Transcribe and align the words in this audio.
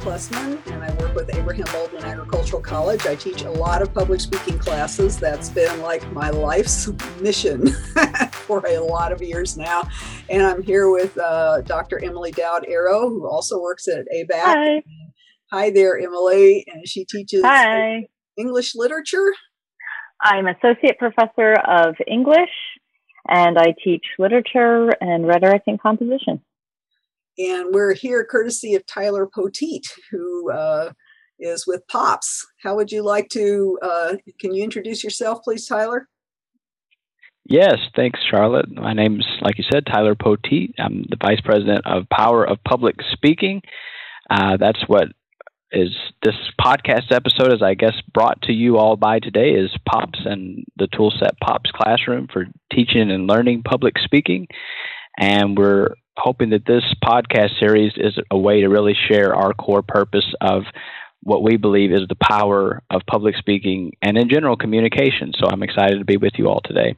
Plessman, 0.00 0.58
and 0.66 0.82
I 0.82 0.90
work 0.94 1.14
with 1.14 1.34
Abraham 1.34 1.66
Baldwin 1.72 2.02
Agricultural 2.02 2.62
College. 2.62 3.06
I 3.06 3.14
teach 3.14 3.42
a 3.42 3.50
lot 3.50 3.82
of 3.82 3.92
public 3.92 4.20
speaking 4.20 4.58
classes. 4.58 5.18
That's 5.18 5.50
been 5.50 5.82
like 5.82 6.10
my 6.12 6.30
life's 6.30 6.88
mission 7.20 7.68
for 8.32 8.64
a 8.66 8.78
lot 8.78 9.12
of 9.12 9.20
years 9.20 9.58
now. 9.58 9.86
And 10.30 10.42
I'm 10.42 10.62
here 10.62 10.90
with 10.90 11.16
uh, 11.18 11.60
Dr. 11.60 12.02
Emily 12.02 12.30
Dowd 12.30 12.64
Arrow, 12.66 13.10
who 13.10 13.28
also 13.28 13.60
works 13.60 13.88
at 13.88 14.06
ABAC. 14.14 14.40
Hi. 14.42 14.82
Hi 15.52 15.70
there, 15.70 15.98
Emily. 15.98 16.64
And 16.66 16.88
she 16.88 17.04
teaches 17.04 17.42
Hi. 17.44 18.08
English 18.38 18.74
literature. 18.74 19.34
I'm 20.22 20.46
associate 20.46 20.98
professor 20.98 21.54
of 21.66 21.94
English, 22.06 22.50
and 23.28 23.58
I 23.58 23.74
teach 23.84 24.04
literature 24.18 24.90
and 25.00 25.26
rhetoric 25.26 25.62
and 25.66 25.80
composition. 25.80 26.40
And 27.40 27.72
we're 27.72 27.94
here 27.94 28.22
courtesy 28.22 28.74
of 28.74 28.84
Tyler 28.84 29.26
Poteet, 29.26 29.84
who 30.10 30.52
uh, 30.52 30.92
is 31.38 31.66
with 31.66 31.86
POPS. 31.88 32.46
How 32.62 32.76
would 32.76 32.92
you 32.92 33.02
like 33.02 33.30
to, 33.30 33.78
uh, 33.80 34.16
can 34.38 34.54
you 34.54 34.62
introduce 34.62 35.02
yourself, 35.02 35.38
please, 35.42 35.66
Tyler? 35.66 36.06
Yes, 37.46 37.78
thanks, 37.96 38.20
Charlotte. 38.30 38.70
My 38.70 38.92
name's, 38.92 39.26
like 39.40 39.56
you 39.56 39.64
said, 39.72 39.86
Tyler 39.86 40.14
Poteet. 40.14 40.74
I'm 40.78 41.06
the 41.08 41.16
Vice 41.18 41.40
President 41.40 41.86
of 41.86 42.10
Power 42.10 42.44
of 42.44 42.58
Public 42.68 42.96
Speaking. 43.10 43.62
Uh, 44.28 44.58
that's 44.58 44.82
what 44.86 45.08
is 45.72 45.96
this 46.22 46.34
podcast 46.60 47.10
episode 47.10 47.54
is 47.54 47.62
I 47.62 47.74
guess 47.74 47.94
brought 48.12 48.42
to 48.42 48.52
you 48.52 48.76
all 48.76 48.96
by 48.96 49.18
today 49.18 49.52
is 49.52 49.70
POPS 49.88 50.18
and 50.24 50.64
the 50.76 50.88
toolset 50.88 51.38
POPS 51.42 51.70
Classroom 51.70 52.28
for 52.30 52.46
teaching 52.70 53.10
and 53.10 53.26
learning 53.26 53.62
public 53.62 53.94
speaking. 53.98 54.46
And 55.18 55.56
we're 55.56 55.94
hoping 56.20 56.50
that 56.50 56.66
this 56.66 56.84
podcast 57.04 57.58
series 57.58 57.92
is 57.96 58.18
a 58.30 58.38
way 58.38 58.60
to 58.60 58.68
really 58.68 58.94
share 59.08 59.34
our 59.34 59.52
core 59.54 59.82
purpose 59.82 60.34
of 60.40 60.64
what 61.22 61.42
we 61.42 61.56
believe 61.56 61.92
is 61.92 62.02
the 62.08 62.16
power 62.22 62.82
of 62.90 63.02
public 63.06 63.36
speaking 63.36 63.92
and 64.02 64.16
in 64.16 64.28
general 64.28 64.56
communication. 64.56 65.32
So 65.38 65.48
I'm 65.50 65.62
excited 65.62 65.98
to 65.98 66.04
be 66.04 66.16
with 66.16 66.32
you 66.36 66.48
all 66.48 66.60
today. 66.64 66.96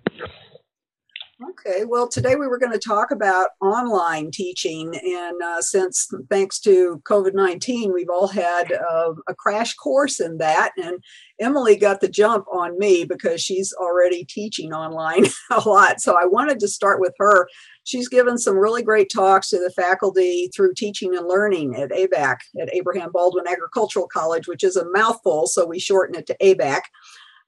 Okay, 1.51 1.85
well, 1.85 2.09
today 2.09 2.37
we 2.37 2.47
were 2.47 2.59
going 2.59 2.73
to 2.73 2.79
talk 2.79 3.11
about 3.11 3.49
online 3.61 4.31
teaching. 4.31 4.95
And 4.95 5.43
uh, 5.43 5.61
since, 5.61 6.09
thanks 6.31 6.61
to 6.61 7.03
COVID 7.05 7.35
19, 7.35 7.93
we've 7.93 8.11
all 8.11 8.29
had 8.29 8.73
uh, 8.73 9.15
a 9.29 9.35
crash 9.35 9.75
course 9.75 10.21
in 10.21 10.39
that. 10.39 10.71
And 10.77 11.03
Emily 11.41 11.77
got 11.77 12.01
the 12.01 12.09
jump 12.09 12.47
on 12.53 12.79
me 12.79 13.05
because 13.05 13.41
she's 13.41 13.73
already 13.73 14.25
teaching 14.25 14.73
online 14.73 15.27
a 15.51 15.69
lot. 15.69 16.01
So 16.01 16.15
I 16.15 16.27
wanted 16.27 16.61
to 16.61 16.69
start 16.69 17.01
with 17.01 17.15
her. 17.19 17.49
She's 17.85 18.09
given 18.09 18.39
some 18.39 18.57
really 18.57 18.83
great 18.83 19.11
talks 19.13 19.51
to 19.51 19.59
the 19.59 19.71
faculty 19.71 20.51
through 20.55 20.75
teaching 20.75 21.17
and 21.17 21.27
learning 21.27 21.75
at 21.77 21.91
ABAC, 21.91 22.37
at 22.61 22.75
Abraham 22.75 23.11
Baldwin 23.13 23.49
Agricultural 23.49 24.09
College, 24.09 24.47
which 24.47 24.63
is 24.63 24.77
a 24.77 24.89
mouthful, 24.91 25.47
so 25.47 25.67
we 25.67 25.79
shorten 25.79 26.17
it 26.17 26.27
to 26.27 26.37
ABAC. 26.41 26.83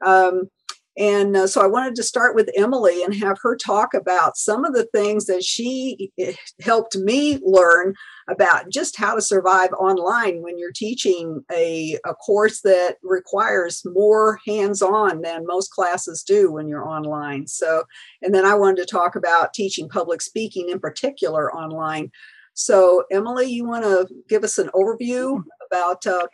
Um, 0.04 0.50
and 0.96 1.36
uh, 1.36 1.46
so 1.48 1.60
I 1.60 1.66
wanted 1.66 1.96
to 1.96 2.04
start 2.04 2.36
with 2.36 2.50
Emily 2.56 3.02
and 3.02 3.14
have 3.16 3.38
her 3.42 3.56
talk 3.56 3.94
about 3.94 4.36
some 4.36 4.64
of 4.64 4.74
the 4.74 4.86
things 4.86 5.26
that 5.26 5.42
she 5.42 6.12
eh, 6.18 6.34
helped 6.62 6.96
me 6.96 7.40
learn 7.42 7.94
about 8.28 8.70
just 8.70 8.96
how 8.96 9.14
to 9.14 9.20
survive 9.20 9.72
online 9.72 10.40
when 10.42 10.56
you're 10.56 10.72
teaching 10.72 11.44
a, 11.52 11.98
a 12.06 12.14
course 12.14 12.60
that 12.60 12.96
requires 13.02 13.82
more 13.84 14.38
hands 14.46 14.82
on 14.82 15.22
than 15.22 15.46
most 15.46 15.72
classes 15.72 16.22
do 16.22 16.52
when 16.52 16.68
you're 16.68 16.88
online. 16.88 17.48
So, 17.48 17.82
and 18.22 18.32
then 18.32 18.44
I 18.44 18.54
wanted 18.54 18.76
to 18.76 18.86
talk 18.86 19.16
about 19.16 19.52
teaching 19.52 19.88
public 19.88 20.22
speaking 20.22 20.68
in 20.70 20.78
particular 20.78 21.52
online. 21.52 22.10
So, 22.54 23.02
Emily, 23.10 23.46
you 23.46 23.66
want 23.66 23.82
to 23.82 24.06
give 24.28 24.44
us 24.44 24.58
an 24.58 24.70
overview 24.74 25.42
about 25.68 26.06
uh, 26.06 26.28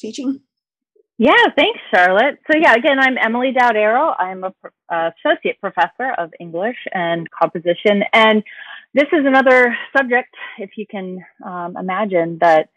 teaching? 0.00 0.40
Yeah, 1.20 1.34
thanks, 1.56 1.80
Charlotte. 1.92 2.38
So, 2.48 2.56
yeah, 2.56 2.74
again, 2.74 3.00
I'm 3.00 3.18
Emily 3.18 3.50
Dowd 3.50 3.74
Arrow. 3.74 4.14
I'm 4.16 4.44
a 4.44 4.52
uh, 4.88 5.10
associate 5.18 5.60
professor 5.60 6.12
of 6.16 6.30
English 6.38 6.76
and 6.94 7.26
composition. 7.30 8.04
And 8.12 8.44
this 8.94 9.06
is 9.12 9.26
another 9.26 9.76
subject, 9.96 10.32
if 10.58 10.70
you 10.76 10.86
can 10.88 11.18
um, 11.44 11.76
imagine, 11.76 12.38
that 12.40 12.68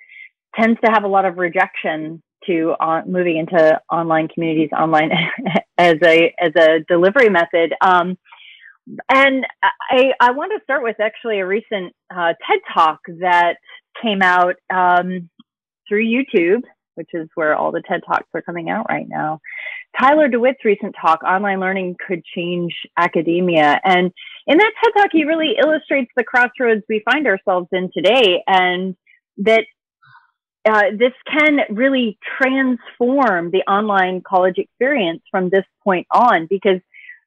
tends 0.60 0.80
to 0.84 0.92
have 0.92 1.04
a 1.04 1.08
lot 1.08 1.26
of 1.26 1.38
rejection 1.38 2.24
to 2.48 2.74
uh, 2.80 3.04
moving 3.06 3.38
into 3.38 3.80
online 3.92 4.28
communities, 4.28 4.70
online 4.76 5.12
as 5.78 5.98
a 6.04 6.34
as 6.40 6.52
a 6.58 6.80
delivery 6.88 7.30
method. 7.30 7.76
Um, 7.80 8.18
and 9.14 9.46
I, 9.62 10.14
I 10.20 10.32
want 10.32 10.52
to 10.58 10.64
start 10.64 10.82
with 10.82 11.00
actually 11.00 11.42
a 11.42 11.46
recent 11.46 11.94
uh, 12.10 12.34
TED 12.50 12.60
talk 12.74 13.02
that 13.20 13.58
came 14.02 14.24
out 14.24 14.56
um, 14.74 15.30
through 15.88 16.06
YouTube 16.08 16.64
which 16.96 17.10
is 17.14 17.28
where 17.36 17.56
all 17.56 17.72
the 17.72 17.82
TED 17.88 18.02
Talks 18.06 18.28
are 18.34 18.42
coming 18.42 18.70
out 18.70 18.88
right 18.90 19.08
now. 19.08 19.40
Tyler 20.00 20.28
DeWitt's 20.28 20.64
recent 20.64 20.96
talk, 21.00 21.24
Online 21.24 21.60
Learning 21.60 21.96
Could 22.08 22.24
Change 22.36 22.74
Academia. 22.98 23.80
And 23.84 24.12
in 24.48 24.58
that 24.58 24.72
TED 24.84 24.94
Talk, 24.98 25.10
he 25.12 25.26
really 25.26 25.56
illustrates 25.62 26.12
the 26.16 26.24
crossroads 26.24 26.84
we 26.88 27.04
find 27.10 27.28
ourselves 27.28 27.68
in 27.72 27.90
today 27.94 28.44
and 28.48 28.96
that 29.38 29.66
uh, 30.66 30.84
this 30.98 31.14
can 31.28 31.60
really 31.70 32.18
transform 32.40 33.52
the 33.52 33.64
online 33.68 34.22
college 34.22 34.58
experience 34.58 35.22
from 35.32 35.50
this 35.50 35.66
point 35.84 36.06
on 36.12 36.46
because 36.50 36.80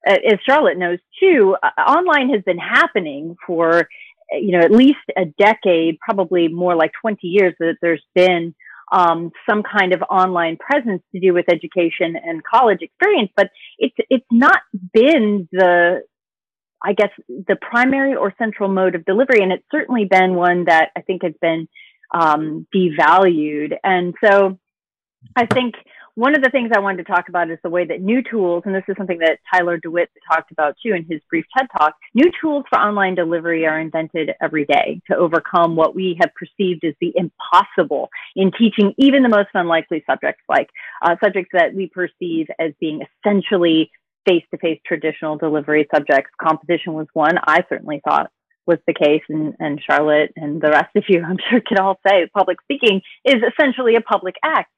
uh, 0.07 0.17
as 0.31 0.39
Charlotte 0.47 0.79
knows 0.79 0.99
too, 1.19 1.57
uh, 1.63 1.81
online 1.81 2.31
has 2.31 2.43
been 2.43 2.59
happening 2.59 3.37
for 3.47 3.89
you 4.33 4.53
know 4.53 4.61
at 4.61 4.71
least 4.71 4.99
a 5.17 5.25
decade, 5.25 5.99
probably 5.99 6.49
more 6.49 6.77
like 6.77 6.93
20 7.01 7.27
years 7.27 7.55
that 7.59 7.77
there's 7.83 8.05
been 8.15 8.55
um, 8.95 9.33
some 9.49 9.63
kind 9.65 9.93
of 9.93 10.03
online 10.03 10.57
presence 10.57 11.03
to 11.13 11.21
do 11.21 11.35
with 11.35 11.47
education 11.51 12.15
and 12.15 12.43
college 12.45 12.79
experience, 12.81 13.31
but 13.37 13.49
it's 13.79 13.97
it's 14.09 14.27
not 14.31 14.61
been 14.93 15.49
the 15.51 16.03
I 16.83 16.93
guess 16.93 17.11
the 17.29 17.57
primary 17.61 18.15
or 18.15 18.33
central 18.39 18.69
mode 18.69 18.95
of 18.95 19.05
delivery, 19.05 19.43
and 19.43 19.53
it's 19.53 19.65
certainly 19.73 20.05
been 20.09 20.35
one 20.35 20.67
that 20.67 20.91
I 20.97 21.01
think 21.01 21.23
has 21.25 21.33
been 21.41 21.67
um, 22.13 22.67
devalued. 22.75 23.73
And 23.83 24.15
so, 24.25 24.59
I 25.35 25.47
think 25.47 25.75
one 26.17 26.37
of 26.37 26.43
the 26.43 26.51
things 26.51 26.71
I 26.75 26.81
wanted 26.81 27.05
to 27.07 27.13
talk 27.13 27.29
about 27.29 27.51
is 27.51 27.59
the 27.63 27.71
way 27.71 27.85
that 27.87 28.01
new 28.01 28.23
tools, 28.23 28.63
and 28.67 28.75
this 28.75 28.85
is 28.89 28.97
something 28.97 29.19
that 29.19 29.41
Tyler 29.53 29.79
DeWitt 29.79 30.11
talked 30.31 30.53
about 30.53 30.77
too 30.81 30.95
in 30.95 31.05
his 31.09 31.21
brief 31.29 31.45
TED 31.57 31.67
talk, 31.77 31.95
new 32.15 32.31
tools 32.41 32.65
for 32.71 32.79
online 32.79 33.17
delivery 33.17 33.67
are 33.67 33.81
invented 33.81 34.31
every 34.41 34.65
day 34.65 35.01
to 35.11 35.17
overcome 35.17 35.75
what 35.75 35.95
we 35.95 36.17
have 36.21 36.31
perceived 36.35 36.85
as 36.85 36.95
the 37.01 37.13
impossible 37.17 38.09
in 38.37 38.53
teaching 38.53 38.95
even 38.97 39.23
the 39.23 39.29
most 39.29 39.49
unlikely 39.55 40.05
subjects, 40.09 40.43
like 40.49 40.69
uh, 41.03 41.17
subjects 41.23 41.51
that 41.53 41.75
we 41.75 41.89
perceive 41.89 42.47
as 42.61 42.73
being 42.81 43.01
essentially 43.27 43.91
face 44.27 44.45
to 44.53 44.59
face 44.59 44.81
traditional 44.87 45.37
delivery 45.37 45.87
subjects. 45.93 46.31
Composition 46.41 46.95
was 46.95 47.09
one 47.13 47.39
I 47.45 47.65
certainly 47.69 48.01
thought 48.09 48.31
was 48.67 48.79
the 48.87 48.95
case 48.95 49.23
and, 49.29 49.55
and 49.59 49.83
Charlotte 49.83 50.33
and 50.37 50.61
the 50.61 50.71
rest 50.71 50.95
of 50.97 51.05
you, 51.09 51.23
I'm 51.23 51.39
sure 51.51 51.61
can 51.61 51.79
all 51.79 51.99
say 52.07 52.27
public 52.33 52.59
speaking 52.63 53.03
is 53.25 53.43
essentially 53.43 53.97
a 53.97 54.01
public 54.01 54.37
act. 54.45 54.71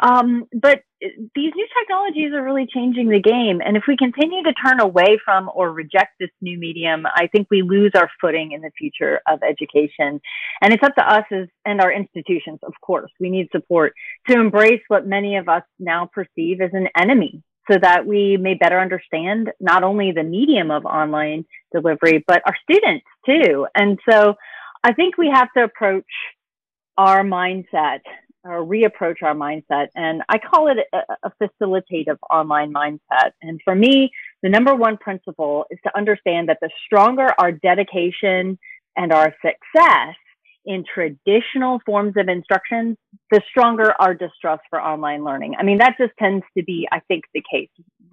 Um, 0.00 0.46
but 0.52 0.82
these 1.00 1.52
new 1.54 1.66
technologies 1.78 2.32
are 2.32 2.42
really 2.42 2.66
changing 2.72 3.08
the 3.08 3.20
game. 3.20 3.60
And 3.64 3.76
if 3.76 3.84
we 3.88 3.96
continue 3.96 4.42
to 4.44 4.52
turn 4.54 4.80
away 4.80 5.18
from 5.24 5.50
or 5.54 5.72
reject 5.72 6.12
this 6.20 6.30
new 6.40 6.58
medium, 6.58 7.04
I 7.06 7.26
think 7.26 7.48
we 7.50 7.62
lose 7.62 7.92
our 7.94 8.10
footing 8.20 8.52
in 8.52 8.60
the 8.60 8.70
future 8.78 9.20
of 9.28 9.40
education. 9.42 10.20
And 10.60 10.72
it's 10.72 10.82
up 10.82 10.94
to 10.94 11.12
us 11.12 11.24
as, 11.30 11.48
and 11.64 11.80
our 11.80 11.92
institutions, 11.92 12.60
of 12.62 12.74
course. 12.80 13.10
We 13.20 13.30
need 13.30 13.48
support 13.52 13.94
to 14.28 14.34
embrace 14.34 14.82
what 14.88 15.06
many 15.06 15.36
of 15.36 15.48
us 15.48 15.64
now 15.78 16.08
perceive 16.12 16.60
as 16.60 16.70
an 16.72 16.88
enemy 16.96 17.42
so 17.70 17.78
that 17.80 18.06
we 18.06 18.36
may 18.36 18.54
better 18.54 18.80
understand 18.80 19.50
not 19.60 19.84
only 19.84 20.12
the 20.12 20.24
medium 20.24 20.70
of 20.70 20.84
online 20.84 21.44
delivery, 21.72 22.24
but 22.26 22.42
our 22.46 22.56
students 22.62 23.06
too. 23.24 23.66
And 23.74 23.98
so 24.08 24.34
I 24.82 24.92
think 24.92 25.16
we 25.16 25.30
have 25.32 25.48
to 25.56 25.62
approach 25.62 26.04
our 26.98 27.22
mindset 27.22 28.00
or 28.44 28.64
reapproach 28.64 29.22
our 29.22 29.34
mindset. 29.34 29.88
And 29.94 30.22
I 30.28 30.38
call 30.38 30.68
it 30.68 30.78
a, 30.92 30.98
a, 31.22 31.32
facilitative 31.40 32.16
online 32.30 32.72
mindset. 32.72 33.32
And 33.40 33.60
for 33.64 33.74
me, 33.74 34.10
the 34.42 34.48
number 34.48 34.74
one 34.74 34.96
principle 34.96 35.66
is 35.70 35.78
to 35.84 35.96
understand 35.96 36.48
that 36.48 36.58
the 36.60 36.70
stronger 36.86 37.28
our 37.38 37.52
dedication 37.52 38.58
and 38.96 39.12
our 39.12 39.34
success 39.40 40.16
in 40.64 40.84
traditional 40.92 41.80
forms 41.84 42.14
of 42.16 42.28
instruction, 42.28 42.96
the 43.30 43.40
stronger 43.50 43.94
our 43.98 44.14
distrust 44.14 44.62
for 44.70 44.80
online 44.80 45.24
learning. 45.24 45.54
I 45.58 45.62
mean, 45.64 45.78
that 45.78 45.96
just 45.98 46.12
tends 46.18 46.44
to 46.56 46.62
be, 46.62 46.88
I 46.90 47.00
think, 47.08 47.24
the 47.34 47.42
case. 47.50 47.70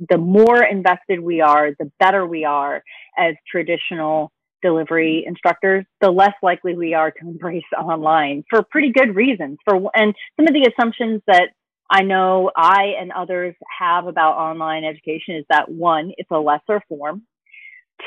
The 0.10 0.18
more 0.18 0.64
invested 0.64 1.20
we 1.20 1.42
are, 1.42 1.72
the 1.78 1.92
better 2.00 2.26
we 2.26 2.46
are 2.46 2.84
as 3.18 3.36
traditional 3.50 4.32
delivery 4.62 5.24
instructors, 5.26 5.86
the 6.02 6.12
less 6.12 6.34
likely 6.42 6.76
we 6.76 6.94
are 6.94 7.12
to 7.12 7.20
embrace 7.28 7.64
online 7.78 8.44
for 8.50 8.64
pretty 8.64 8.92
good 8.92 9.16
reasons. 9.16 9.58
For 9.68 9.90
and 9.96 10.14
some 10.38 10.48
of 10.48 10.54
the 10.54 10.72
assumptions 10.72 11.22
that 11.28 11.50
I 11.90 12.04
know 12.04 12.52
I 12.56 12.94
and 13.00 13.12
others 13.12 13.56
have 13.80 14.06
about 14.06 14.38
online 14.38 14.84
education 14.84 15.36
is 15.36 15.46
that 15.50 15.70
one, 15.70 16.12
it's 16.18 16.30
a 16.32 16.38
lesser 16.38 16.82
form. 16.88 17.24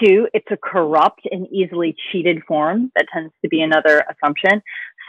Two, 0.02 0.28
it's 0.32 0.46
a 0.50 0.56
corrupt 0.56 1.20
and 1.30 1.46
easily 1.52 1.94
cheated 2.10 2.42
form. 2.46 2.90
That 2.94 3.06
tends 3.12 3.32
to 3.42 3.48
be 3.48 3.60
another 3.60 4.04
assumption. 4.08 4.62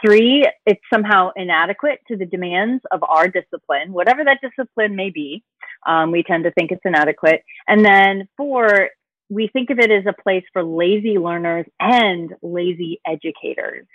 Three, 0.04 0.44
it's 0.66 0.80
somehow 0.92 1.30
inadequate 1.36 2.00
to 2.08 2.16
the 2.16 2.26
demands 2.26 2.82
of 2.90 3.02
our 3.02 3.28
discipline, 3.28 3.92
whatever 3.92 4.24
that 4.24 4.40
discipline 4.42 4.96
may 4.96 5.10
be. 5.10 5.42
Um, 5.86 6.10
we 6.10 6.22
tend 6.22 6.44
to 6.44 6.50
think 6.50 6.70
it's 6.70 6.82
inadequate. 6.84 7.42
And 7.66 7.84
then 7.84 8.28
four, 8.36 8.90
we 9.28 9.48
think 9.52 9.70
of 9.70 9.78
it 9.78 9.90
as 9.90 10.04
a 10.06 10.22
place 10.22 10.44
for 10.52 10.62
lazy 10.62 11.18
learners 11.18 11.66
and 11.80 12.32
lazy 12.42 13.00
educators. 13.06 13.86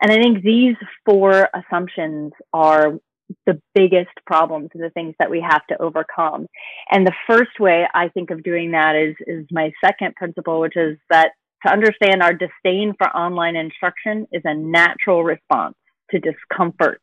And 0.00 0.10
I 0.10 0.16
think 0.16 0.42
these 0.42 0.76
four 1.04 1.48
assumptions 1.54 2.32
are 2.52 2.94
the 3.46 3.60
biggest 3.74 4.10
problems 4.26 4.70
and 4.74 4.82
the 4.82 4.90
things 4.90 5.14
that 5.18 5.30
we 5.30 5.40
have 5.40 5.66
to 5.68 5.80
overcome. 5.80 6.46
And 6.90 7.06
the 7.06 7.14
first 7.26 7.58
way 7.60 7.86
I 7.94 8.08
think 8.08 8.30
of 8.30 8.42
doing 8.42 8.72
that 8.72 8.96
is, 8.96 9.14
is 9.26 9.46
my 9.50 9.72
second 9.84 10.16
principle, 10.16 10.60
which 10.60 10.76
is 10.76 10.98
that 11.10 11.32
to 11.66 11.72
understand 11.72 12.22
our 12.22 12.32
disdain 12.32 12.94
for 12.98 13.08
online 13.16 13.56
instruction 13.56 14.26
is 14.32 14.42
a 14.44 14.54
natural 14.54 15.22
response 15.22 15.76
to 16.10 16.18
discomfort 16.18 17.00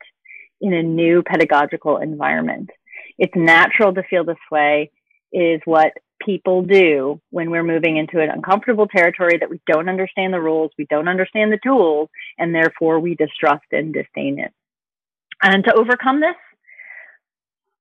in 0.61 0.73
a 0.73 0.83
new 0.83 1.23
pedagogical 1.23 1.97
environment. 1.97 2.69
It's 3.17 3.35
natural 3.35 3.93
to 3.93 4.03
feel 4.03 4.25
this 4.25 4.35
way. 4.51 4.91
Is 5.31 5.61
what 5.65 5.93
people 6.25 6.63
do 6.63 7.21
when 7.29 7.49
we're 7.49 7.63
moving 7.63 7.97
into 7.97 8.19
an 8.19 8.29
uncomfortable 8.29 8.87
territory 8.87 9.37
that 9.39 9.49
we 9.49 9.61
don't 9.67 9.87
understand 9.89 10.33
the 10.33 10.41
rules, 10.41 10.71
we 10.77 10.85
don't 10.89 11.07
understand 11.07 11.51
the 11.51 11.59
tools, 11.63 12.09
and 12.37 12.53
therefore 12.53 12.99
we 12.99 13.15
distrust 13.15 13.65
and 13.71 13.93
disdain 13.93 14.39
it. 14.39 14.51
And 15.41 15.63
to 15.63 15.73
overcome 15.73 16.19
this, 16.19 16.35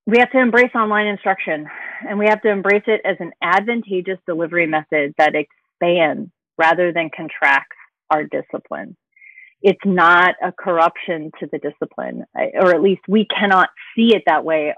we 0.07 0.19
have 0.21 0.31
to 0.31 0.41
embrace 0.41 0.71
online 0.75 1.07
instruction 1.07 1.67
and 2.09 2.19
we 2.19 2.27
have 2.29 2.41
to 2.41 2.49
embrace 2.49 2.85
it 2.87 3.03
as 3.05 3.17
an 3.21 3.33
advantageous 3.43 4.19
delivery 4.27 4.67
method 4.67 5.15
that 5.19 5.35
expands 5.35 6.31
rather 6.57 6.93
than 6.93 7.11
contracts 7.15 7.77
our 8.11 8.25
discipline. 8.25 8.97
It's 9.61 9.85
not 9.85 10.35
a 10.43 10.53
corruption 10.53 11.31
to 11.41 11.49
the 11.51 11.59
discipline, 11.59 12.25
or 12.35 12.75
at 12.75 12.81
least 12.81 13.03
we 13.09 13.27
cannot 13.27 13.69
see 13.95 14.15
it 14.15 14.23
that 14.27 14.45
way, 14.45 14.75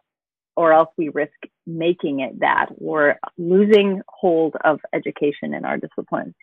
or 0.61 0.75
else 0.75 0.91
we 0.99 1.09
risk 1.09 1.39
making 1.67 2.21
it 2.21 2.41
that 2.41 2.67
or 2.79 3.19
losing 3.39 4.03
hold 4.07 4.55
of 4.63 4.79
education 4.93 5.55
in 5.55 5.65
our 5.65 5.79
discipline. 5.79 6.35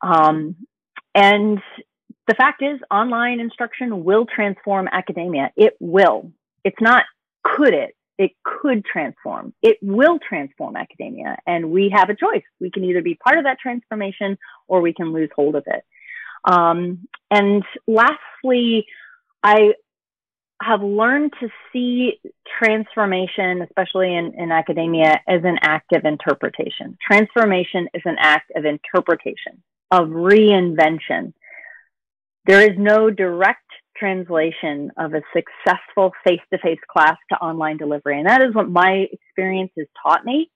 Um, 0.00 0.56
and 1.14 1.60
the 2.26 2.34
fact 2.34 2.60
is, 2.60 2.80
online 2.90 3.38
instruction 3.38 4.02
will 4.02 4.26
transform 4.26 4.88
academia. 4.90 5.52
It 5.54 5.76
will. 5.78 6.32
It's 6.64 6.80
not 6.80 7.04
could 7.44 7.72
it, 7.72 7.94
it 8.18 8.32
could 8.42 8.84
transform. 8.84 9.54
It 9.62 9.78
will 9.80 10.18
transform 10.18 10.74
academia. 10.74 11.36
And 11.46 11.70
we 11.70 11.90
have 11.94 12.10
a 12.10 12.16
choice. 12.16 12.42
We 12.58 12.72
can 12.72 12.82
either 12.82 13.00
be 13.00 13.14
part 13.14 13.38
of 13.38 13.44
that 13.44 13.60
transformation 13.60 14.38
or 14.66 14.80
we 14.80 14.92
can 14.92 15.12
lose 15.12 15.30
hold 15.36 15.54
of 15.54 15.64
it. 15.68 15.84
Um, 16.44 17.06
and 17.30 17.62
lastly, 17.86 18.86
I 19.44 19.74
have 20.62 20.82
learned 20.82 21.32
to 21.40 21.48
see 21.72 22.20
transformation, 22.58 23.62
especially 23.62 24.14
in, 24.14 24.32
in 24.36 24.52
academia, 24.52 25.20
as 25.28 25.42
an 25.44 25.58
act 25.62 25.92
of 25.92 26.04
interpretation. 26.04 26.96
Transformation 27.04 27.88
is 27.94 28.02
an 28.04 28.16
act 28.18 28.52
of 28.54 28.64
interpretation, 28.64 29.62
of 29.90 30.08
reinvention. 30.08 31.32
There 32.46 32.60
is 32.60 32.76
no 32.78 33.10
direct 33.10 33.60
translation 33.96 34.90
of 34.96 35.14
a 35.14 35.22
successful 35.34 36.12
face 36.24 36.40
to 36.52 36.58
face 36.58 36.80
class 36.90 37.16
to 37.30 37.36
online 37.36 37.76
delivery. 37.76 38.18
And 38.18 38.28
that 38.28 38.42
is 38.42 38.54
what 38.54 38.68
my 38.68 39.06
experience 39.12 39.70
has 39.78 39.86
taught 40.02 40.24
me. 40.24 40.50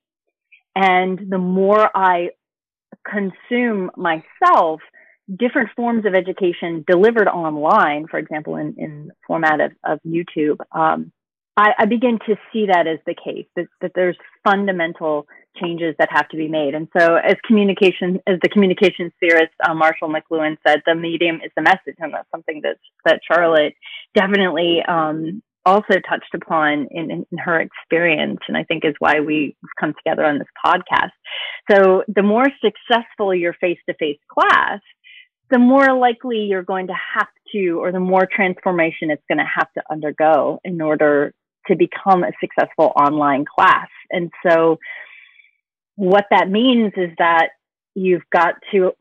And 0.74 1.30
the 1.30 1.38
more 1.38 1.90
I 1.94 2.30
consume 3.08 3.90
myself, 3.96 4.80
different 5.34 5.70
forms 5.74 6.04
of 6.06 6.14
education 6.14 6.84
delivered 6.86 7.28
online, 7.28 8.06
for 8.08 8.18
example, 8.18 8.56
in, 8.56 8.74
in 8.78 9.10
format 9.26 9.60
of, 9.60 9.72
of 9.84 9.98
YouTube, 10.06 10.58
um, 10.72 11.12
I, 11.56 11.72
I, 11.78 11.84
begin 11.86 12.18
to 12.26 12.36
see 12.52 12.66
that 12.66 12.86
as 12.86 12.98
the 13.06 13.14
case, 13.14 13.46
that, 13.56 13.66
that 13.80 13.92
there's 13.94 14.16
fundamental 14.44 15.26
changes 15.60 15.94
that 15.98 16.08
have 16.10 16.28
to 16.28 16.36
be 16.36 16.48
made. 16.48 16.74
And 16.74 16.86
so, 16.96 17.16
as 17.16 17.34
communication, 17.46 18.20
as 18.26 18.38
the 18.42 18.50
communications 18.50 19.12
theorist 19.20 19.54
uh, 19.66 19.74
Marshall 19.74 20.12
McLuhan 20.12 20.58
said, 20.66 20.82
the 20.84 20.94
medium 20.94 21.36
is 21.36 21.50
the 21.56 21.62
message, 21.62 21.96
and 21.98 22.12
that's 22.12 22.30
something 22.30 22.60
that 22.62 22.76
that 23.06 23.20
Charlotte 23.26 23.72
definitely 24.14 24.82
um, 24.86 25.42
also 25.64 25.94
touched 26.08 26.32
upon 26.34 26.86
in, 26.90 27.10
in, 27.10 27.26
in, 27.32 27.38
her 27.38 27.58
experience, 27.58 28.38
and 28.46 28.56
I 28.56 28.62
think 28.62 28.84
is 28.84 28.94
why 29.00 29.20
we 29.20 29.56
come 29.80 29.94
together 29.94 30.24
on 30.24 30.38
this 30.38 30.46
podcast. 30.64 31.10
So, 31.70 32.04
the 32.06 32.22
more 32.22 32.46
successful 32.62 33.34
your 33.34 33.54
face-to-face 33.54 34.20
class, 34.30 34.80
the 35.50 35.58
more 35.58 35.96
likely 35.96 36.40
you're 36.40 36.62
going 36.62 36.88
to 36.88 36.96
have 37.14 37.28
to, 37.52 37.80
or 37.80 37.92
the 37.92 38.00
more 38.00 38.26
transformation 38.30 39.10
it's 39.10 39.22
going 39.28 39.38
to 39.38 39.44
have 39.44 39.72
to 39.74 39.82
undergo 39.90 40.60
in 40.64 40.80
order 40.80 41.32
to 41.68 41.76
become 41.76 42.24
a 42.24 42.32
successful 42.40 42.92
online 42.96 43.44
class. 43.44 43.88
And 44.10 44.30
so 44.46 44.78
what 45.96 46.26
that 46.30 46.50
means 46.50 46.92
is 46.96 47.10
that 47.18 47.50
you've 47.94 48.28
got 48.32 48.54
to 48.72 48.92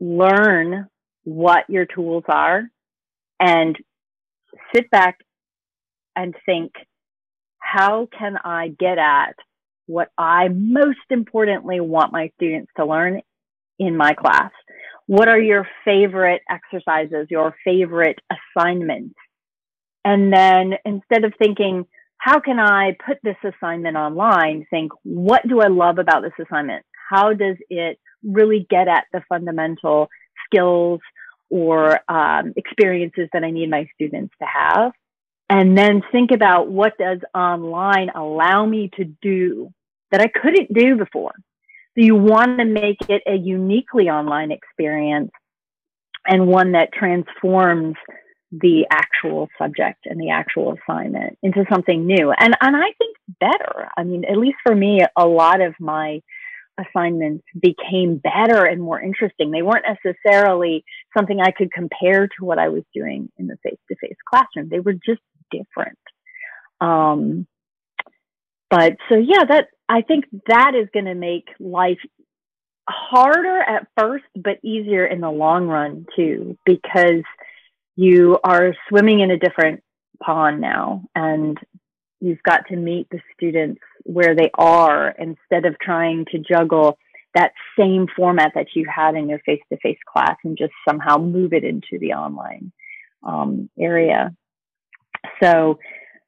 learn 0.00 0.88
what 1.24 1.64
your 1.68 1.86
tools 1.86 2.24
are 2.28 2.64
and 3.40 3.76
sit 4.74 4.90
back 4.90 5.18
and 6.16 6.34
think, 6.46 6.72
how 7.58 8.08
can 8.16 8.36
I 8.44 8.68
get 8.68 8.98
at 8.98 9.34
what 9.86 10.08
I 10.16 10.48
most 10.48 10.98
importantly 11.10 11.80
want 11.80 12.12
my 12.12 12.30
students 12.36 12.70
to 12.76 12.86
learn 12.86 13.20
in 13.78 13.96
my 13.96 14.14
class? 14.14 14.52
What 15.06 15.28
are 15.28 15.40
your 15.40 15.68
favorite 15.84 16.42
exercises, 16.48 17.26
your 17.30 17.54
favorite 17.64 18.18
assignments? 18.30 19.14
And 20.04 20.32
then 20.32 20.74
instead 20.84 21.24
of 21.24 21.34
thinking, 21.38 21.86
how 22.18 22.40
can 22.40 22.58
I 22.58 22.96
put 23.06 23.18
this 23.22 23.36
assignment 23.44 23.96
online? 23.96 24.66
Think, 24.70 24.92
what 25.02 25.46
do 25.46 25.60
I 25.60 25.68
love 25.68 25.98
about 25.98 26.22
this 26.22 26.32
assignment? 26.40 26.84
How 27.10 27.34
does 27.34 27.56
it 27.68 27.98
really 28.22 28.66
get 28.68 28.88
at 28.88 29.04
the 29.12 29.22
fundamental 29.28 30.08
skills 30.46 31.00
or 31.50 32.00
um, 32.10 32.54
experiences 32.56 33.28
that 33.32 33.44
I 33.44 33.50
need 33.50 33.68
my 33.68 33.86
students 33.94 34.34
to 34.40 34.46
have? 34.46 34.92
And 35.50 35.76
then 35.76 36.02
think 36.10 36.30
about 36.30 36.68
what 36.68 36.96
does 36.98 37.18
online 37.34 38.08
allow 38.14 38.64
me 38.64 38.90
to 38.96 39.04
do 39.04 39.70
that 40.10 40.22
I 40.22 40.28
couldn't 40.28 40.72
do 40.72 40.96
before. 40.96 41.34
So 41.96 42.04
you 42.04 42.16
want 42.16 42.58
to 42.58 42.64
make 42.64 42.98
it 43.08 43.22
a 43.26 43.36
uniquely 43.36 44.08
online 44.08 44.50
experience 44.50 45.30
and 46.26 46.46
one 46.46 46.72
that 46.72 46.92
transforms 46.92 47.94
the 48.50 48.86
actual 48.90 49.48
subject 49.58 50.06
and 50.06 50.20
the 50.20 50.30
actual 50.30 50.74
assignment 50.74 51.38
into 51.42 51.64
something 51.72 52.06
new. 52.06 52.32
And 52.32 52.56
and 52.60 52.76
I 52.76 52.92
think 52.98 53.16
better. 53.40 53.88
I 53.96 54.04
mean, 54.04 54.24
at 54.24 54.36
least 54.36 54.56
for 54.64 54.74
me, 54.74 55.00
a 55.16 55.26
lot 55.26 55.60
of 55.60 55.74
my 55.80 56.20
assignments 56.78 57.44
became 57.60 58.16
better 58.16 58.64
and 58.64 58.80
more 58.80 59.00
interesting. 59.00 59.50
They 59.50 59.62
weren't 59.62 59.84
necessarily 60.04 60.84
something 61.16 61.40
I 61.40 61.52
could 61.52 61.72
compare 61.72 62.26
to 62.26 62.44
what 62.44 62.58
I 62.58 62.68
was 62.68 62.82
doing 62.92 63.30
in 63.38 63.46
the 63.46 63.56
face 63.62 63.78
to 63.88 63.96
face 63.96 64.16
classroom. 64.28 64.68
They 64.68 64.80
were 64.80 64.94
just 64.94 65.22
different. 65.50 65.98
Um, 66.80 67.46
but 68.70 68.96
so 69.08 69.16
yeah, 69.16 69.44
that 69.48 69.68
I 69.94 70.02
think 70.02 70.24
that 70.48 70.72
is 70.74 70.88
going 70.92 71.04
to 71.04 71.14
make 71.14 71.46
life 71.60 72.00
harder 72.88 73.60
at 73.60 73.86
first, 73.96 74.24
but 74.34 74.58
easier 74.64 75.06
in 75.06 75.20
the 75.20 75.30
long 75.30 75.68
run 75.68 76.04
too, 76.16 76.58
because 76.66 77.22
you 77.94 78.38
are 78.42 78.74
swimming 78.88 79.20
in 79.20 79.30
a 79.30 79.38
different 79.38 79.84
pond 80.20 80.60
now 80.60 81.04
and 81.14 81.56
you've 82.20 82.42
got 82.42 82.66
to 82.70 82.76
meet 82.76 83.06
the 83.10 83.20
students 83.34 83.80
where 84.02 84.34
they 84.34 84.50
are 84.54 85.10
instead 85.10 85.64
of 85.64 85.78
trying 85.78 86.24
to 86.32 86.38
juggle 86.40 86.98
that 87.34 87.52
same 87.78 88.08
format 88.16 88.50
that 88.56 88.66
you 88.74 88.84
had 88.92 89.14
in 89.14 89.28
your 89.28 89.38
face-to-face 89.46 89.98
class 90.12 90.36
and 90.42 90.58
just 90.58 90.72
somehow 90.88 91.18
move 91.18 91.52
it 91.52 91.62
into 91.62 92.00
the 92.00 92.14
online 92.14 92.72
um, 93.22 93.70
area. 93.78 94.34
So 95.40 95.78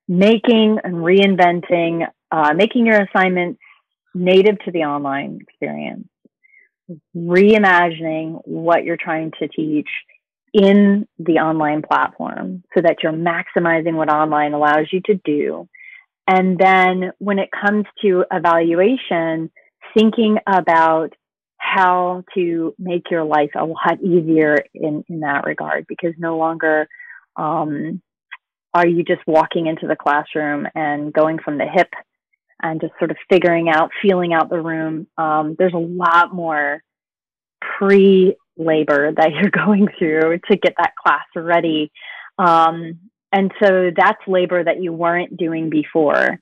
making 0.09 0.79
and 0.83 0.95
reinventing 0.95 2.07
uh, 2.31 2.53
making 2.55 2.87
your 2.87 3.03
assignments 3.03 3.61
native 4.15 4.59
to 4.65 4.71
the 4.71 4.81
online 4.81 5.39
experience 5.41 6.09
reimagining 7.17 8.41
what 8.45 8.85
you're 8.85 8.97
trying 8.97 9.33
to 9.41 9.49
teach 9.49 9.89
in 10.53 11.07
the 11.19 11.35
online 11.35 11.83
platform 11.83 12.63
so 12.75 12.81
that 12.81 12.97
you're 13.03 13.13
maximizing 13.13 13.95
what 13.95 14.09
online 14.09 14.55
allows 14.55 14.87
you 14.93 15.01
to 15.05 15.15
do. 15.25 15.69
And 16.27 16.59
then 16.59 17.13
when 17.19 17.39
it 17.39 17.51
comes 17.51 17.85
to 18.03 18.25
evaluation, 18.33 19.51
thinking 19.97 20.39
about 20.47 21.11
how 21.59 22.25
to 22.35 22.75
make 22.79 23.11
your 23.11 23.25
life 23.25 23.51
a 23.55 23.65
lot 23.65 24.01
easier 24.03 24.57
in, 24.75 25.05
in 25.09 25.21
that 25.21 25.45
regard, 25.45 25.87
because 25.89 26.15
no 26.19 26.37
longer 26.39 26.89
um, 27.37 28.01
are 28.77 28.87
you 28.87 29.03
just 29.03 29.23
walking 29.27 29.69
into 29.69 29.87
the 29.87 29.97
classroom 29.97 30.67
and 30.75 31.11
going 31.11 31.39
from 31.39 31.57
the 31.57 31.65
hip 31.65 31.89
and 32.63 32.79
just 32.79 32.93
sort 32.99 33.11
of 33.11 33.17
figuring 33.31 33.71
out, 33.71 33.91
feeling 34.03 34.35
out 34.35 34.51
the 34.51 34.61
room. 34.61 35.07
Um, 35.17 35.57
there's 35.59 35.73
a 35.73 35.79
lot 35.79 36.35
more 36.35 36.83
pre 37.79 38.37
labor 38.59 39.13
that 39.17 39.33
you're 39.33 39.51
going 39.51 39.89
through 39.99 40.41
to 40.51 40.57
get 40.59 40.75
that 40.77 40.93
class 41.03 41.25
ready 41.35 41.91
Um, 42.39 43.01
and 43.33 43.51
so 43.63 43.91
that's 43.97 44.21
labor 44.27 44.63
that 44.63 44.83
you 44.83 44.93
weren't 44.93 45.39
doing 45.39 45.71
before. 45.71 46.39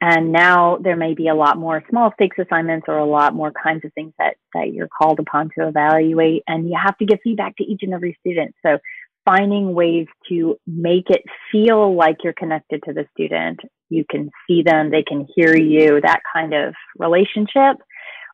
And 0.00 0.32
now 0.32 0.78
there 0.82 0.96
may 0.96 1.14
be 1.14 1.28
a 1.28 1.36
lot 1.36 1.56
more 1.56 1.84
small 1.88 2.12
stakes 2.14 2.36
assignments 2.38 2.86
or 2.88 2.98
a 2.98 3.06
lot 3.06 3.32
more 3.32 3.52
kinds 3.52 3.84
of 3.84 3.92
things 3.94 4.12
that, 4.18 4.34
that 4.54 4.72
you're 4.72 4.88
called 4.88 5.20
upon 5.20 5.50
to 5.56 5.68
evaluate. 5.68 6.42
And 6.48 6.68
you 6.68 6.76
have 6.84 6.98
to 6.98 7.06
give 7.06 7.20
feedback 7.22 7.56
to 7.58 7.64
each 7.64 7.82
and 7.82 7.94
every 7.94 8.18
student. 8.20 8.56
So 8.64 8.78
finding 9.26 9.74
ways 9.74 10.06
to 10.28 10.56
make 10.66 11.10
it 11.10 11.22
feel 11.52 11.94
like 11.94 12.16
you're 12.24 12.32
connected 12.32 12.82
to 12.84 12.94
the 12.94 13.04
student. 13.12 13.60
You 13.90 14.04
can 14.08 14.30
see 14.48 14.62
them, 14.62 14.90
they 14.90 15.02
can 15.02 15.26
hear 15.34 15.54
you, 15.56 16.00
that 16.00 16.20
kind 16.32 16.54
of 16.54 16.74
relationship, 16.98 17.76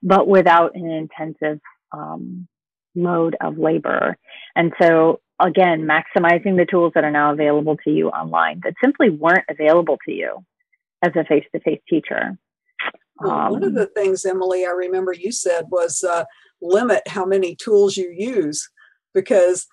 but 0.03 0.29
without 0.29 0.77
an 0.77 0.89
intensive 0.89 1.61
um, 1.93 2.47
load 2.95 3.37
of 3.41 3.59
labor. 3.59 4.17
And 4.55 4.73
so, 4.81 5.21
again, 5.41 5.89
maximizing 5.89 6.57
the 6.57 6.67
tools 6.71 6.93
that 6.95 7.05
are 7.05 7.11
now 7.11 7.33
available 7.33 7.77
to 7.85 7.91
you 7.91 8.09
online 8.09 8.61
that 8.65 8.75
simply 8.83 9.11
weren't 9.11 9.47
available 9.49 9.97
to 10.07 10.13
you 10.13 10.45
as 11.03 11.13
a 11.17 11.25
face 11.25 11.45
to 11.55 11.61
face 11.61 11.81
teacher. 11.89 12.39
Um, 13.25 13.53
one 13.53 13.65
of 13.65 13.69
um, 13.69 13.75
the 13.75 13.87
things, 13.87 14.25
Emily, 14.25 14.67
I 14.67 14.71
remember 14.71 15.13
you 15.13 15.33
said 15.33 15.67
was 15.71 16.05
uh, 16.05 16.25
limit 16.61 17.03
how 17.09 17.25
many 17.25 17.55
tools 17.57 17.97
you 17.97 18.11
use 18.11 18.69
because 19.15 19.67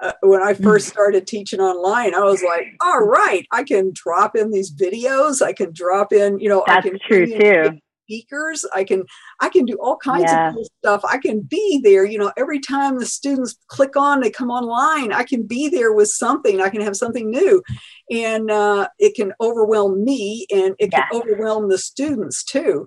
uh, 0.00 0.12
when 0.22 0.42
I 0.42 0.54
first 0.54 0.88
mm. 0.88 0.92
started 0.92 1.26
teaching 1.26 1.60
online, 1.60 2.14
I 2.14 2.20
was 2.20 2.42
like, 2.42 2.66
all 2.80 3.00
right, 3.00 3.46
I 3.50 3.62
can 3.64 3.92
drop 3.94 4.36
in 4.36 4.50
these 4.50 4.74
videos. 4.74 5.42
I 5.42 5.52
can 5.52 5.72
drop 5.72 6.12
in, 6.12 6.38
you 6.38 6.48
know, 6.48 6.64
That's 6.66 6.86
I 6.86 6.88
can 6.88 6.98
true 7.06 7.26
too. 7.26 7.78
Speakers, 8.04 8.64
I 8.72 8.84
can, 8.84 9.04
I 9.40 9.48
can 9.48 9.64
do 9.64 9.76
all 9.80 9.96
kinds 9.96 10.26
yeah. 10.28 10.50
of 10.50 10.54
cool 10.54 10.68
stuff. 10.78 11.00
I 11.04 11.18
can 11.18 11.40
be 11.40 11.80
there, 11.82 12.04
you 12.04 12.18
know, 12.18 12.32
every 12.36 12.60
time 12.60 12.98
the 12.98 13.06
students 13.06 13.56
click 13.66 13.96
on, 13.96 14.20
they 14.20 14.30
come 14.30 14.48
online. 14.48 15.12
I 15.12 15.24
can 15.24 15.42
be 15.42 15.68
there 15.68 15.92
with 15.92 16.08
something. 16.08 16.60
I 16.60 16.68
can 16.68 16.82
have 16.82 16.94
something 16.94 17.28
new, 17.28 17.64
and 18.08 18.48
uh, 18.48 18.86
it 19.00 19.16
can 19.16 19.32
overwhelm 19.40 20.04
me, 20.04 20.46
and 20.54 20.76
it 20.78 20.92
can 20.92 21.02
overwhelm 21.12 21.68
the 21.68 21.78
students 21.78 22.44
too. 22.44 22.86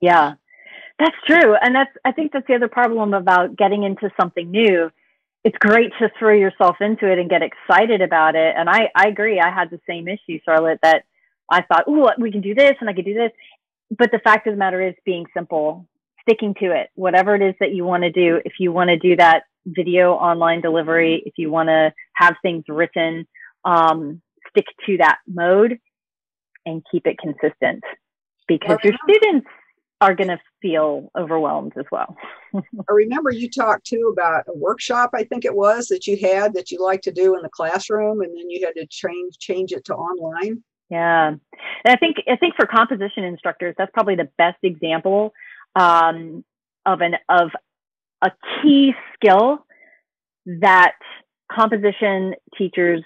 Yeah, 0.00 0.34
that's 1.00 1.16
true, 1.26 1.56
and 1.60 1.74
that's 1.74 1.90
I 2.04 2.12
think 2.12 2.30
that's 2.30 2.46
the 2.46 2.54
other 2.54 2.68
problem 2.68 3.14
about 3.14 3.56
getting 3.56 3.82
into 3.82 4.12
something 4.16 4.48
new 4.48 4.92
it's 5.44 5.56
great 5.58 5.90
to 5.98 6.10
throw 6.18 6.34
yourself 6.34 6.76
into 6.80 7.10
it 7.10 7.18
and 7.18 7.30
get 7.30 7.42
excited 7.42 8.02
about 8.02 8.34
it. 8.34 8.54
And 8.56 8.68
I, 8.68 8.90
I 8.94 9.08
agree. 9.08 9.40
I 9.40 9.50
had 9.50 9.70
the 9.70 9.80
same 9.88 10.06
issue, 10.06 10.38
Charlotte, 10.44 10.80
that 10.82 11.04
I 11.50 11.62
thought, 11.62 11.84
oh, 11.86 12.10
we 12.18 12.30
can 12.30 12.42
do 12.42 12.54
this 12.54 12.74
and 12.80 12.90
I 12.90 12.92
can 12.92 13.04
do 13.04 13.14
this. 13.14 13.32
But 13.96 14.10
the 14.12 14.20
fact 14.22 14.46
of 14.46 14.52
the 14.52 14.58
matter 14.58 14.86
is 14.86 14.94
being 15.04 15.26
simple, 15.34 15.88
sticking 16.22 16.54
to 16.60 16.72
it, 16.72 16.90
whatever 16.94 17.34
it 17.34 17.42
is 17.42 17.54
that 17.60 17.72
you 17.72 17.84
want 17.84 18.02
to 18.02 18.12
do. 18.12 18.40
If 18.44 18.54
you 18.58 18.70
want 18.70 18.88
to 18.88 18.98
do 18.98 19.16
that 19.16 19.44
video 19.66 20.12
online 20.12 20.60
delivery, 20.60 21.22
if 21.24 21.34
you 21.38 21.50
want 21.50 21.68
to 21.68 21.92
have 22.14 22.34
things 22.42 22.64
written, 22.68 23.26
um, 23.64 24.20
stick 24.50 24.66
to 24.86 24.98
that 24.98 25.18
mode 25.26 25.78
and 26.66 26.84
keep 26.92 27.06
it 27.06 27.16
consistent 27.18 27.82
because 28.46 28.78
your 28.84 28.94
students 29.08 29.46
are 30.00 30.14
going 30.14 30.28
to 30.28 30.40
feel 30.62 31.10
overwhelmed 31.16 31.72
as 31.78 31.84
well. 31.92 32.16
I 32.54 32.60
remember 32.88 33.30
you 33.30 33.50
talked 33.50 33.86
too 33.86 34.12
about 34.12 34.44
a 34.48 34.56
workshop, 34.56 35.10
I 35.14 35.24
think 35.24 35.44
it 35.44 35.54
was, 35.54 35.88
that 35.88 36.06
you 36.06 36.16
had 36.18 36.54
that 36.54 36.70
you 36.70 36.82
like 36.82 37.02
to 37.02 37.12
do 37.12 37.36
in 37.36 37.42
the 37.42 37.50
classroom 37.50 38.22
and 38.22 38.36
then 38.36 38.48
you 38.48 38.64
had 38.64 38.74
to 38.76 38.86
change 38.86 39.38
change 39.38 39.72
it 39.72 39.84
to 39.86 39.94
online. 39.94 40.62
Yeah. 40.88 41.28
And 41.28 41.38
I 41.86 41.96
think 41.96 42.16
I 42.28 42.36
think 42.36 42.54
for 42.56 42.66
composition 42.66 43.24
instructors, 43.24 43.74
that's 43.78 43.92
probably 43.92 44.16
the 44.16 44.28
best 44.38 44.58
example 44.62 45.32
um, 45.76 46.44
of 46.86 47.00
an 47.00 47.14
of 47.28 47.50
a 48.22 48.30
key 48.62 48.92
skill 49.14 49.64
that 50.46 50.94
composition 51.52 52.34
teachers 52.56 53.02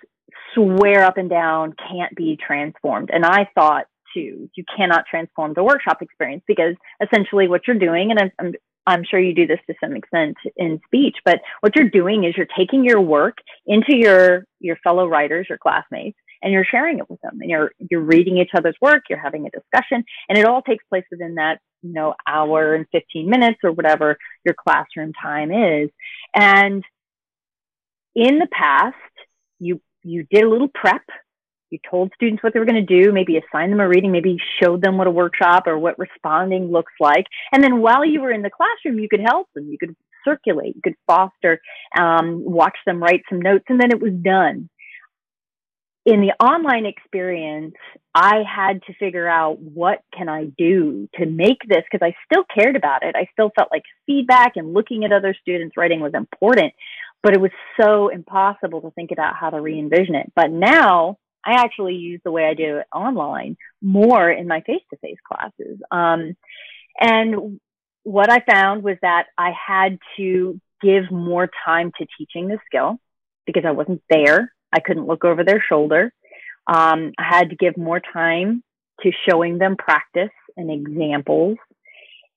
swear 0.54 1.04
up 1.04 1.18
and 1.18 1.28
down 1.28 1.74
can't 1.90 2.14
be 2.14 2.36
transformed. 2.36 3.10
And 3.12 3.24
I 3.24 3.48
thought 3.54 3.86
to. 4.14 4.50
You 4.54 4.64
cannot 4.76 5.04
transform 5.10 5.54
the 5.54 5.64
workshop 5.64 6.02
experience 6.02 6.42
because 6.46 6.74
essentially 7.02 7.48
what 7.48 7.62
you're 7.66 7.78
doing, 7.78 8.10
and 8.10 8.18
I'm, 8.18 8.30
I'm, 8.38 8.52
I'm 8.86 9.04
sure 9.08 9.20
you 9.20 9.34
do 9.34 9.46
this 9.46 9.60
to 9.66 9.74
some 9.82 9.96
extent 9.96 10.36
in 10.56 10.80
speech, 10.86 11.16
but 11.24 11.40
what 11.60 11.74
you're 11.76 11.88
doing 11.88 12.24
is 12.24 12.34
you're 12.36 12.46
taking 12.56 12.84
your 12.84 13.00
work 13.00 13.38
into 13.66 13.96
your 13.96 14.46
your 14.60 14.76
fellow 14.84 15.06
writers, 15.06 15.46
your 15.48 15.58
classmates, 15.58 16.18
and 16.42 16.52
you're 16.52 16.66
sharing 16.70 16.98
it 16.98 17.08
with 17.08 17.20
them, 17.22 17.38
and 17.40 17.50
you're 17.50 17.72
you're 17.90 18.00
reading 18.00 18.38
each 18.38 18.50
other's 18.54 18.76
work, 18.80 19.04
you're 19.08 19.18
having 19.18 19.46
a 19.46 19.50
discussion, 19.50 20.04
and 20.28 20.36
it 20.38 20.44
all 20.44 20.62
takes 20.62 20.84
place 20.88 21.04
within 21.10 21.36
that 21.36 21.60
you 21.82 21.92
know 21.92 22.14
hour 22.26 22.74
and 22.74 22.86
15 22.92 23.28
minutes 23.28 23.58
or 23.64 23.72
whatever 23.72 24.18
your 24.44 24.54
classroom 24.54 25.12
time 25.14 25.50
is, 25.50 25.90
and 26.34 26.84
in 28.14 28.38
the 28.38 28.48
past 28.52 28.96
you 29.58 29.80
you 30.02 30.26
did 30.30 30.44
a 30.44 30.48
little 30.48 30.68
prep 30.68 31.02
you 31.74 31.78
told 31.90 32.12
students 32.14 32.42
what 32.42 32.52
they 32.54 32.60
were 32.60 32.64
going 32.64 32.86
to 32.86 33.02
do, 33.02 33.12
maybe 33.12 33.36
assigned 33.36 33.72
them 33.72 33.80
a 33.80 33.88
reading, 33.88 34.12
maybe 34.12 34.38
showed 34.62 34.80
them 34.80 34.96
what 34.96 35.06
a 35.06 35.10
workshop 35.10 35.64
or 35.66 35.78
what 35.78 35.98
responding 35.98 36.70
looks 36.70 36.92
like. 37.00 37.26
And 37.52 37.62
then 37.62 37.80
while 37.80 38.04
you 38.04 38.20
were 38.20 38.30
in 38.30 38.42
the 38.42 38.50
classroom, 38.50 38.98
you 38.98 39.08
could 39.08 39.20
help 39.20 39.48
them. 39.54 39.68
You 39.68 39.78
could 39.78 39.96
circulate, 40.24 40.74
you 40.76 40.80
could 40.82 40.96
foster, 41.06 41.60
um, 41.98 42.42
watch 42.44 42.76
them 42.86 43.02
write 43.02 43.22
some 43.28 43.40
notes, 43.40 43.64
and 43.68 43.80
then 43.80 43.90
it 43.90 44.00
was 44.00 44.12
done. 44.12 44.70
In 46.06 46.20
the 46.20 46.32
online 46.44 46.84
experience, 46.84 47.74
I 48.14 48.42
had 48.46 48.82
to 48.86 48.94
figure 48.94 49.26
out 49.26 49.58
what 49.58 50.00
can 50.16 50.28
I 50.28 50.46
do 50.58 51.08
to 51.14 51.24
make 51.26 51.58
this 51.66 51.82
because 51.90 52.06
I 52.06 52.14
still 52.30 52.44
cared 52.54 52.76
about 52.76 53.02
it. 53.02 53.16
I 53.16 53.26
still 53.32 53.50
felt 53.56 53.70
like 53.72 53.82
feedback 54.06 54.52
and 54.56 54.74
looking 54.74 55.04
at 55.04 55.12
other 55.12 55.34
students 55.40 55.76
writing 55.78 56.00
was 56.00 56.12
important, 56.14 56.74
but 57.22 57.32
it 57.32 57.40
was 57.40 57.52
so 57.80 58.08
impossible 58.08 58.82
to 58.82 58.90
think 58.90 59.12
about 59.12 59.34
how 59.34 59.48
to 59.48 59.60
re-envision 59.60 60.14
it. 60.14 60.30
But 60.36 60.50
now 60.50 61.16
I 61.44 61.54
actually 61.62 61.94
use 61.94 62.20
the 62.24 62.32
way 62.32 62.44
I 62.44 62.54
do 62.54 62.78
it 62.78 62.86
online 62.94 63.56
more 63.82 64.30
in 64.30 64.48
my 64.48 64.60
face 64.62 64.82
to 64.90 64.96
face 64.98 65.18
classes. 65.26 65.78
Um, 65.90 66.36
and 66.98 67.60
what 68.04 68.30
I 68.30 68.40
found 68.40 68.82
was 68.82 68.96
that 69.02 69.26
I 69.36 69.52
had 69.66 69.98
to 70.16 70.60
give 70.82 71.10
more 71.10 71.48
time 71.64 71.92
to 71.98 72.06
teaching 72.18 72.48
the 72.48 72.58
skill 72.66 72.98
because 73.46 73.64
I 73.66 73.72
wasn't 73.72 74.02
there. 74.08 74.52
I 74.72 74.80
couldn't 74.80 75.06
look 75.06 75.24
over 75.24 75.44
their 75.44 75.62
shoulder. 75.66 76.12
Um, 76.66 77.12
I 77.18 77.24
had 77.28 77.50
to 77.50 77.56
give 77.56 77.76
more 77.76 78.00
time 78.00 78.62
to 79.02 79.10
showing 79.28 79.58
them 79.58 79.76
practice 79.76 80.34
and 80.56 80.70
examples. 80.70 81.58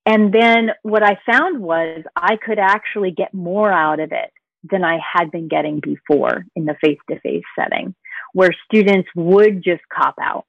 And 0.06 0.34
then 0.34 0.70
what 0.84 1.04
I 1.04 1.18
found 1.30 1.62
was 1.62 2.04
I 2.16 2.38
could 2.38 2.60
actually 2.60 3.12
get 3.12 3.34
more 3.34 3.72
out 3.72 4.00
of 4.00 4.12
it 4.12 4.32
than 4.64 4.84
I 4.84 5.00
had 5.14 5.32
been 5.32 5.48
getting 5.48 5.80
before 5.80 6.46
in 6.56 6.66
the 6.66 6.76
face 6.82 7.00
to 7.10 7.20
face 7.20 7.44
setting 7.58 7.94
where 8.34 8.52
students 8.66 9.10
would 9.16 9.64
just 9.64 9.82
cop 9.94 10.16
out 10.22 10.46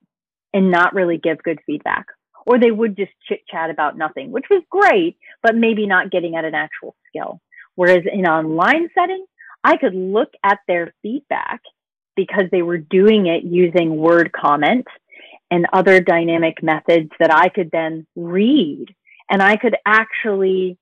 and 0.52 0.70
not 0.70 0.94
really 0.94 1.18
give 1.18 1.42
good 1.42 1.60
feedback. 1.66 2.06
Or 2.46 2.58
they 2.58 2.70
would 2.70 2.96
just 2.96 3.12
chit 3.28 3.40
chat 3.50 3.70
about 3.70 3.98
nothing, 3.98 4.30
which 4.30 4.46
was 4.50 4.62
great, 4.70 5.18
but 5.42 5.54
maybe 5.54 5.86
not 5.86 6.10
getting 6.10 6.34
at 6.34 6.44
an 6.44 6.54
actual 6.54 6.96
skill. 7.08 7.40
Whereas 7.74 8.04
in 8.10 8.26
online 8.26 8.88
setting, 8.98 9.24
I 9.62 9.76
could 9.76 9.94
look 9.94 10.30
at 10.42 10.58
their 10.66 10.94
feedback 11.02 11.60
because 12.16 12.44
they 12.50 12.62
were 12.62 12.78
doing 12.78 13.26
it 13.26 13.44
using 13.44 13.96
word 13.96 14.32
comment 14.32 14.86
and 15.50 15.66
other 15.72 16.00
dynamic 16.00 16.62
methods 16.62 17.10
that 17.20 17.32
I 17.32 17.48
could 17.48 17.70
then 17.70 18.06
read. 18.16 18.86
And 19.30 19.42
I 19.42 19.56
could 19.56 19.76
actually 19.86 20.78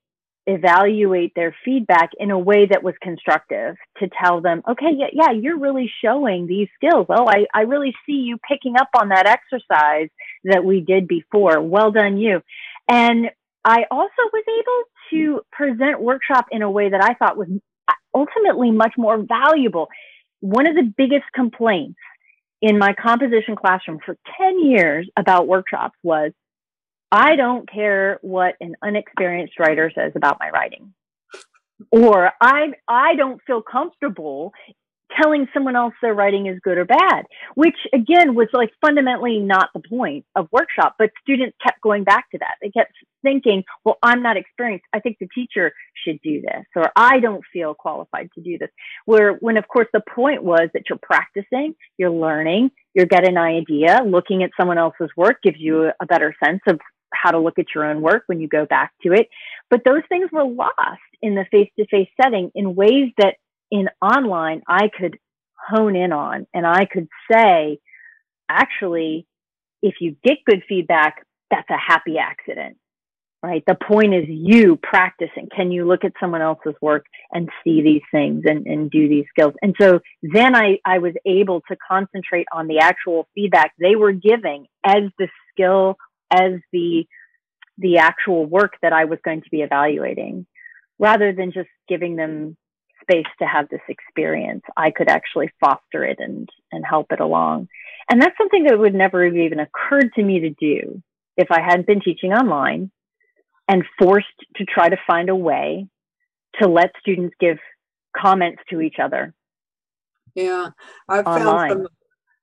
evaluate 0.47 1.33
their 1.35 1.53
feedback 1.65 2.11
in 2.17 2.31
a 2.31 2.39
way 2.39 2.65
that 2.65 2.81
was 2.81 2.95
constructive 3.01 3.75
to 3.99 4.09
tell 4.23 4.39
them, 4.39 4.63
okay, 4.67 4.91
yeah, 4.95 5.07
yeah, 5.11 5.31
you're 5.31 5.59
really 5.59 5.91
showing 6.03 6.47
these 6.47 6.69
skills. 6.75 7.05
Oh, 7.09 7.27
I, 7.27 7.45
I 7.53 7.61
really 7.61 7.93
see 8.05 8.13
you 8.13 8.37
picking 8.49 8.75
up 8.77 8.87
on 8.97 9.09
that 9.09 9.27
exercise 9.27 10.07
that 10.45 10.63
we 10.63 10.79
did 10.79 11.07
before. 11.07 11.61
Well 11.61 11.91
done, 11.91 12.17
you. 12.17 12.41
And 12.87 13.29
I 13.65 13.83
also 13.91 14.09
was 14.31 14.43
able 14.47 14.83
to 15.11 15.41
present 15.51 16.01
workshop 16.01 16.45
in 16.49 16.61
a 16.61 16.71
way 16.71 16.89
that 16.89 17.03
I 17.03 17.13
thought 17.15 17.37
was 17.37 17.49
ultimately 18.15 18.71
much 18.71 18.93
more 18.97 19.17
valuable. 19.21 19.89
One 20.39 20.67
of 20.67 20.75
the 20.75 20.93
biggest 20.97 21.25
complaints 21.35 21.99
in 22.61 22.79
my 22.79 22.93
composition 22.93 23.57
classroom 23.57 23.99
for 24.05 24.15
10 24.39 24.63
years 24.63 25.09
about 25.17 25.47
workshops 25.47 25.97
was 26.03 26.31
I 27.11 27.35
don't 27.35 27.69
care 27.71 28.19
what 28.21 28.55
an 28.59 28.75
unexperienced 28.81 29.59
writer 29.59 29.91
says 29.93 30.11
about 30.15 30.37
my 30.39 30.49
writing. 30.49 30.93
Or 31.91 32.31
I 32.41 32.73
I 32.87 33.15
don't 33.15 33.39
feel 33.45 33.61
comfortable 33.61 34.51
telling 35.21 35.47
someone 35.53 35.75
else 35.75 35.93
their 36.01 36.13
writing 36.13 36.47
is 36.47 36.59
good 36.63 36.77
or 36.77 36.85
bad, 36.85 37.25
which 37.55 37.77
again 37.93 38.35
was 38.35 38.47
like 38.51 38.71
fundamentally 38.81 39.39
not 39.39 39.69
the 39.73 39.81
point 39.87 40.25
of 40.35 40.47
workshop, 40.51 40.95
but 40.99 41.11
students 41.21 41.55
kept 41.65 41.81
going 41.81 42.03
back 42.03 42.29
to 42.31 42.37
that. 42.39 42.55
They 42.61 42.69
kept 42.69 42.91
thinking, 43.23 43.63
well, 43.85 43.97
I'm 44.03 44.21
not 44.21 44.37
experienced. 44.37 44.85
I 44.93 44.99
think 44.99 45.17
the 45.19 45.29
teacher 45.33 45.71
should 46.03 46.19
do 46.23 46.41
this, 46.41 46.65
or 46.75 46.91
I 46.95 47.19
don't 47.19 47.43
feel 47.53 47.73
qualified 47.73 48.29
to 48.35 48.41
do 48.41 48.57
this. 48.57 48.69
Where 49.05 49.33
when 49.33 49.57
of 49.57 49.67
course 49.67 49.87
the 49.93 50.01
point 50.13 50.43
was 50.43 50.69
that 50.73 50.83
you're 50.89 50.99
practicing, 51.01 51.75
you're 51.97 52.11
learning, 52.11 52.71
you're 52.93 53.05
getting 53.05 53.37
an 53.37 53.43
idea, 53.43 54.01
looking 54.05 54.43
at 54.43 54.51
someone 54.59 54.77
else's 54.77 55.09
work 55.15 55.37
gives 55.43 55.57
you 55.59 55.91
a 56.01 56.05
better 56.05 56.35
sense 56.43 56.61
of 56.67 56.79
how 57.13 57.31
to 57.31 57.39
look 57.39 57.59
at 57.59 57.67
your 57.73 57.85
own 57.85 58.01
work 58.01 58.23
when 58.27 58.39
you 58.39 58.47
go 58.47 58.65
back 58.65 58.91
to 59.03 59.13
it. 59.13 59.29
But 59.69 59.81
those 59.85 60.03
things 60.09 60.29
were 60.31 60.45
lost 60.45 61.01
in 61.21 61.35
the 61.35 61.45
face 61.51 61.69
to 61.79 61.85
face 61.87 62.09
setting 62.21 62.51
in 62.55 62.75
ways 62.75 63.11
that 63.17 63.35
in 63.71 63.89
online 64.01 64.61
I 64.67 64.89
could 64.89 65.17
hone 65.69 65.95
in 65.95 66.11
on. 66.11 66.47
And 66.53 66.65
I 66.65 66.85
could 66.85 67.07
say, 67.31 67.79
actually, 68.49 69.27
if 69.81 69.95
you 69.99 70.15
get 70.23 70.37
good 70.45 70.63
feedback, 70.67 71.25
that's 71.51 71.69
a 71.69 71.77
happy 71.77 72.17
accident, 72.17 72.77
right? 73.43 73.63
The 73.65 73.75
point 73.75 74.13
is 74.13 74.25
you 74.27 74.77
practicing. 74.81 75.49
Can 75.55 75.71
you 75.71 75.85
look 75.85 76.03
at 76.03 76.13
someone 76.19 76.41
else's 76.41 76.75
work 76.81 77.05
and 77.31 77.49
see 77.63 77.81
these 77.81 78.01
things 78.11 78.43
and, 78.45 78.65
and 78.65 78.89
do 78.89 79.07
these 79.07 79.25
skills? 79.29 79.53
And 79.61 79.75
so 79.79 79.99
then 80.21 80.55
I, 80.55 80.79
I 80.85 80.99
was 80.99 81.13
able 81.25 81.61
to 81.69 81.77
concentrate 81.89 82.47
on 82.53 82.67
the 82.67 82.79
actual 82.79 83.27
feedback 83.35 83.73
they 83.79 83.95
were 83.95 84.11
giving 84.11 84.67
as 84.85 85.03
the 85.17 85.27
skill, 85.51 85.97
as 86.31 86.53
the, 86.71 87.05
the 87.77 87.97
actual 87.97 88.45
work 88.45 88.73
that 88.81 88.93
I 88.93 89.05
was 89.05 89.19
going 89.23 89.41
to 89.41 89.49
be 89.49 89.61
evaluating 89.61 90.45
rather 90.99 91.33
than 91.33 91.51
just 91.51 91.69
giving 91.87 92.15
them 92.15 92.57
space 93.01 93.27
to 93.39 93.45
have 93.45 93.69
this 93.69 93.81
experience. 93.87 94.63
I 94.75 94.91
could 94.91 95.09
actually 95.09 95.49
foster 95.59 96.03
it 96.03 96.17
and, 96.19 96.49
and 96.71 96.83
help 96.85 97.11
it 97.11 97.19
along. 97.19 97.67
And 98.09 98.21
that's 98.21 98.37
something 98.37 98.63
that 98.65 98.79
would 98.79 98.95
never 98.95 99.25
have 99.25 99.35
even 99.35 99.59
occurred 99.59 100.11
to 100.15 100.23
me 100.23 100.41
to 100.41 100.49
do 100.49 101.01
if 101.35 101.51
I 101.51 101.61
hadn't 101.61 101.87
been 101.87 102.01
teaching 102.01 102.33
online 102.33 102.91
and 103.67 103.83
forced 103.99 104.27
to 104.55 104.65
try 104.65 104.89
to 104.89 104.97
find 105.05 105.29
a 105.29 105.35
way 105.35 105.87
to 106.61 106.67
let 106.67 106.91
students 106.99 107.35
give 107.39 107.57
comments 108.15 108.61
to 108.69 108.81
each 108.81 108.95
other. 109.01 109.33
Yeah, 110.35 110.69
I've 111.09 111.25
found 111.25 111.71
some, 111.71 111.87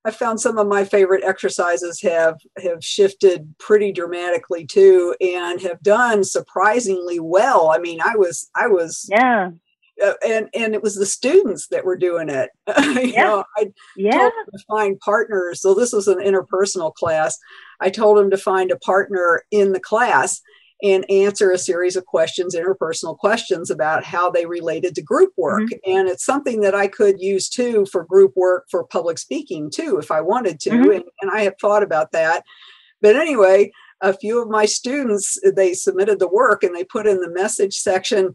I 0.07 0.11
found 0.11 0.41
some 0.41 0.59
of 0.59 0.67
my 0.67 0.85
favorite 0.85 1.25
exercises 1.25 2.01
have 2.03 2.39
have 2.63 2.85
shifted 2.85 3.55
pretty 3.59 3.93
dramatically 3.93 4.67
too, 4.67 5.15
and 5.21 5.61
have 5.63 5.83
done 5.83 6.25
surprisingly 6.25 7.21
well. 7.21 7.71
I 7.71 7.79
mean, 7.79 8.01
I 8.03 8.17
was 8.17 8.51
I 8.55 8.67
was 8.67 9.09
yeah 9.11 9.51
uh, 10.03 10.15
and 10.27 10.49
and 10.55 10.75
it 10.75 10.83
was 10.83 10.97
the 10.97 11.07
students 11.07 11.69
that 11.69 11.85
were 11.85 11.97
doing 11.97 12.29
it. 12.29 12.51
you 12.79 13.13
yeah. 13.13 13.23
know, 13.23 13.45
I 13.57 13.73
yeah. 13.97 14.19
told 14.19 14.33
them 14.33 14.47
to 14.53 14.65
find 14.67 15.01
partners. 15.01 15.61
So 15.61 15.75
this 15.75 15.93
was 15.93 16.09
an 16.09 16.19
interpersonal 16.19 16.95
class. 16.95 17.39
I 17.81 17.91
told 17.91 18.19
them 18.19 18.31
to 18.31 18.37
find 18.37 18.71
a 18.71 18.79
partner 18.79 19.43
in 19.51 19.73
the 19.73 19.81
class 19.81 20.41
and 20.83 21.09
answer 21.11 21.51
a 21.51 21.59
series 21.59 21.97
of 21.97 22.05
questions, 22.05 22.55
interpersonal 22.55 23.17
questions 23.17 23.71
about 23.71 24.05
how 24.05 24.31
they 24.31 24.45
related 24.45 24.95
to 24.95 25.03
group 25.03 25.33
work. 25.37 25.63
Mm-hmm. 25.63 25.91
And 25.91 26.09
it's 26.09 26.25
something 26.25 26.61
that 26.61 26.75
I 26.75 26.89
could 26.89 27.21
use 27.21 27.49
too 27.49 27.87
for 27.87 28.05
group 28.05 28.33
work 28.37 28.67
for 28.71 28.85
public 28.85 29.19
speaking 29.19 29.71
too, 29.71 29.99
if 29.99 30.11
I 30.11 30.21
wanted 30.21 30.61
to. 30.61 30.71
Mm-hmm. 30.71 30.91
And, 30.91 31.05
and 31.23 31.31
I 31.31 31.43
have 31.43 31.55
thought 31.61 31.83
about 31.83 32.13
that. 32.13 32.45
But 33.01 33.17
anyway, 33.17 33.71
a 34.01 34.13
few 34.13 34.43
of 34.43 34.49
my 34.49 34.67
students 34.67 35.39
they 35.57 35.73
submitted 35.73 36.19
the 36.19 36.29
work 36.29 36.63
and 36.63 36.75
they 36.75 36.85
put 36.85 37.07
in 37.07 37.21
the 37.21 37.31
message 37.31 37.75
section 37.75 38.35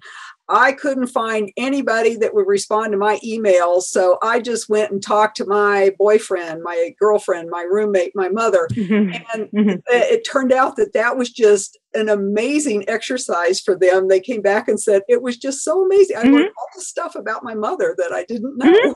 I 0.50 0.72
couldn't 0.72 1.08
find 1.08 1.52
anybody 1.58 2.16
that 2.16 2.34
would 2.34 2.48
respond 2.48 2.92
to 2.92 2.98
my 2.98 3.20
emails. 3.26 3.84
So 3.84 4.18
I 4.24 4.40
just 4.40 4.68
went 4.68 4.92
and 4.92 5.02
talked 5.02 5.38
to 5.38 5.46
my 5.46 5.92
boyfriend, 6.00 6.64
my 6.64 6.96
girlfriend, 7.00 7.50
my 7.52 7.62
roommate, 7.62 8.14
my 8.16 8.30
mother. 8.30 8.68
Mm-hmm. 8.72 9.16
And 9.34 9.52
mm-hmm. 9.52 9.80
it 9.88 10.28
turned 10.30 10.52
out 10.52 10.76
that 10.78 10.94
that 10.94 11.18
was 11.18 11.30
just 11.30 11.78
an 11.94 12.10
amazing 12.10 12.90
exercise 12.90 13.62
for 13.62 13.78
them. 13.78 14.08
They 14.08 14.20
came 14.20 14.42
back 14.42 14.68
and 14.68 14.82
said, 14.82 15.04
it 15.08 15.22
was 15.22 15.38
just 15.38 15.64
so 15.64 15.86
amazing. 15.86 16.18
I 16.18 16.24
mm-hmm. 16.24 16.34
learned 16.34 16.52
all 16.58 16.68
the 16.76 16.82
stuff 16.82 17.16
about 17.16 17.44
my 17.44 17.54
mother 17.54 17.94
that 18.00 18.12
I 18.12 18.26
didn't 18.26 18.58
know. 18.58 18.96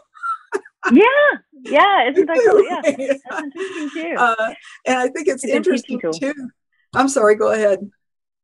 Mm-hmm. 0.85 0.97
yeah, 0.97 1.05
yeah, 1.63 2.09
isn't 2.11 2.25
that 2.25 2.41
cool? 2.45 2.63
Yeah, 2.65 2.81
that's 2.81 3.43
interesting 3.43 3.89
too. 3.93 4.15
Uh, 4.17 4.53
and 4.87 4.97
I 4.97 5.07
think 5.09 5.27
it's, 5.27 5.43
it's 5.43 5.53
interesting 5.53 6.01
too. 6.19 6.33
I'm 6.95 7.09
sorry, 7.09 7.35
go 7.35 7.51
ahead. 7.51 7.79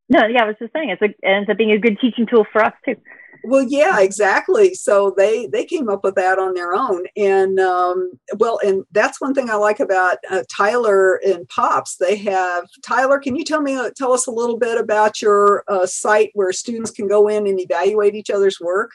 No, 0.10 0.26
yeah, 0.26 0.44
I 0.44 0.48
was 0.48 0.56
just 0.60 0.74
saying 0.74 0.90
it's 0.90 1.02
a, 1.02 1.06
it 1.06 1.18
ends 1.24 1.50
up 1.50 1.58
being 1.58 1.72
a 1.72 1.78
good 1.78 2.00
teaching 2.00 2.26
tool 2.26 2.46
for 2.52 2.64
us 2.64 2.74
too. 2.84 2.96
Well, 3.44 3.66
yeah, 3.68 4.02
exactly. 4.02 4.74
So 4.74 5.14
they 5.16 5.48
they 5.48 5.64
came 5.64 5.88
up 5.88 6.04
with 6.04 6.16
that 6.16 6.40
on 6.40 6.56
their 6.56 6.74
own, 6.74 7.06
and 7.16 7.60
um, 7.60 8.12
well, 8.38 8.60
and 8.64 8.84
that's 8.92 9.22
one 9.22 9.34
thing 9.34 9.50
I 9.50 9.56
like 9.56 9.80
about 9.80 10.18
uh, 10.30 10.44
Tyler 10.54 11.16
and 11.26 11.48
Pops. 11.48 11.96
They 11.98 12.18
have 12.18 12.66
Tyler. 12.86 13.20
Can 13.20 13.36
you 13.36 13.46
tell 13.46 13.62
me 13.62 13.76
uh, 13.76 13.92
tell 13.96 14.12
us 14.12 14.28
a 14.28 14.32
little 14.32 14.58
bit 14.58 14.78
about 14.80 15.22
your 15.22 15.64
uh, 15.68 15.86
site 15.86 16.32
where 16.34 16.52
students 16.52 16.92
can 16.92 17.08
go 17.08 17.28
in 17.30 17.48
and 17.48 17.60
evaluate 17.62 18.16
each 18.16 18.30
other's 18.30 18.60
work? 18.60 18.92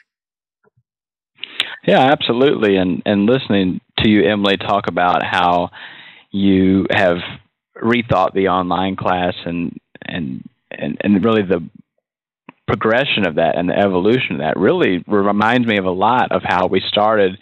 Yeah, 1.87 2.01
absolutely. 2.01 2.75
And 2.75 3.01
and 3.05 3.25
listening 3.25 3.81
to 3.99 4.09
you, 4.09 4.23
Emily, 4.23 4.57
talk 4.57 4.87
about 4.87 5.23
how 5.23 5.71
you 6.31 6.85
have 6.91 7.17
rethought 7.81 8.33
the 8.33 8.49
online 8.49 8.95
class 8.95 9.33
and 9.45 9.75
and 10.03 10.47
and, 10.79 10.97
and 11.01 11.23
really 11.23 11.43
the 11.43 11.67
progression 12.67 13.27
of 13.27 13.35
that 13.35 13.57
and 13.57 13.69
the 13.69 13.77
evolution 13.77 14.33
of 14.33 14.39
that 14.39 14.57
really 14.57 15.03
reminds 15.07 15.67
me 15.67 15.77
of 15.77 15.85
a 15.85 15.91
lot 15.91 16.31
of 16.31 16.41
how 16.43 16.67
we 16.67 16.81
started 16.87 17.37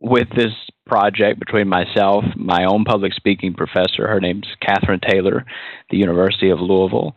with 0.00 0.28
this 0.36 0.52
project 0.86 1.38
between 1.38 1.68
myself, 1.68 2.24
my 2.36 2.64
own 2.64 2.84
public 2.84 3.12
speaking 3.12 3.54
professor, 3.54 4.08
her 4.08 4.20
name's 4.20 4.46
Catherine 4.60 5.00
Taylor, 5.00 5.44
the 5.90 5.96
University 5.96 6.50
of 6.50 6.60
Louisville. 6.60 7.14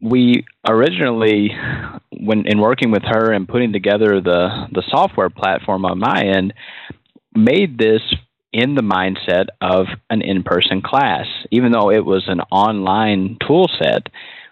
We 0.00 0.44
originally, 0.68 1.50
when 2.12 2.46
in 2.46 2.60
working 2.60 2.90
with 2.90 3.02
her 3.04 3.32
and 3.32 3.48
putting 3.48 3.72
together 3.72 4.20
the 4.20 4.68
the 4.72 4.84
software 4.88 5.30
platform 5.30 5.84
on 5.84 5.98
my 5.98 6.22
end, 6.24 6.54
made 7.34 7.78
this 7.78 8.00
in 8.52 8.74
the 8.74 8.82
mindset 8.82 9.46
of 9.60 9.86
an 10.08 10.22
in-person 10.22 10.82
class, 10.82 11.26
even 11.50 11.72
though 11.72 11.90
it 11.90 12.04
was 12.04 12.24
an 12.28 12.40
online 12.50 13.36
tool 13.46 13.68
set 13.82 14.08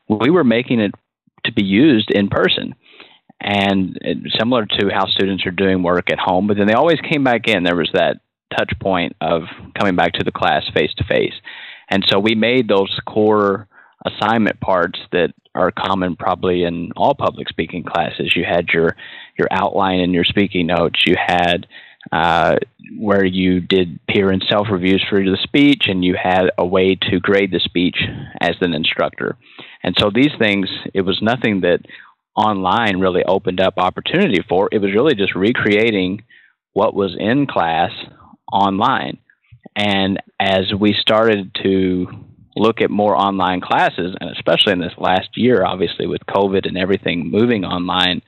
we 0.09 0.31
were 0.31 0.45
making 0.45 0.81
it 0.81 0.93
to 1.45 1.53
be 1.53 1.65
used 1.65 2.11
in 2.11 2.29
person. 2.29 2.75
And 3.41 3.99
similar 4.39 4.65
to 4.65 4.89
how 4.93 5.07
students 5.07 5.45
are 5.47 5.51
doing 5.51 5.83
work 5.83 6.11
at 6.11 6.19
home 6.19 6.47
but 6.47 6.57
then 6.57 6.67
they 6.67 6.73
always 6.75 7.01
came 7.01 7.23
back 7.23 7.47
in. 7.47 7.65
There 7.65 7.77
was 7.77 7.91
that 7.93 8.17
touch 8.57 8.73
point 8.81 9.15
of 9.21 9.43
coming 9.79 9.97
back 9.97 10.13
to 10.15 10.25
the 10.25 10.33
class 10.33 10.63
face 10.75 10.93
to 10.97 11.05
face 11.05 11.35
and 11.89 12.05
so 12.09 12.19
we 12.19 12.35
made 12.35 12.69
those 12.69 12.99
core 13.07 13.69
assignment 14.05 14.61
parts 14.61 14.99
that 15.13 15.33
are 15.55 15.71
common 15.71 16.17
probably 16.17 16.65
in 16.65 16.93
all 16.97 17.15
public 17.15 17.49
speaking 17.49 17.83
classes. 17.83 18.35
You 18.37 18.45
had 18.45 18.69
your 18.73 18.97
your 19.39 19.49
outline 19.51 20.01
and 20.01 20.13
your 20.13 20.25
speaking 20.25 20.67
notes. 20.67 21.03
You 21.07 21.15
had 21.19 21.67
uh, 22.13 22.57
where 22.99 23.25
you 23.25 23.61
did 23.61 23.99
peer 24.09 24.31
and 24.31 24.45
self 24.49 24.69
reviews 24.71 25.05
for 25.09 25.19
the 25.19 25.39
speech, 25.43 25.85
and 25.87 26.05
you 26.05 26.17
had 26.21 26.51
a 26.59 26.65
way 26.65 26.95
to 26.95 27.21
grade 27.21 27.51
the 27.51 27.61
speech 27.61 27.97
as 28.41 28.57
an 28.61 28.75
instructor. 28.75 29.37
And 29.83 29.95
so 29.99 30.11
these 30.13 30.33
things, 30.39 30.69
it 30.95 31.03
was 31.03 31.21
nothing 31.23 31.61
that 31.63 31.81
online 32.37 33.01
really 33.01 33.25
opened 33.25 33.61
up 33.61 33.75
opportunity 33.79 34.43
for. 34.49 34.69
It 34.71 34.79
was 34.79 34.93
really 34.93 35.15
just 35.15 35.35
recreating 35.35 36.25
what 36.73 36.95
was 36.95 37.17
in 37.19 37.47
class 37.47 37.91
online. 38.53 39.19
And 39.75 40.23
as 40.39 40.73
we 40.79 40.95
started 40.99 41.57
to 41.63 42.07
look 42.55 42.81
at 42.81 42.91
more 42.91 43.17
online 43.17 43.61
classes, 43.61 44.15
and 44.21 44.31
especially 44.31 44.73
in 44.73 44.81
this 44.81 44.95
last 44.99 45.29
year, 45.37 45.65
obviously 45.65 46.07
with 46.07 46.23
COVID 46.29 46.67
and 46.67 46.77
everything 46.77 47.31
moving 47.31 47.65
online, 47.65 48.23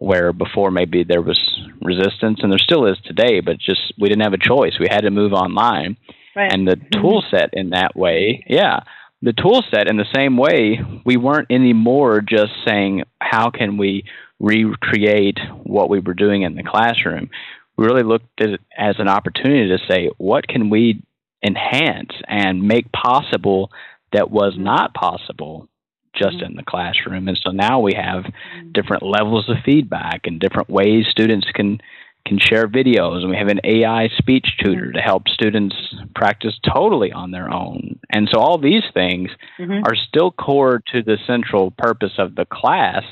where 0.00 0.32
before 0.32 0.70
maybe 0.70 1.04
there 1.04 1.20
was 1.20 1.38
resistance 1.82 2.40
and 2.42 2.50
there 2.50 2.58
still 2.58 2.86
is 2.86 2.96
today, 3.04 3.40
but 3.40 3.58
just 3.58 3.92
we 3.98 4.08
didn't 4.08 4.24
have 4.24 4.32
a 4.32 4.38
choice. 4.38 4.72
We 4.80 4.88
had 4.90 5.02
to 5.02 5.10
move 5.10 5.34
online. 5.34 5.98
Right. 6.34 6.50
And 6.50 6.66
the 6.66 6.76
mm-hmm. 6.76 7.00
tool 7.00 7.22
set 7.30 7.50
in 7.52 7.70
that 7.70 7.94
way, 7.94 8.42
yeah, 8.48 8.80
the 9.20 9.34
tool 9.34 9.62
set 9.70 9.88
in 9.88 9.98
the 9.98 10.06
same 10.14 10.38
way, 10.38 10.80
we 11.04 11.18
weren't 11.18 11.50
anymore 11.50 12.22
just 12.22 12.52
saying, 12.66 13.04
how 13.20 13.50
can 13.50 13.76
we 13.76 14.04
recreate 14.38 15.38
what 15.64 15.90
we 15.90 16.00
were 16.00 16.14
doing 16.14 16.42
in 16.42 16.54
the 16.54 16.62
classroom? 16.62 17.28
We 17.76 17.84
really 17.84 18.02
looked 18.02 18.40
at 18.40 18.48
it 18.48 18.60
as 18.76 18.96
an 18.98 19.08
opportunity 19.08 19.68
to 19.68 19.78
say, 19.86 20.10
what 20.16 20.48
can 20.48 20.70
we 20.70 21.02
enhance 21.44 22.12
and 22.26 22.62
make 22.62 22.90
possible 22.92 23.70
that 24.12 24.30
was 24.30 24.54
not 24.56 24.94
possible 24.94 25.68
just 26.14 26.36
mm-hmm. 26.36 26.46
in 26.46 26.56
the 26.56 26.62
classroom. 26.62 27.28
And 27.28 27.38
so 27.42 27.50
now 27.50 27.80
we 27.80 27.94
have 27.94 28.24
mm-hmm. 28.24 28.72
different 28.72 29.02
levels 29.02 29.48
of 29.48 29.56
feedback 29.64 30.22
and 30.24 30.40
different 30.40 30.70
ways 30.70 31.06
students 31.10 31.48
can 31.54 31.80
can 32.26 32.38
share 32.38 32.68
videos 32.68 33.22
and 33.22 33.30
we 33.30 33.36
have 33.36 33.48
an 33.48 33.60
AI 33.64 34.08
speech 34.18 34.46
tutor 34.62 34.86
mm-hmm. 34.86 34.96
to 34.96 35.00
help 35.00 35.26
students 35.28 35.74
practice 36.14 36.54
totally 36.72 37.12
on 37.12 37.30
their 37.30 37.52
own. 37.52 37.98
And 38.10 38.28
so 38.30 38.38
all 38.40 38.58
these 38.58 38.82
things 38.92 39.30
mm-hmm. 39.58 39.82
are 39.84 39.96
still 39.96 40.30
core 40.30 40.82
to 40.92 41.02
the 41.02 41.16
central 41.26 41.70
purpose 41.70 42.12
of 42.18 42.34
the 42.34 42.44
class. 42.44 43.04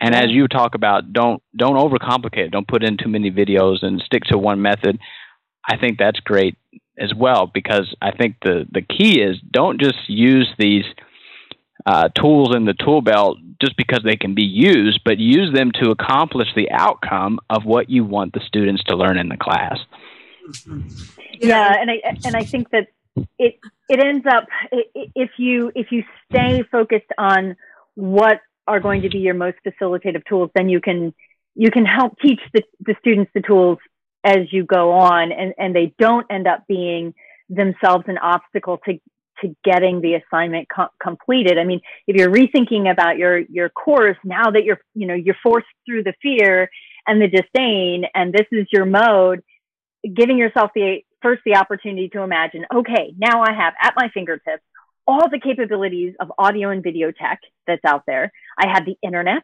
And 0.00 0.14
as 0.14 0.30
you 0.30 0.48
talk 0.48 0.74
about 0.74 1.12
don't 1.12 1.42
don't 1.56 1.76
overcomplicate 1.76 2.46
it, 2.46 2.50
don't 2.50 2.68
put 2.68 2.84
in 2.84 2.96
too 2.96 3.08
many 3.08 3.30
videos 3.30 3.82
and 3.82 4.02
stick 4.04 4.24
to 4.24 4.38
one 4.38 4.62
method. 4.62 4.98
I 5.68 5.76
think 5.76 5.98
that's 5.98 6.20
great 6.20 6.56
as 6.98 7.12
well 7.14 7.46
because 7.52 7.94
I 8.00 8.10
think 8.12 8.36
the 8.42 8.66
the 8.70 8.82
key 8.82 9.20
is 9.20 9.36
don't 9.50 9.80
just 9.80 10.08
use 10.08 10.48
these 10.58 10.84
uh, 11.88 12.08
tools 12.08 12.54
in 12.54 12.66
the 12.66 12.74
tool 12.74 13.00
belt 13.00 13.38
just 13.62 13.74
because 13.78 14.00
they 14.04 14.16
can 14.16 14.34
be 14.34 14.44
used, 14.44 15.00
but 15.06 15.16
use 15.16 15.54
them 15.54 15.72
to 15.72 15.90
accomplish 15.90 16.48
the 16.54 16.70
outcome 16.70 17.40
of 17.48 17.64
what 17.64 17.88
you 17.88 18.04
want 18.04 18.34
the 18.34 18.40
students 18.46 18.84
to 18.84 18.94
learn 18.94 19.16
in 19.16 19.30
the 19.30 19.38
class. 19.38 19.78
Yeah, 21.40 21.74
and 21.80 21.90
I 21.90 22.02
and 22.26 22.36
I 22.36 22.44
think 22.44 22.68
that 22.72 22.88
it 23.38 23.58
it 23.88 24.04
ends 24.04 24.26
up 24.30 24.44
if 24.92 25.30
you 25.38 25.72
if 25.74 25.90
you 25.90 26.04
stay 26.30 26.62
focused 26.70 27.10
on 27.16 27.56
what 27.94 28.40
are 28.66 28.80
going 28.80 29.00
to 29.02 29.08
be 29.08 29.20
your 29.20 29.32
most 29.32 29.56
facilitative 29.66 30.26
tools, 30.28 30.50
then 30.54 30.68
you 30.68 30.82
can 30.82 31.14
you 31.54 31.70
can 31.70 31.86
help 31.86 32.18
teach 32.20 32.40
the, 32.52 32.62
the 32.80 32.96
students 33.00 33.30
the 33.34 33.40
tools 33.40 33.78
as 34.24 34.52
you 34.52 34.62
go 34.62 34.92
on 34.92 35.32
and, 35.32 35.54
and 35.56 35.74
they 35.74 35.94
don't 35.98 36.26
end 36.28 36.46
up 36.46 36.66
being 36.68 37.14
themselves 37.48 38.04
an 38.08 38.18
obstacle 38.18 38.78
to 38.84 39.00
to 39.42 39.54
getting 39.64 40.00
the 40.00 40.14
assignment 40.14 40.68
co- 40.74 40.88
completed. 41.02 41.58
I 41.58 41.64
mean, 41.64 41.80
if 42.06 42.16
you're 42.16 42.30
rethinking 42.30 42.90
about 42.90 43.18
your 43.18 43.38
your 43.38 43.68
course 43.68 44.16
now 44.24 44.50
that 44.50 44.64
you're 44.64 44.80
you 44.94 45.06
know 45.06 45.14
you're 45.14 45.36
forced 45.42 45.66
through 45.86 46.04
the 46.04 46.14
fear 46.22 46.70
and 47.06 47.20
the 47.20 47.28
disdain, 47.28 48.04
and 48.14 48.32
this 48.32 48.46
is 48.52 48.66
your 48.72 48.84
mode, 48.84 49.42
giving 50.14 50.38
yourself 50.38 50.70
the 50.74 50.98
first 51.22 51.42
the 51.44 51.56
opportunity 51.56 52.08
to 52.10 52.22
imagine, 52.22 52.64
okay, 52.72 53.14
now 53.18 53.42
I 53.42 53.52
have 53.52 53.74
at 53.82 53.94
my 53.96 54.08
fingertips 54.12 54.62
all 55.06 55.28
the 55.30 55.40
capabilities 55.40 56.14
of 56.20 56.30
audio 56.38 56.70
and 56.70 56.82
video 56.82 57.10
tech 57.10 57.40
that's 57.66 57.84
out 57.84 58.02
there. 58.06 58.30
I 58.58 58.68
have 58.68 58.84
the 58.84 58.96
internet. 59.02 59.42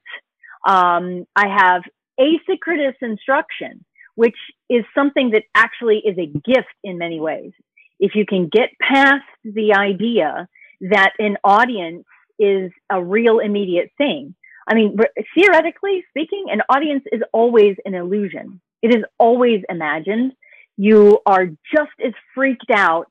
Um, 0.66 1.26
I 1.34 1.48
have 1.48 1.82
asynchronous 2.20 2.94
instruction, 3.00 3.84
which 4.14 4.36
is 4.68 4.84
something 4.94 5.30
that 5.30 5.44
actually 5.54 5.98
is 5.98 6.18
a 6.18 6.26
gift 6.26 6.74
in 6.84 6.98
many 6.98 7.18
ways. 7.18 7.52
If 7.98 8.14
you 8.14 8.26
can 8.26 8.48
get 8.48 8.70
past 8.80 9.24
the 9.44 9.74
idea 9.74 10.48
that 10.80 11.12
an 11.18 11.36
audience 11.44 12.04
is 12.38 12.72
a 12.90 13.02
real 13.02 13.38
immediate 13.38 13.90
thing. 13.96 14.34
I 14.68 14.74
mean, 14.74 14.96
theoretically 15.34 16.04
speaking, 16.10 16.46
an 16.48 16.62
audience 16.68 17.04
is 17.12 17.20
always 17.32 17.76
an 17.84 17.94
illusion. 17.94 18.60
It 18.82 18.94
is 18.94 19.04
always 19.18 19.60
imagined. 19.68 20.32
You 20.76 21.20
are 21.26 21.46
just 21.46 21.92
as 22.04 22.12
freaked 22.34 22.70
out 22.74 23.06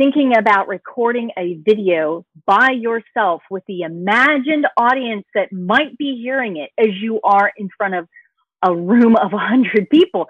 thinking 0.00 0.32
about 0.36 0.66
recording 0.66 1.30
a 1.36 1.54
video 1.54 2.24
by 2.46 2.70
yourself 2.70 3.42
with 3.50 3.62
the 3.68 3.82
imagined 3.82 4.66
audience 4.76 5.26
that 5.34 5.52
might 5.52 5.96
be 5.98 6.18
hearing 6.22 6.56
it 6.56 6.70
as 6.78 6.88
you 7.00 7.20
are 7.22 7.52
in 7.56 7.68
front 7.76 7.94
of 7.94 8.08
a 8.62 8.74
room 8.74 9.14
of 9.16 9.32
100 9.32 9.90
people. 9.90 10.26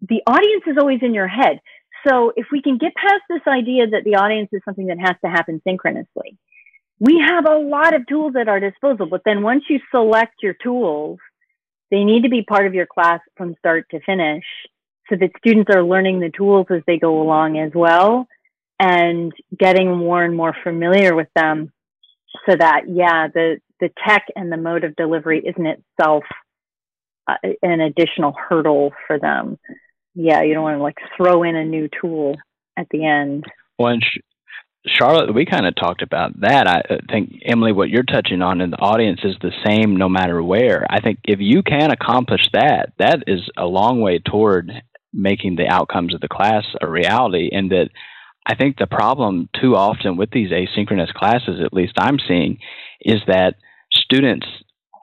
The 0.00 0.22
audience 0.26 0.62
is 0.66 0.76
always 0.78 1.00
in 1.02 1.14
your 1.14 1.28
head. 1.28 1.60
So 2.06 2.32
if 2.36 2.46
we 2.52 2.62
can 2.62 2.78
get 2.78 2.94
past 2.94 3.22
this 3.28 3.42
idea 3.48 3.88
that 3.88 4.04
the 4.04 4.16
audience 4.16 4.48
is 4.52 4.62
something 4.64 4.86
that 4.86 4.98
has 4.98 5.16
to 5.24 5.30
happen 5.30 5.60
synchronously, 5.64 6.38
we 7.00 7.22
have 7.24 7.46
a 7.46 7.58
lot 7.58 7.94
of 7.94 8.06
tools 8.06 8.34
at 8.38 8.48
our 8.48 8.60
disposal. 8.60 9.06
But 9.06 9.22
then 9.24 9.42
once 9.42 9.64
you 9.68 9.80
select 9.90 10.34
your 10.42 10.54
tools, 10.54 11.18
they 11.90 12.04
need 12.04 12.22
to 12.22 12.28
be 12.28 12.42
part 12.42 12.66
of 12.66 12.74
your 12.74 12.86
class 12.86 13.20
from 13.36 13.54
start 13.58 13.86
to 13.90 14.00
finish 14.00 14.44
so 15.08 15.16
that 15.16 15.30
students 15.38 15.70
are 15.74 15.84
learning 15.84 16.20
the 16.20 16.30
tools 16.30 16.66
as 16.70 16.82
they 16.86 16.98
go 16.98 17.22
along 17.22 17.58
as 17.58 17.72
well 17.74 18.26
and 18.78 19.32
getting 19.56 19.96
more 19.96 20.22
and 20.22 20.36
more 20.36 20.54
familiar 20.62 21.14
with 21.14 21.28
them 21.34 21.72
so 22.48 22.56
that 22.56 22.82
yeah 22.88 23.28
the 23.28 23.58
the 23.80 23.90
tech 24.06 24.26
and 24.34 24.50
the 24.50 24.56
mode 24.56 24.84
of 24.84 24.96
delivery 24.96 25.42
isn't 25.46 25.66
itself 25.66 26.24
uh, 27.28 27.36
an 27.62 27.80
additional 27.80 28.32
hurdle 28.32 28.92
for 29.06 29.18
them 29.18 29.58
yeah 30.16 30.42
you 30.42 30.54
don't 30.54 30.64
want 30.64 30.78
to 30.78 30.82
like 30.82 30.98
throw 31.16 31.42
in 31.44 31.54
a 31.54 31.64
new 31.64 31.88
tool 32.00 32.36
at 32.76 32.88
the 32.90 33.04
end. 33.04 33.44
Well 33.78 33.96
Sh- 34.00 34.18
charlotte 34.86 35.34
we 35.34 35.46
kind 35.46 35.66
of 35.66 35.76
talked 35.76 36.02
about 36.02 36.40
that. 36.40 36.66
I 36.66 36.80
uh, 36.94 36.96
think 37.08 37.42
emily 37.44 37.72
what 37.72 37.88
you're 37.88 38.02
touching 38.02 38.42
on 38.42 38.60
in 38.60 38.70
the 38.70 38.78
audience 38.78 39.20
is 39.22 39.36
the 39.40 39.52
same 39.64 39.96
no 39.96 40.08
matter 40.08 40.42
where. 40.42 40.86
I 40.90 41.00
think 41.00 41.20
if 41.24 41.38
you 41.40 41.62
can 41.62 41.90
accomplish 41.90 42.48
that 42.52 42.92
that 42.98 43.24
is 43.26 43.48
a 43.56 43.66
long 43.66 44.00
way 44.00 44.18
toward 44.18 44.72
making 45.12 45.56
the 45.56 45.68
outcomes 45.68 46.14
of 46.14 46.20
the 46.20 46.28
class 46.28 46.64
a 46.80 46.88
reality 46.88 47.50
and 47.52 47.70
that 47.70 47.90
I 48.46 48.54
think 48.54 48.76
the 48.76 48.86
problem 48.86 49.48
too 49.60 49.74
often 49.74 50.16
with 50.16 50.30
these 50.30 50.50
asynchronous 50.50 51.12
classes, 51.12 51.60
at 51.64 51.72
least 51.72 51.94
I'm 51.98 52.18
seeing, 52.28 52.58
is 53.00 53.20
that 53.26 53.56
students 53.92 54.46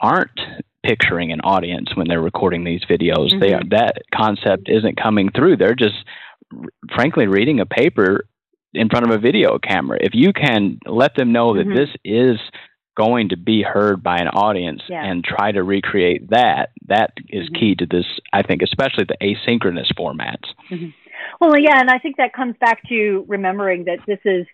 aren't 0.02 0.39
picturing 0.84 1.32
an 1.32 1.41
audience 1.41 1.96
when 1.96 2.08
they're 2.08 2.22
recording 2.22 2.63
these 2.63 2.82
videos. 2.89 3.32
Mm-hmm. 3.32 3.39
They 3.39 3.54
are, 3.54 3.62
that 3.69 4.02
concept 4.13 4.67
isn't 4.67 5.02
coming 5.02 5.30
through. 5.36 5.58
They're 5.58 5.76
just, 5.76 5.96
frankly, 6.93 7.28
reading 7.28 7.60
a 7.60 7.65
paper 7.65 8.26
in 8.74 8.89
front 8.89 9.06
of 9.08 9.15
a 9.15 9.19
video 9.19 9.58
camera. 9.60 9.98
If 10.02 10.12
you 10.13 10.34
can 10.34 10.80
let 10.86 11.15
them 11.15 11.32
know 11.32 11.56
that 11.56 11.65
mm-hmm. 11.65 11.76
this 11.76 11.89
is 12.04 12.38
going 12.96 13.30
to 13.30 13.38
be 13.38 13.63
heard 13.63 14.04
by 14.04 14.17
an 14.17 14.28
audience 14.28 14.82
yeah. 14.88 15.04
and 15.04 15.24
try 15.24 15.52
to 15.52 15.63
recreate 15.63 16.30
that, 16.30 16.69
that 16.88 17.13
is 17.30 17.46
mm-hmm. 17.46 17.56
key 17.56 17.76
to 17.76 17.86
this. 17.89 18.06
I 18.32 18.43
think, 18.43 18.62
especially 18.62 19.06
the 19.06 19.17
asynchronous 19.22 19.91
formats. 19.98 20.50
Mm-hmm. 20.69 20.89
Well, 21.39 21.58
yeah, 21.58 21.80
and 21.80 21.89
I 21.89 22.00
think 22.00 22.17
that 22.17 22.34
comes 22.34 22.56
back 22.60 22.82
to 22.89 23.26
remembering 23.28 23.86
that 23.86 24.00
this 24.06 24.19
is 24.26 24.46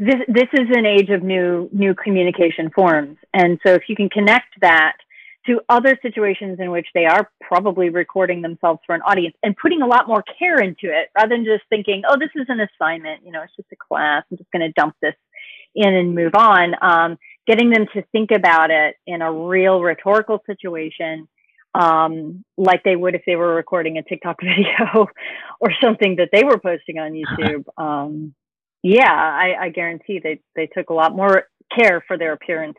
this 0.00 0.20
this 0.28 0.48
is 0.52 0.68
an 0.76 0.86
age 0.86 1.10
of 1.10 1.22
new 1.22 1.68
new 1.72 1.94
communication 1.94 2.70
forms, 2.70 3.16
and 3.32 3.58
so 3.66 3.74
if 3.74 3.82
you 3.88 3.96
can 3.96 4.08
connect 4.08 4.60
that 4.60 4.96
to 5.46 5.60
other 5.68 5.98
situations 6.00 6.58
in 6.58 6.70
which 6.70 6.86
they 6.94 7.04
are 7.04 7.30
probably 7.40 7.90
recording 7.90 8.40
themselves 8.40 8.80
for 8.86 8.94
an 8.94 9.02
audience 9.02 9.36
and 9.42 9.54
putting 9.56 9.82
a 9.82 9.86
lot 9.86 10.08
more 10.08 10.24
care 10.38 10.58
into 10.58 10.86
it 10.86 11.10
rather 11.14 11.36
than 11.36 11.44
just 11.44 11.62
thinking, 11.68 12.02
oh, 12.08 12.16
this 12.18 12.30
is 12.34 12.46
an 12.48 12.60
assignment, 12.60 13.22
you 13.26 13.30
know, 13.30 13.42
it's 13.42 13.54
just 13.54 13.68
a 13.70 13.76
class, 13.76 14.24
I'm 14.30 14.38
just 14.38 14.50
going 14.52 14.62
to 14.62 14.72
dump 14.72 14.96
this 15.02 15.14
in 15.74 15.92
and 15.92 16.14
move 16.14 16.32
on. 16.34 16.74
Um, 16.80 17.18
getting 17.46 17.68
them 17.68 17.86
to 17.92 18.02
think 18.10 18.30
about 18.30 18.70
it 18.70 18.96
in 19.06 19.20
a 19.20 19.30
real 19.30 19.82
rhetorical 19.82 20.42
situation 20.46 21.28
um, 21.74 22.44
like 22.56 22.82
they 22.84 22.96
would 22.96 23.14
if 23.14 23.22
they 23.26 23.36
were 23.36 23.54
recording 23.54 23.98
a 23.98 24.02
TikTok 24.02 24.38
video 24.42 25.08
or 25.60 25.72
something 25.82 26.16
that 26.16 26.30
they 26.32 26.44
were 26.44 26.58
posting 26.58 26.98
on 26.98 27.12
YouTube. 27.38 27.64
Um, 27.76 28.34
yeah, 28.84 29.10
I, 29.10 29.54
I, 29.58 29.68
guarantee 29.70 30.20
they 30.22 30.40
they 30.54 30.66
took 30.66 30.90
a 30.90 30.94
lot 30.94 31.16
more 31.16 31.44
care 31.74 32.04
for 32.06 32.18
their 32.18 32.34
appearance. 32.34 32.76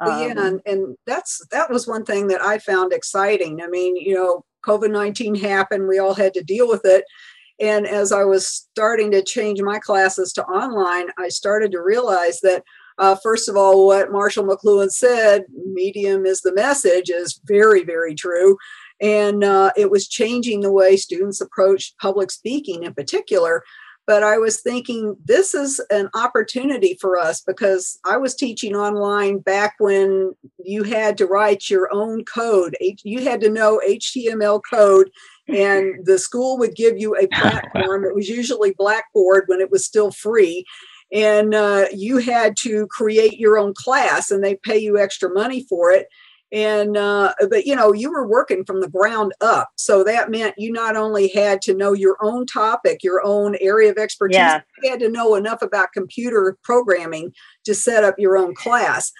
well, 0.00 0.26
yeah, 0.26 0.32
um, 0.32 0.38
and, 0.38 0.60
and 0.64 0.96
that's 1.06 1.46
that 1.50 1.70
was 1.70 1.86
one 1.86 2.06
thing 2.06 2.28
that 2.28 2.40
I 2.40 2.58
found 2.58 2.94
exciting. 2.94 3.60
I 3.62 3.66
mean, 3.66 3.96
you 3.96 4.14
know, 4.14 4.46
COVID 4.66 4.90
nineteen 4.90 5.34
happened, 5.34 5.88
we 5.88 5.98
all 5.98 6.14
had 6.14 6.32
to 6.34 6.42
deal 6.42 6.66
with 6.66 6.82
it. 6.84 7.04
And 7.60 7.86
as 7.86 8.10
I 8.10 8.24
was 8.24 8.48
starting 8.48 9.10
to 9.10 9.22
change 9.22 9.60
my 9.60 9.78
classes 9.78 10.32
to 10.32 10.44
online, 10.44 11.08
I 11.18 11.28
started 11.28 11.70
to 11.72 11.82
realize 11.82 12.40
that 12.40 12.64
uh, 12.96 13.16
first 13.22 13.50
of 13.50 13.56
all, 13.56 13.86
what 13.86 14.10
Marshall 14.10 14.44
McLuhan 14.44 14.90
said, 14.90 15.44
medium 15.72 16.24
is 16.24 16.40
the 16.40 16.54
message, 16.54 17.10
is 17.10 17.38
very, 17.44 17.84
very 17.84 18.14
true. 18.14 18.56
And 19.02 19.44
uh, 19.44 19.72
it 19.76 19.90
was 19.90 20.08
changing 20.08 20.60
the 20.60 20.72
way 20.72 20.96
students 20.96 21.42
approached 21.42 21.98
public 21.98 22.30
speaking 22.30 22.84
in 22.84 22.94
particular. 22.94 23.62
But 24.10 24.24
I 24.24 24.38
was 24.38 24.60
thinking 24.60 25.16
this 25.24 25.54
is 25.54 25.80
an 25.88 26.10
opportunity 26.14 26.98
for 27.00 27.16
us 27.16 27.42
because 27.42 28.00
I 28.04 28.16
was 28.16 28.34
teaching 28.34 28.74
online 28.74 29.38
back 29.38 29.74
when 29.78 30.32
you 30.58 30.82
had 30.82 31.16
to 31.18 31.26
write 31.26 31.70
your 31.70 31.88
own 31.92 32.24
code. 32.24 32.76
You 33.04 33.20
had 33.20 33.40
to 33.42 33.48
know 33.48 33.80
HTML 33.88 34.62
code, 34.68 35.12
and 35.46 35.94
the 36.04 36.18
school 36.18 36.58
would 36.58 36.74
give 36.74 36.98
you 36.98 37.14
a 37.14 37.28
platform. 37.28 38.04
It 38.04 38.16
was 38.16 38.28
usually 38.28 38.74
Blackboard 38.76 39.44
when 39.46 39.60
it 39.60 39.70
was 39.70 39.86
still 39.86 40.10
free 40.10 40.64
and 41.12 41.54
uh, 41.54 41.86
you 41.92 42.18
had 42.18 42.56
to 42.56 42.86
create 42.86 43.38
your 43.38 43.58
own 43.58 43.74
class 43.74 44.30
and 44.30 44.44
they 44.44 44.54
pay 44.56 44.78
you 44.78 44.98
extra 44.98 45.28
money 45.28 45.66
for 45.68 45.90
it 45.90 46.06
and 46.52 46.96
uh, 46.96 47.32
but 47.48 47.64
you 47.64 47.76
know 47.76 47.92
you 47.92 48.10
were 48.10 48.26
working 48.26 48.64
from 48.64 48.80
the 48.80 48.88
ground 48.88 49.32
up 49.40 49.70
so 49.76 50.02
that 50.02 50.30
meant 50.30 50.54
you 50.58 50.72
not 50.72 50.96
only 50.96 51.28
had 51.28 51.62
to 51.62 51.74
know 51.74 51.92
your 51.92 52.16
own 52.20 52.46
topic 52.46 53.02
your 53.02 53.24
own 53.24 53.56
area 53.60 53.90
of 53.90 53.98
expertise 53.98 54.36
yeah. 54.36 54.60
you 54.82 54.90
had 54.90 55.00
to 55.00 55.08
know 55.08 55.34
enough 55.34 55.62
about 55.62 55.92
computer 55.92 56.56
programming 56.62 57.32
to 57.64 57.74
set 57.74 58.04
up 58.04 58.14
your 58.18 58.36
own 58.36 58.54
class 58.54 59.12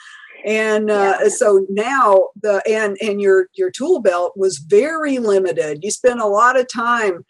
and 0.44 0.90
uh, 0.90 1.18
yeah. 1.22 1.28
so 1.28 1.66
now 1.68 2.28
the 2.42 2.62
and 2.68 2.96
and 3.00 3.20
your 3.20 3.46
your 3.54 3.70
tool 3.70 4.00
belt 4.00 4.32
was 4.36 4.58
very 4.58 5.18
limited 5.18 5.80
you 5.82 5.90
spent 5.90 6.20
a 6.20 6.26
lot 6.26 6.58
of 6.58 6.66
time 6.68 7.24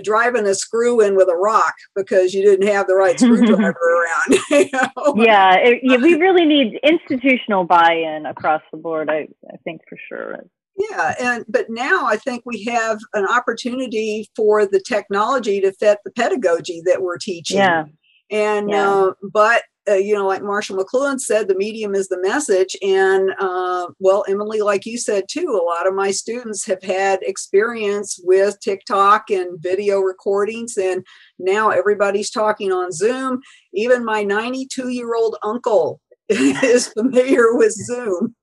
driving 0.00 0.46
a 0.46 0.54
screw 0.54 1.00
in 1.00 1.16
with 1.16 1.28
a 1.28 1.36
rock 1.36 1.74
because 1.94 2.34
you 2.34 2.42
didn't 2.42 2.68
have 2.68 2.86
the 2.86 2.94
right 2.94 3.18
screwdriver 3.18 3.72
around. 3.76 4.40
You 4.50 4.68
know? 4.72 5.14
Yeah, 5.16 5.56
it, 5.56 5.80
yeah, 5.82 5.96
we 5.96 6.14
really 6.14 6.44
need 6.44 6.78
institutional 6.82 7.64
buy-in 7.64 8.26
across 8.26 8.62
the 8.70 8.78
board. 8.78 9.10
I, 9.10 9.28
I 9.50 9.56
think 9.64 9.82
for 9.88 9.98
sure. 10.08 10.44
Yeah, 10.76 11.14
and 11.20 11.44
but 11.48 11.66
now 11.68 12.06
I 12.06 12.16
think 12.16 12.42
we 12.44 12.64
have 12.64 12.98
an 13.14 13.26
opportunity 13.26 14.28
for 14.34 14.64
the 14.66 14.80
technology 14.80 15.60
to 15.60 15.72
fit 15.72 15.98
the 16.04 16.10
pedagogy 16.12 16.82
that 16.86 17.02
we're 17.02 17.18
teaching. 17.18 17.58
Yeah. 17.58 17.84
And 18.30 18.70
yeah. 18.70 18.90
Uh, 18.90 19.12
but 19.32 19.62
uh, 19.88 19.94
you 19.94 20.14
know, 20.14 20.26
like 20.26 20.42
Marshall 20.42 20.76
McLuhan 20.76 21.18
said, 21.18 21.48
the 21.48 21.56
medium 21.56 21.94
is 21.94 22.08
the 22.08 22.20
message. 22.20 22.76
And 22.82 23.30
uh, 23.38 23.86
well, 23.98 24.24
Emily, 24.28 24.60
like 24.60 24.86
you 24.86 24.98
said 24.98 25.24
too, 25.28 25.58
a 25.60 25.64
lot 25.64 25.86
of 25.86 25.94
my 25.94 26.10
students 26.10 26.64
have 26.66 26.82
had 26.82 27.20
experience 27.22 28.20
with 28.22 28.60
TikTok 28.60 29.30
and 29.30 29.60
video 29.60 29.98
recordings, 30.00 30.76
and 30.76 31.04
now 31.38 31.70
everybody's 31.70 32.30
talking 32.30 32.72
on 32.72 32.92
Zoom. 32.92 33.40
Even 33.74 34.04
my 34.04 34.22
92 34.22 34.88
year 34.88 35.14
old 35.14 35.36
uncle 35.42 36.00
is 36.28 36.88
familiar 36.88 37.54
with 37.54 37.72
Zoom 37.72 38.34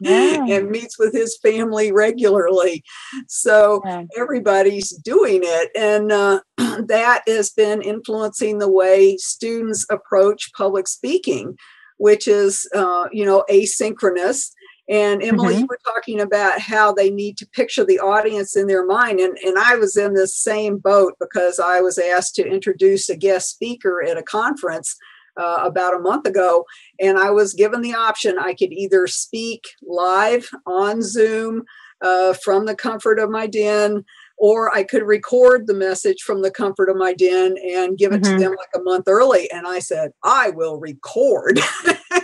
yeah. 0.00 0.44
and 0.48 0.70
meets 0.70 0.98
with 0.98 1.12
his 1.12 1.38
family 1.42 1.92
regularly. 1.92 2.82
So 3.28 3.80
yeah. 3.84 4.04
everybody's 4.16 4.90
doing 4.90 5.40
it. 5.44 5.70
And 5.76 6.12
uh, 6.12 6.40
that 6.58 7.22
has 7.26 7.50
been 7.50 7.82
influencing 7.82 8.58
the 8.58 8.70
way 8.70 9.16
students 9.18 9.86
approach 9.90 10.52
public 10.54 10.88
speaking, 10.88 11.56
which 11.98 12.26
is, 12.26 12.68
uh, 12.74 13.08
you 13.12 13.24
know, 13.24 13.44
asynchronous. 13.50 14.50
And 14.88 15.22
Emily, 15.22 15.54
mm-hmm. 15.54 15.60
you 15.60 15.66
were 15.66 15.78
talking 15.84 16.20
about 16.20 16.60
how 16.60 16.92
they 16.92 17.08
need 17.08 17.38
to 17.38 17.46
picture 17.46 17.84
the 17.84 18.00
audience 18.00 18.56
in 18.56 18.66
their 18.66 18.84
mind. 18.84 19.20
And, 19.20 19.38
and 19.38 19.56
I 19.56 19.76
was 19.76 19.96
in 19.96 20.14
this 20.14 20.36
same 20.36 20.78
boat 20.78 21.14
because 21.20 21.60
I 21.60 21.80
was 21.80 21.98
asked 21.98 22.34
to 22.34 22.46
introduce 22.46 23.08
a 23.08 23.16
guest 23.16 23.48
speaker 23.48 24.02
at 24.02 24.18
a 24.18 24.22
conference 24.22 24.96
uh, 25.36 25.60
about 25.62 25.94
a 25.94 26.00
month 26.00 26.26
ago. 26.26 26.64
And 27.00 27.18
I 27.18 27.30
was 27.30 27.54
given 27.54 27.82
the 27.82 27.94
option 27.94 28.38
I 28.38 28.54
could 28.54 28.72
either 28.72 29.06
speak 29.06 29.64
live 29.82 30.50
on 30.66 31.02
Zoom 31.02 31.64
uh, 32.00 32.34
from 32.34 32.66
the 32.66 32.74
comfort 32.74 33.18
of 33.18 33.30
my 33.30 33.46
den, 33.46 34.04
or 34.36 34.74
I 34.74 34.82
could 34.82 35.04
record 35.04 35.66
the 35.66 35.74
message 35.74 36.22
from 36.22 36.42
the 36.42 36.50
comfort 36.50 36.88
of 36.90 36.96
my 36.96 37.12
den 37.12 37.56
and 37.58 37.96
give 37.96 38.12
it 38.12 38.22
mm-hmm. 38.22 38.36
to 38.36 38.42
them 38.42 38.54
like 38.58 38.70
a 38.74 38.82
month 38.82 39.04
early. 39.06 39.50
And 39.52 39.66
I 39.66 39.78
said, 39.78 40.12
I 40.24 40.50
will 40.50 40.80
record. 40.80 41.60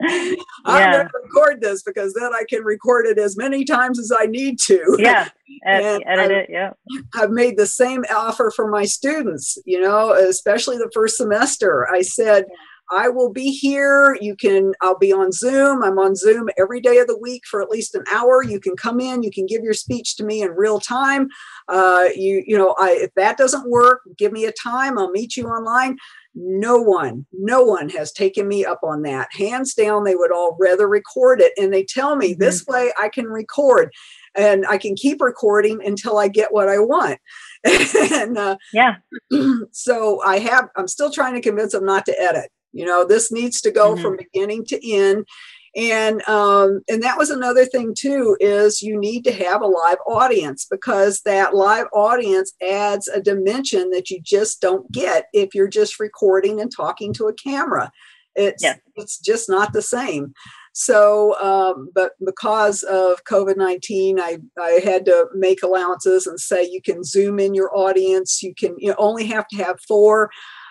I'm 0.02 0.38
yeah. 0.66 0.92
going 0.92 1.06
to 1.06 1.12
record 1.24 1.60
this 1.60 1.82
because 1.82 2.14
then 2.14 2.32
I 2.32 2.44
can 2.48 2.62
record 2.62 3.06
it 3.06 3.18
as 3.18 3.36
many 3.36 3.64
times 3.64 3.98
as 3.98 4.12
I 4.16 4.26
need 4.26 4.58
to. 4.66 4.78
Yeah, 4.98 5.28
and 5.64 6.02
edit 6.06 6.30
it. 6.30 6.50
Yeah, 6.50 6.72
I've 7.14 7.30
made 7.30 7.56
the 7.56 7.66
same 7.66 8.04
offer 8.10 8.52
for 8.54 8.68
my 8.68 8.84
students. 8.84 9.58
You 9.64 9.80
know, 9.80 10.12
especially 10.12 10.76
the 10.76 10.90
first 10.94 11.16
semester. 11.16 11.88
I 11.90 12.02
said. 12.02 12.44
I 12.90 13.10
will 13.10 13.30
be 13.30 13.50
here. 13.50 14.16
You 14.18 14.34
can, 14.34 14.72
I'll 14.80 14.96
be 14.96 15.12
on 15.12 15.30
Zoom. 15.30 15.82
I'm 15.82 15.98
on 15.98 16.16
Zoom 16.16 16.48
every 16.58 16.80
day 16.80 16.96
of 16.96 17.06
the 17.06 17.18
week 17.18 17.42
for 17.44 17.60
at 17.60 17.68
least 17.68 17.94
an 17.94 18.02
hour. 18.10 18.42
You 18.42 18.58
can 18.58 18.76
come 18.76 18.98
in, 18.98 19.22
you 19.22 19.30
can 19.30 19.44
give 19.44 19.62
your 19.62 19.74
speech 19.74 20.16
to 20.16 20.24
me 20.24 20.40
in 20.40 20.52
real 20.52 20.80
time. 20.80 21.28
Uh, 21.68 22.06
you, 22.16 22.42
you 22.46 22.56
know, 22.56 22.74
I, 22.78 22.92
if 22.92 23.12
that 23.14 23.36
doesn't 23.36 23.68
work, 23.68 24.00
give 24.16 24.32
me 24.32 24.46
a 24.46 24.52
time. 24.52 24.98
I'll 24.98 25.10
meet 25.10 25.36
you 25.36 25.48
online 25.48 25.98
no 26.40 26.78
one, 26.78 27.26
no 27.32 27.64
one 27.64 27.88
has 27.90 28.12
taken 28.12 28.46
me 28.46 28.64
up 28.64 28.80
on 28.84 29.02
that. 29.02 29.28
Hands 29.32 29.72
down, 29.74 30.04
they 30.04 30.14
would 30.14 30.32
all 30.32 30.56
rather 30.60 30.88
record 30.88 31.40
it. 31.40 31.52
And 31.58 31.72
they 31.72 31.82
tell 31.82 32.14
me 32.14 32.32
mm-hmm. 32.32 32.40
this 32.40 32.64
way 32.66 32.92
I 33.00 33.08
can 33.08 33.26
record 33.26 33.92
and 34.36 34.64
I 34.66 34.78
can 34.78 34.94
keep 34.94 35.20
recording 35.20 35.80
until 35.84 36.16
I 36.16 36.28
get 36.28 36.52
what 36.52 36.68
I 36.68 36.78
want. 36.78 37.18
and 37.64 38.38
uh, 38.38 38.56
yeah. 38.72 38.96
so 39.72 40.22
I 40.22 40.38
have, 40.38 40.68
I'm 40.76 40.88
still 40.88 41.10
trying 41.10 41.34
to 41.34 41.40
convince 41.40 41.72
them 41.72 41.84
not 41.84 42.06
to 42.06 42.20
edit. 42.20 42.50
You 42.72 42.86
know, 42.86 43.04
this 43.04 43.32
needs 43.32 43.60
to 43.62 43.72
go 43.72 43.94
mm-hmm. 43.94 44.02
from 44.02 44.16
beginning 44.16 44.64
to 44.66 44.92
end 44.92 45.26
and 45.76 46.26
um, 46.28 46.80
and 46.88 47.02
that 47.02 47.18
was 47.18 47.30
another 47.30 47.64
thing 47.64 47.94
too 47.96 48.36
is 48.40 48.82
you 48.82 48.98
need 48.98 49.24
to 49.24 49.32
have 49.32 49.60
a 49.60 49.66
live 49.66 49.98
audience 50.06 50.66
because 50.70 51.20
that 51.22 51.54
live 51.54 51.86
audience 51.92 52.52
adds 52.66 53.08
a 53.08 53.20
dimension 53.20 53.90
that 53.90 54.10
you 54.10 54.20
just 54.22 54.60
don't 54.60 54.90
get 54.90 55.26
if 55.32 55.54
you're 55.54 55.68
just 55.68 56.00
recording 56.00 56.60
and 56.60 56.72
talking 56.74 57.12
to 57.14 57.26
a 57.26 57.34
camera. 57.34 57.90
It's 58.34 58.62
yeah. 58.62 58.76
it's 58.96 59.18
just 59.18 59.48
not 59.48 59.72
the 59.72 59.82
same. 59.82 60.32
So 60.72 61.38
um, 61.40 61.90
but 61.94 62.12
because 62.24 62.82
of 62.84 63.24
covid-19 63.24 64.18
I, 64.20 64.38
I 64.60 64.80
had 64.84 65.04
to 65.06 65.26
make 65.34 65.62
allowances 65.62 66.26
and 66.26 66.38
say 66.38 66.62
you 66.62 66.80
can 66.80 67.02
zoom 67.02 67.40
in 67.40 67.52
your 67.52 67.76
audience 67.76 68.42
you 68.42 68.54
can 68.54 68.76
you 68.78 68.94
only 68.96 69.26
have 69.26 69.48
to 69.48 69.56
have 69.56 69.80
four. 69.86 70.30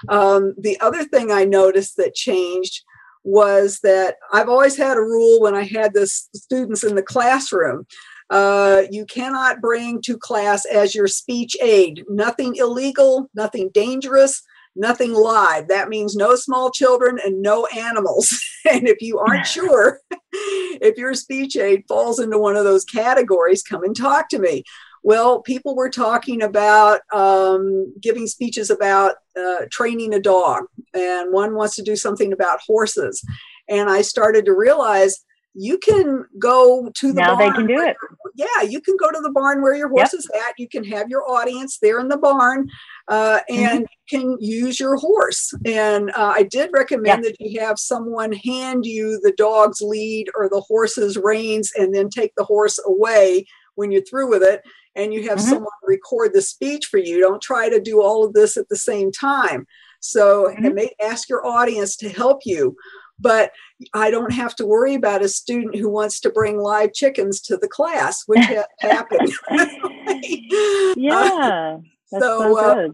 Um, 0.10 0.53
the 0.57 0.79
other 0.79 1.03
thing 1.03 1.31
i 1.31 1.43
noticed 1.43 1.97
that 1.97 2.13
changed 2.13 2.83
was 3.27 3.81
that 3.83 4.15
I've 4.31 4.47
always 4.47 4.77
had 4.77 4.95
a 4.95 5.01
rule 5.01 5.41
when 5.41 5.53
I 5.53 5.63
had 5.63 5.93
the 5.93 6.07
students 6.07 6.85
in 6.85 6.95
the 6.95 7.03
classroom. 7.03 7.85
Uh, 8.29 8.83
you 8.89 9.05
cannot 9.05 9.59
bring 9.59 10.01
to 10.03 10.17
class 10.17 10.65
as 10.65 10.95
your 10.95 11.07
speech 11.07 11.57
aid 11.61 12.05
nothing 12.07 12.55
illegal, 12.55 13.29
nothing 13.35 13.69
dangerous, 13.73 14.41
nothing 14.77 15.13
live. 15.13 15.67
That 15.67 15.89
means 15.89 16.15
no 16.15 16.35
small 16.35 16.71
children 16.71 17.19
and 17.23 17.41
no 17.41 17.65
animals. 17.65 18.41
and 18.71 18.87
if 18.87 19.01
you 19.01 19.19
aren't 19.19 19.45
sure 19.45 19.99
if 20.31 20.97
your 20.97 21.13
speech 21.13 21.57
aid 21.57 21.83
falls 21.85 22.19
into 22.19 22.39
one 22.39 22.55
of 22.55 22.63
those 22.63 22.85
categories, 22.85 23.61
come 23.61 23.83
and 23.83 23.95
talk 23.95 24.29
to 24.29 24.39
me. 24.39 24.63
Well, 25.07 25.41
people 25.41 25.73
were 25.73 25.89
talking 25.89 26.41
about 26.41 26.99
um, 27.13 27.93
giving 28.01 28.27
speeches 28.27 28.69
about 28.69 29.15
uh, 29.39 29.65
training 29.71 30.13
a 30.13 30.19
dog, 30.19 30.65
and 30.93 31.31
one 31.31 31.55
wants 31.55 31.77
to 31.77 31.81
do 31.81 31.95
something 31.95 32.33
about 32.33 32.59
horses. 32.67 33.23
And 33.69 33.89
I 33.89 34.01
started 34.01 34.43
to 34.47 34.53
realize 34.53 35.23
you 35.53 35.77
can 35.77 36.25
go 36.37 36.91
to 36.93 37.13
the 37.13 37.21
now 37.21 37.37
barn. 37.37 37.39
they 37.39 37.55
can 37.55 37.67
do 37.67 37.79
it. 37.79 37.95
Yeah, 38.35 38.63
you 38.67 38.81
can 38.81 38.97
go 38.99 39.09
to 39.09 39.21
the 39.21 39.31
barn 39.31 39.61
where 39.61 39.75
your 39.75 39.87
horse 39.87 40.11
yep. 40.11 40.19
is 40.19 40.29
at. 40.45 40.55
You 40.57 40.67
can 40.67 40.83
have 40.83 41.07
your 41.07 41.23
audience 41.23 41.77
there 41.81 42.01
in 42.01 42.09
the 42.09 42.17
barn, 42.17 42.67
uh, 43.07 43.39
mm-hmm. 43.49 43.63
and 43.63 43.85
mm-hmm. 43.85 44.17
can 44.17 44.37
use 44.41 44.77
your 44.77 44.97
horse. 44.97 45.53
And 45.63 46.09
uh, 46.17 46.33
I 46.35 46.43
did 46.43 46.71
recommend 46.73 47.23
that 47.23 47.37
you 47.39 47.61
have 47.61 47.79
someone 47.79 48.33
hand 48.33 48.85
you 48.85 49.21
the 49.23 49.33
dog's 49.37 49.79
lead 49.79 50.25
or 50.35 50.49
the 50.49 50.59
horse's 50.59 51.15
reins, 51.15 51.71
and 51.77 51.95
then 51.95 52.09
take 52.09 52.33
the 52.35 52.43
horse 52.43 52.77
away 52.85 53.45
when 53.75 53.89
you're 53.89 54.01
through 54.01 54.29
with 54.29 54.43
it 54.43 54.61
and 54.97 55.13
you 55.13 55.29
have 55.29 55.38
mm-hmm. 55.38 55.49
someone 55.49 55.71
record 55.83 56.33
the 56.33 56.41
speech 56.41 56.88
for 56.88 56.97
you. 56.97 57.21
Don't 57.21 57.41
try 57.41 57.69
to 57.69 57.79
do 57.79 58.01
all 58.01 58.25
of 58.25 58.33
this 58.33 58.57
at 58.57 58.67
the 58.67 58.75
same 58.75 59.12
time. 59.12 59.65
So 59.99 60.47
mm-hmm. 60.49 60.73
may 60.73 60.89
ask 61.01 61.29
your 61.29 61.45
audience 61.45 61.95
to 61.97 62.10
help 62.10 62.41
you. 62.45 62.75
But 63.19 63.51
I 63.93 64.12
don't 64.12 64.31
have 64.31 64.55
to 64.57 64.65
worry 64.65 64.93
about 64.93 65.23
a 65.23 65.29
student 65.29 65.75
who 65.75 65.89
wants 65.89 66.19
to 66.19 66.29
bring 66.29 66.60
live 66.60 66.93
chickens 66.93 67.41
to 67.41 67.57
the 67.57 67.67
class, 67.67 68.23
which 68.27 68.45
ha- 68.45 68.65
happened. 68.79 69.31
yeah. 70.97 71.77
Uh, 72.13 72.19
so, 72.19 72.57
uh, 72.60 72.89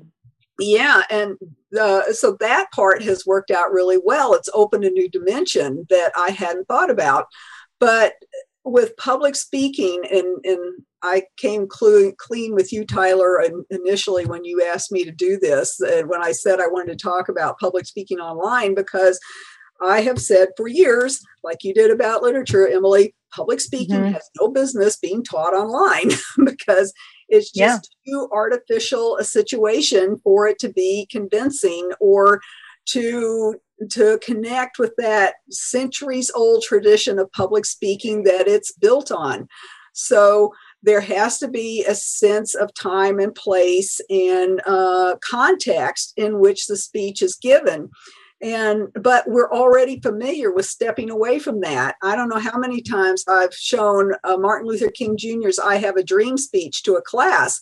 yeah, 0.60 1.04
and 1.10 1.36
uh, 1.80 2.12
so 2.13 2.38
that 2.39 2.72
part 2.72 3.04
has 3.04 3.26
worked 3.26 3.52
out 3.52 3.72
really 3.72 4.00
well. 4.02 4.34
It's 4.34 4.50
opened 4.54 4.86
a 4.86 4.89
new 4.89 5.10
dimension 5.10 5.86
that 5.89 6.12
I 6.16 6.32
hadn't 6.32 6.68
thought 6.68 6.89
about. 6.89 7.26
But 7.80 8.13
with 8.65 8.95
public 8.97 9.36
speaking, 9.36 10.02
and, 10.10 10.43
and 10.45 10.82
I 11.02 11.23
came 11.38 11.67
clean, 11.67 12.13
clean 12.17 12.56
with 12.56 12.71
you, 12.71 12.86
Tyler, 12.86 13.43
initially 13.69 14.26
when 14.26 14.45
you 14.45 14.63
asked 14.63 14.91
me 14.91 15.04
to 15.04 15.12
do 15.12 15.38
this, 15.38 15.80
and 15.82 16.08
when 16.08 16.23
I 16.23 16.32
said 16.32 16.60
I 16.60 16.67
wanted 16.67 16.97
to 16.97 17.04
talk 17.04 17.28
about 17.28 17.60
public 17.60 17.86
speaking 17.86 18.19
online, 18.19 18.73
because 18.73 19.19
I 19.82 20.02
have 20.02 20.19
said 20.19 20.49
for 20.56 20.67
years, 20.67 21.21
like 21.43 21.63
you 21.63 21.73
did 21.73 21.91
about 21.91 22.23
literature, 22.23 22.67
Emily, 22.67 23.13
public 23.36 23.60
speaking 23.60 23.95
mm-hmm. 23.95 24.13
has 24.13 24.30
no 24.39 24.47
business 24.47 24.95
being 24.95 25.23
taught 25.23 25.54
online 25.54 26.12
because 26.45 26.93
it's 27.28 27.52
just 27.52 27.95
yeah. 28.06 28.13
too 28.13 28.30
artificial 28.32 29.17
a 29.17 29.23
situation 29.23 30.19
for 30.23 30.47
it 30.47 30.60
to 30.60 30.69
be 30.69 31.08
convincing 31.12 31.91
or 31.99 32.41
to 32.86 33.56
to 33.91 34.19
connect 34.24 34.80
with 34.80 34.93
that 34.98 35.36
centuries 35.50 36.32
old 36.36 36.63
tradition 36.63 37.19
of 37.19 37.32
public 37.32 37.65
speaking 37.65 38.24
that 38.24 38.48
it's 38.48 38.74
built 38.74 39.12
on. 39.12 39.48
So 39.93 40.54
there 40.82 41.02
has 41.02 41.38
to 41.39 41.48
be 41.48 41.86
a 41.88 41.96
sense 41.96 42.56
of 42.56 42.74
time 42.74 43.19
and 43.19 43.34
place 43.34 44.02
and 44.10 44.62
uh, 44.65 45.15
context 45.24 46.13
in 46.17 46.39
which 46.39 46.67
the 46.67 46.78
speech 46.78 47.22
is 47.22 47.36
given. 47.36 47.89
And 48.41 48.89
but 49.02 49.24
we're 49.26 49.52
already 49.52 50.02
familiar 50.02 50.52
with 50.52 50.65
stepping 50.65 51.10
away 51.10 51.39
from 51.39 51.62
that. 51.62 51.96
I 52.04 52.17
don't 52.17 52.28
know 52.28 52.39
how 52.39 52.58
many 52.58 52.82
times 52.82 53.24
i've 53.30 53.54
shown 53.54 54.13
uh, 54.26 54.36
martin 54.36 54.67
luther 54.67 54.91
king 54.91 55.15
jr's 55.15 55.60
i 55.60 55.78
have 55.78 55.96
a 55.96 56.04
dream 56.04 56.38
speech 56.38 56.84
to 56.84 56.96
a 56.96 57.02
class 57.02 57.62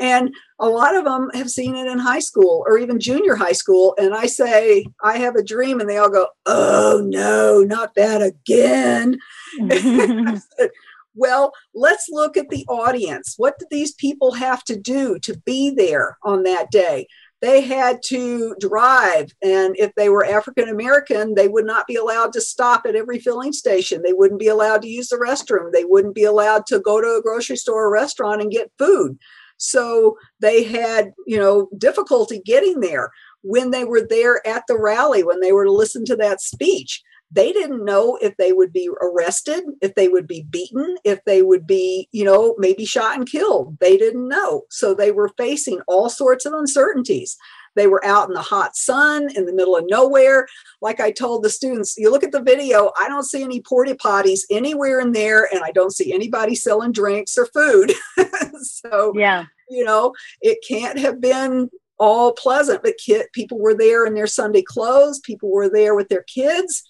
and 0.00 0.34
a 0.58 0.68
lot 0.68 0.96
of 0.96 1.04
them 1.04 1.30
have 1.34 1.50
seen 1.50 1.76
it 1.76 1.86
in 1.86 1.98
high 1.98 2.20
school 2.20 2.64
or 2.66 2.78
even 2.78 2.98
junior 2.98 3.36
high 3.36 3.52
school. 3.52 3.94
And 3.98 4.14
I 4.14 4.26
say, 4.26 4.86
I 5.04 5.18
have 5.18 5.36
a 5.36 5.44
dream. 5.44 5.78
And 5.78 5.88
they 5.88 5.98
all 5.98 6.10
go, 6.10 6.28
Oh, 6.46 7.02
no, 7.04 7.62
not 7.62 7.94
that 7.94 8.22
again. 8.22 9.18
well, 11.14 11.52
let's 11.74 12.06
look 12.10 12.36
at 12.38 12.48
the 12.48 12.64
audience. 12.68 13.34
What 13.36 13.58
did 13.58 13.68
these 13.70 13.92
people 13.94 14.32
have 14.32 14.64
to 14.64 14.76
do 14.76 15.18
to 15.20 15.38
be 15.44 15.70
there 15.70 16.16
on 16.24 16.44
that 16.44 16.70
day? 16.70 17.06
They 17.42 17.62
had 17.62 18.02
to 18.08 18.54
drive, 18.60 19.32
and 19.42 19.74
if 19.78 19.94
they 19.94 20.10
were 20.10 20.26
African 20.26 20.68
American, 20.68 21.34
they 21.34 21.48
would 21.48 21.64
not 21.64 21.86
be 21.86 21.96
allowed 21.96 22.34
to 22.34 22.40
stop 22.40 22.84
at 22.84 22.94
every 22.94 23.18
filling 23.18 23.54
station. 23.54 24.02
They 24.02 24.12
wouldn't 24.12 24.40
be 24.40 24.48
allowed 24.48 24.82
to 24.82 24.88
use 24.88 25.08
the 25.08 25.16
restroom. 25.16 25.72
They 25.72 25.86
wouldn't 25.86 26.14
be 26.14 26.24
allowed 26.24 26.66
to 26.66 26.80
go 26.80 27.00
to 27.00 27.16
a 27.16 27.22
grocery 27.22 27.56
store 27.56 27.86
or 27.86 27.90
restaurant 27.90 28.42
and 28.42 28.50
get 28.50 28.70
food. 28.78 29.18
So 29.60 30.16
they 30.40 30.64
had, 30.64 31.12
you 31.26 31.36
know, 31.36 31.68
difficulty 31.76 32.40
getting 32.44 32.80
there. 32.80 33.10
When 33.42 33.70
they 33.70 33.84
were 33.84 34.00
there 34.00 34.46
at 34.46 34.64
the 34.66 34.78
rally, 34.78 35.22
when 35.22 35.40
they 35.40 35.52
were 35.52 35.64
to 35.64 35.72
listen 35.72 36.04
to 36.06 36.16
that 36.16 36.40
speech, 36.40 37.02
they 37.30 37.52
didn't 37.52 37.84
know 37.84 38.18
if 38.20 38.36
they 38.38 38.52
would 38.52 38.72
be 38.72 38.90
arrested, 39.00 39.62
if 39.80 39.94
they 39.94 40.08
would 40.08 40.26
be 40.26 40.46
beaten, 40.50 40.96
if 41.04 41.24
they 41.24 41.42
would 41.42 41.66
be, 41.66 42.08
you 42.10 42.24
know, 42.24 42.56
maybe 42.58 42.84
shot 42.84 43.16
and 43.16 43.30
killed. 43.30 43.78
They 43.80 43.96
didn't 43.96 44.28
know. 44.28 44.62
So 44.70 44.94
they 44.94 45.12
were 45.12 45.30
facing 45.36 45.80
all 45.86 46.08
sorts 46.08 46.44
of 46.44 46.52
uncertainties. 46.54 47.36
They 47.76 47.86
were 47.86 48.04
out 48.04 48.28
in 48.28 48.34
the 48.34 48.42
hot 48.42 48.76
sun 48.76 49.28
in 49.34 49.46
the 49.46 49.52
middle 49.52 49.76
of 49.76 49.84
nowhere. 49.88 50.46
Like 50.80 51.00
I 51.00 51.10
told 51.10 51.42
the 51.42 51.50
students, 51.50 51.94
you 51.96 52.10
look 52.10 52.24
at 52.24 52.32
the 52.32 52.42
video, 52.42 52.92
I 52.98 53.08
don't 53.08 53.24
see 53.24 53.42
any 53.42 53.60
porta 53.60 53.94
potties 53.94 54.40
anywhere 54.50 55.00
in 55.00 55.12
there, 55.12 55.48
and 55.52 55.62
I 55.64 55.70
don't 55.70 55.94
see 55.94 56.12
anybody 56.12 56.54
selling 56.54 56.92
drinks 56.92 57.38
or 57.38 57.46
food. 57.46 57.92
so, 58.62 59.12
yeah, 59.16 59.46
you 59.68 59.84
know, 59.84 60.12
it 60.40 60.58
can't 60.66 60.98
have 60.98 61.20
been 61.20 61.70
all 61.98 62.32
pleasant, 62.32 62.82
but 62.82 62.94
kid, 63.04 63.26
people 63.32 63.58
were 63.58 63.74
there 63.74 64.06
in 64.06 64.14
their 64.14 64.26
Sunday 64.26 64.62
clothes, 64.62 65.20
people 65.20 65.50
were 65.52 65.68
there 65.68 65.94
with 65.94 66.08
their 66.08 66.24
kids. 66.24 66.82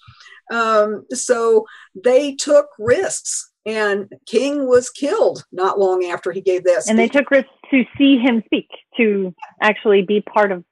Um, 0.51 1.05
so 1.13 1.67
they 1.95 2.35
took 2.35 2.67
risks, 2.79 3.51
and 3.67 4.09
King 4.27 4.69
was 4.69 4.89
killed 4.91 5.45
not 5.53 5.79
long 5.79 6.05
after 6.05 6.33
he 6.33 6.41
gave 6.41 6.65
this. 6.65 6.89
And 6.89 6.99
they 6.99 7.09
took 7.09 7.31
risks 7.31 7.51
to 7.71 7.85
see 7.99 8.19
him 8.19 8.43
speak, 8.47 8.69
to 8.97 9.35
actually 9.61 10.03
be 10.03 10.21
part 10.21 10.53
of 10.53 10.65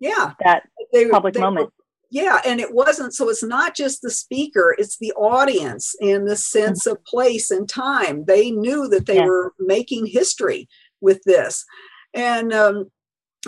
yeah 0.00 0.32
that 0.44 0.68
they, 0.92 1.08
public 1.08 1.34
they 1.34 1.40
moment. 1.40 1.70
Yeah, 2.12 2.40
and 2.44 2.58
it 2.58 2.74
wasn't 2.74 3.14
so. 3.14 3.28
It's 3.28 3.44
not 3.44 3.76
just 3.76 4.02
the 4.02 4.10
speaker; 4.10 4.74
it's 4.76 4.98
the 4.98 5.12
audience 5.12 5.94
and 6.00 6.26
the 6.28 6.34
sense 6.34 6.84
of 6.84 7.04
place 7.04 7.52
and 7.52 7.68
time. 7.68 8.24
They 8.24 8.50
knew 8.50 8.88
that 8.88 9.06
they 9.06 9.16
Yeah. 9.16 9.26
were 9.26 9.52
making 9.60 10.06
history 10.06 10.68
with 11.00 11.22
this, 11.24 11.64
and 12.12 12.52
um, 12.52 12.90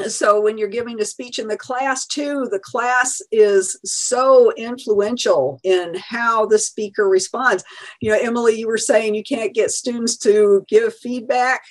so 0.07 0.41
when 0.41 0.57
you're 0.57 0.69
giving 0.69 1.01
a 1.01 1.05
speech 1.05 1.39
in 1.39 1.49
the 1.49 1.57
class 1.57 2.07
too 2.07 2.49
the 2.51 2.59
class 2.59 3.21
is 3.31 3.79
so 3.85 4.51
influential 4.57 5.61
in 5.65 5.95
how 5.97 6.47
the 6.47 6.59
speaker 6.59 7.09
responds 7.09 7.63
you 8.01 8.11
know 8.11 8.19
emily 8.19 8.59
you 8.59 8.67
were 8.67 8.79
saying 8.79 9.15
you 9.15 9.23
can't 9.23 9.55
get 9.55 9.71
students 9.71 10.17
to 10.17 10.65
give 10.69 10.97
feedback 10.97 11.63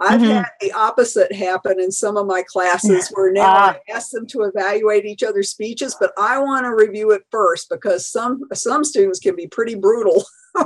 i've 0.00 0.20
Mhm. 0.20 0.32
had 0.34 0.46
the 0.60 0.72
opposite 0.72 1.32
happen 1.32 1.78
in 1.80 1.90
some 1.92 2.16
of 2.16 2.26
my 2.26 2.42
classes 2.42 3.08
where 3.10 3.30
now 3.32 3.44
Ah. 3.46 3.76
i 3.88 3.92
ask 3.92 4.10
them 4.10 4.26
to 4.28 4.42
evaluate 4.42 5.04
each 5.04 5.22
other's 5.22 5.50
speeches 5.50 5.96
but 6.00 6.12
i 6.18 6.38
want 6.38 6.64
to 6.64 6.74
review 6.74 7.10
it 7.12 7.22
first 7.30 7.68
because 7.70 8.06
some 8.06 8.40
some 8.54 8.82
students 8.84 9.18
can 9.20 9.36
be 9.36 9.46
pretty 9.46 9.74
brutal 9.74 10.24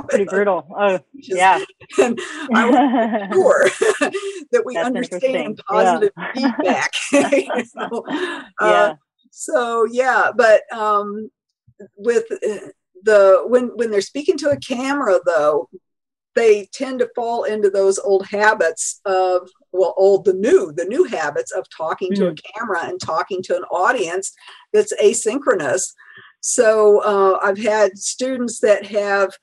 Pretty 0.09 0.25
brutal. 0.35 0.65
Oh, 0.75 0.99
yeah. 1.13 1.63
and 2.01 2.19
i 2.55 2.69
want 2.69 3.29
to 3.29 3.29
sure 3.33 3.69
that 4.51 4.63
we 4.65 4.73
That's 4.73 4.87
understand 4.87 5.61
positive 5.69 6.11
Yeah. 6.35 6.51
feedback. 6.57 6.91
You 7.11 7.67
know? 7.75 8.03
yeah. 8.09 8.43
Uh, 8.59 8.95
so 9.31 9.85
yeah, 9.91 10.31
but 10.35 10.61
um, 10.71 11.29
with 11.97 12.23
uh, 12.31 12.69
the 13.03 13.43
when 13.45 13.65
when 13.75 13.91
they're 13.91 14.01
speaking 14.01 14.37
to 14.37 14.49
a 14.49 14.57
camera 14.57 15.19
though, 15.25 15.69
they 16.35 16.67
tend 16.73 16.99
to 16.99 17.09
fall 17.15 17.43
into 17.43 17.69
those 17.69 17.97
old 17.99 18.27
habits 18.27 18.99
of 19.05 19.49
well, 19.71 19.93
old 19.97 20.25
the 20.25 20.33
new 20.33 20.71
the 20.71 20.85
new 20.85 21.05
habits 21.05 21.51
of 21.51 21.65
talking 21.69 22.13
to 22.15 22.27
a 22.27 22.35
camera 22.35 22.85
and 22.85 22.99
talking 22.99 23.41
to 23.43 23.55
an 23.55 23.63
audience 23.63 24.33
that's 24.73 24.93
asynchronous. 25.01 25.93
So 26.41 27.01
uh, 27.01 27.39
I've 27.41 27.57
had 27.57 27.97
students 27.97 28.59
that 28.59 28.85
have 28.85 29.33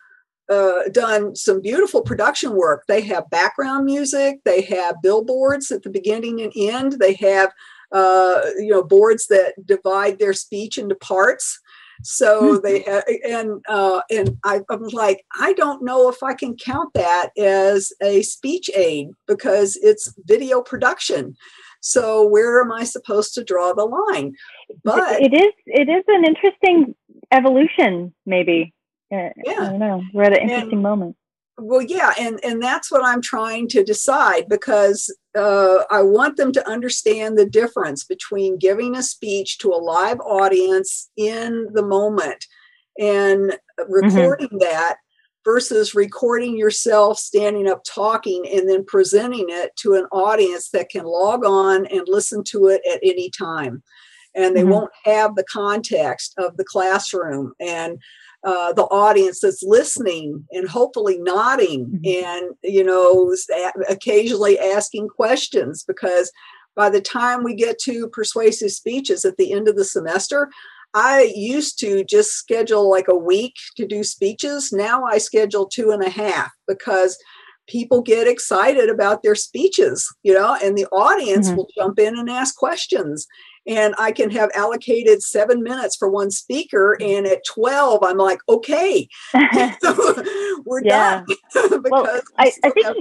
uh, 0.48 0.88
done 0.92 1.34
some 1.34 1.60
beautiful 1.60 2.02
production 2.02 2.52
work. 2.54 2.84
They 2.86 3.00
have 3.02 3.30
background 3.30 3.84
music, 3.86 4.40
they 4.44 4.62
have 4.62 5.02
billboards 5.02 5.70
at 5.70 5.82
the 5.82 5.90
beginning 5.90 6.40
and 6.42 6.52
end, 6.54 6.92
they 7.00 7.14
have 7.14 7.52
uh, 7.90 8.40
you 8.56 8.70
know 8.70 8.82
boards 8.82 9.26
that 9.28 9.54
divide 9.66 10.18
their 10.18 10.32
speech 10.32 10.78
into 10.78 10.94
parts. 10.94 11.60
So 12.02 12.58
they 12.58 12.80
have, 12.82 13.04
and 13.28 13.62
uh, 13.68 14.00
and 14.10 14.36
I, 14.44 14.60
I'm 14.70 14.82
like, 14.88 15.24
I 15.38 15.52
don't 15.54 15.82
know 15.84 16.08
if 16.08 16.22
I 16.22 16.34
can 16.34 16.56
count 16.56 16.92
that 16.94 17.30
as 17.38 17.92
a 18.02 18.22
speech 18.22 18.70
aid 18.74 19.08
because 19.26 19.76
it's 19.82 20.12
video 20.24 20.60
production. 20.62 21.36
So 21.80 22.26
where 22.26 22.60
am 22.62 22.70
I 22.72 22.84
supposed 22.84 23.34
to 23.34 23.44
draw 23.44 23.72
the 23.72 23.84
line? 23.84 24.34
But 24.84 25.20
it 25.22 25.32
is 25.34 25.52
it 25.66 25.88
is 25.88 26.04
an 26.08 26.24
interesting 26.24 26.94
evolution, 27.32 28.14
maybe. 28.26 28.72
Uh, 29.12 29.30
Yeah. 29.44 29.52
I 29.52 29.54
don't 29.70 29.78
know. 29.78 30.02
We're 30.14 30.22
at 30.24 30.32
an 30.34 30.42
And- 30.42 30.50
interesting 30.50 30.82
moment. 30.82 31.16
well 31.58 31.82
yeah 31.82 32.14
and 32.18 32.40
and 32.42 32.62
that's 32.62 32.90
what 32.90 33.04
i'm 33.04 33.20
trying 33.20 33.68
to 33.68 33.84
decide 33.84 34.48
because 34.48 35.14
uh, 35.36 35.84
i 35.90 36.02
want 36.02 36.36
them 36.36 36.52
to 36.52 36.68
understand 36.68 37.36
the 37.36 37.46
difference 37.46 38.04
between 38.04 38.58
giving 38.58 38.96
a 38.96 39.02
speech 39.02 39.58
to 39.58 39.68
a 39.68 39.76
live 39.76 40.20
audience 40.20 41.10
in 41.16 41.68
the 41.72 41.82
moment 41.82 42.46
and 42.98 43.58
recording 43.88 44.58
that 44.58 44.96
versus 45.44 45.94
recording 45.94 46.56
yourself 46.56 47.18
standing 47.18 47.68
up 47.68 47.82
talking 47.84 48.46
and 48.52 48.68
then 48.68 48.84
presenting 48.84 49.46
it 49.48 49.74
to 49.76 49.94
an 49.94 50.04
audience 50.12 50.70
that 50.70 50.88
can 50.88 51.04
log 51.04 51.44
on 51.44 51.86
and 51.86 52.02
listen 52.06 52.44
to 52.44 52.68
it 52.68 52.80
at 52.90 53.00
any 53.02 53.30
time. 53.30 53.82
And 54.34 54.56
they 54.56 54.62
Mhm. 54.62 54.68
won't 54.70 54.92
have 55.04 55.34
the 55.34 55.44
context 55.44 56.34
of 56.38 56.56
the 56.56 56.64
classroom. 56.64 57.54
And 57.60 57.98
uh, 58.44 58.72
the 58.72 58.84
audience 58.84 59.40
that's 59.40 59.62
listening 59.62 60.44
and 60.50 60.68
hopefully 60.68 61.18
nodding 61.18 62.00
Mhm. 62.04 62.24
and 62.24 62.54
you 62.62 62.82
know 62.84 63.34
occasionally 63.88 64.58
asking 64.58 65.08
questions 65.08 65.84
because 65.86 66.30
by 66.74 66.88
the 66.90 67.00
time 67.00 67.44
we 67.44 67.54
get 67.54 67.78
to 67.80 68.08
persuasive 68.08 68.72
speeches 68.72 69.24
at 69.24 69.36
the 69.36 69.52
end 69.52 69.68
of 69.68 69.76
the 69.76 69.84
semester 69.84 70.48
i 70.94 71.32
used 71.36 71.78
to 71.78 72.04
just 72.04 72.32
schedule 72.32 72.90
like 72.90 73.08
a 73.08 73.16
week 73.16 73.54
to 73.76 73.86
do 73.86 74.02
speeches 74.02 74.72
now 74.72 75.04
i 75.04 75.18
schedule 75.18 75.66
two 75.66 75.90
and 75.90 76.02
a 76.02 76.10
half 76.10 76.50
because 76.66 77.16
people 77.68 78.02
get 78.02 78.26
excited 78.26 78.88
about 78.90 79.22
their 79.22 79.36
speeches 79.36 80.12
you 80.24 80.34
know 80.34 80.56
and 80.64 80.76
the 80.76 80.86
audience 80.86 81.48
Mhm. 81.50 81.56
will 81.56 81.68
jump 81.76 81.98
in 81.98 82.18
and 82.18 82.28
ask 82.28 82.56
questions 82.56 83.26
and 83.66 83.94
I 83.98 84.12
can 84.12 84.30
have 84.30 84.50
allocated 84.54 85.22
seven 85.22 85.62
minutes 85.62 85.96
for 85.96 86.08
one 86.08 86.30
speaker. 86.30 86.96
Mm-hmm. 87.00 87.16
And 87.16 87.26
at 87.26 87.44
12, 87.46 88.02
I'm 88.02 88.18
like, 88.18 88.40
okay, 88.48 89.08
we're 90.64 90.80
done. 90.82 91.24
because 91.54 91.80
well, 91.90 92.20
I, 92.38 92.52
I 92.64 92.70
think 92.70 92.86
have- 92.86 92.96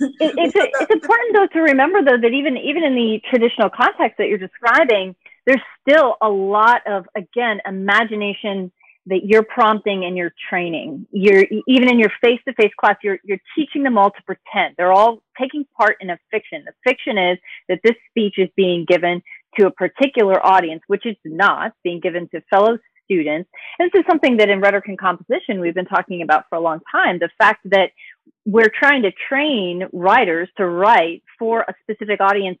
it, 0.00 0.34
it's 0.38 0.54
it's 0.54 0.90
important 0.90 1.34
though 1.34 1.46
to 1.48 1.60
remember 1.60 2.02
though 2.02 2.18
that 2.20 2.32
even 2.32 2.56
even 2.56 2.82
in 2.82 2.94
the 2.94 3.20
traditional 3.28 3.70
context 3.70 4.18
that 4.18 4.28
you're 4.28 4.38
describing, 4.38 5.14
there's 5.44 5.60
still 5.80 6.16
a 6.22 6.28
lot 6.28 6.86
of 6.86 7.06
again 7.16 7.60
imagination 7.66 8.72
that 9.06 9.24
you're 9.24 9.44
prompting 9.44 10.04
and 10.04 10.16
you're 10.16 10.34
training. 10.50 11.06
You're 11.12 11.44
even 11.68 11.88
in 11.88 11.98
your 11.98 12.10
face-to-face 12.20 12.72
class, 12.78 12.96
you're 13.02 13.18
you're 13.24 13.40
teaching 13.56 13.82
them 13.82 13.98
all 13.98 14.10
to 14.10 14.22
pretend. 14.24 14.74
They're 14.76 14.92
all 14.92 15.22
taking 15.40 15.64
part 15.78 15.96
in 16.00 16.10
a 16.10 16.18
fiction. 16.30 16.64
The 16.64 16.72
fiction 16.84 17.16
is 17.18 17.38
that 17.68 17.80
this 17.84 17.94
speech 18.10 18.34
is 18.38 18.48
being 18.56 18.84
given 18.86 19.22
to 19.58 19.66
a 19.66 19.70
particular 19.70 20.44
audience, 20.44 20.82
which 20.86 21.02
it's 21.04 21.20
not 21.24 21.72
being 21.82 22.00
given 22.00 22.28
to 22.30 22.40
fellow 22.50 22.78
students. 23.04 23.48
And 23.78 23.90
this 23.90 24.00
is 24.00 24.06
something 24.08 24.36
that 24.38 24.48
in 24.48 24.60
rhetoric 24.60 24.88
and 24.88 24.98
composition 24.98 25.60
we've 25.60 25.74
been 25.74 25.86
talking 25.86 26.22
about 26.22 26.44
for 26.48 26.56
a 26.56 26.60
long 26.60 26.80
time. 26.90 27.18
The 27.18 27.30
fact 27.38 27.60
that 27.70 27.90
we're 28.44 28.70
trying 28.72 29.02
to 29.02 29.12
train 29.28 29.88
writers 29.92 30.48
to 30.56 30.66
write 30.66 31.22
for 31.38 31.60
a 31.60 31.74
specific 31.82 32.20
audience 32.20 32.58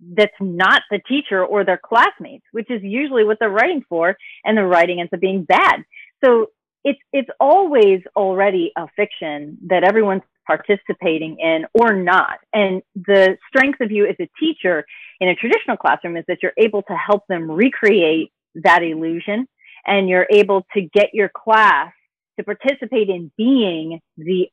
that's 0.00 0.34
not 0.40 0.82
the 0.90 1.00
teacher 1.08 1.44
or 1.44 1.64
their 1.64 1.80
classmates, 1.82 2.44
which 2.52 2.70
is 2.70 2.82
usually 2.82 3.24
what 3.24 3.38
they're 3.40 3.48
writing 3.48 3.82
for, 3.88 4.16
and 4.44 4.56
the 4.56 4.64
writing 4.64 5.00
ends 5.00 5.12
up 5.12 5.20
being 5.20 5.44
bad. 5.44 5.84
So 6.24 6.48
it's 6.84 6.98
it's 7.12 7.30
always 7.40 8.00
already 8.14 8.72
a 8.76 8.86
fiction 8.94 9.58
that 9.68 9.84
everyone's 9.84 10.22
participating 10.46 11.38
in 11.38 11.66
or 11.74 11.92
not. 11.92 12.38
And 12.52 12.82
the 12.94 13.36
strength 13.48 13.80
of 13.80 13.90
you 13.90 14.06
as 14.06 14.16
a 14.20 14.28
teacher 14.38 14.84
in 15.20 15.28
a 15.28 15.34
traditional 15.34 15.76
classroom 15.76 16.16
is 16.16 16.24
that 16.28 16.38
you're 16.42 16.52
able 16.58 16.82
to 16.82 16.94
help 16.94 17.26
them 17.28 17.50
recreate 17.50 18.32
that 18.56 18.82
illusion 18.82 19.46
and 19.86 20.08
you're 20.08 20.26
able 20.30 20.66
to 20.74 20.80
get 20.80 21.10
your 21.12 21.28
class 21.28 21.92
to 22.38 22.44
participate 22.44 23.08
in 23.08 23.30
being 23.36 24.00
the 24.16 24.48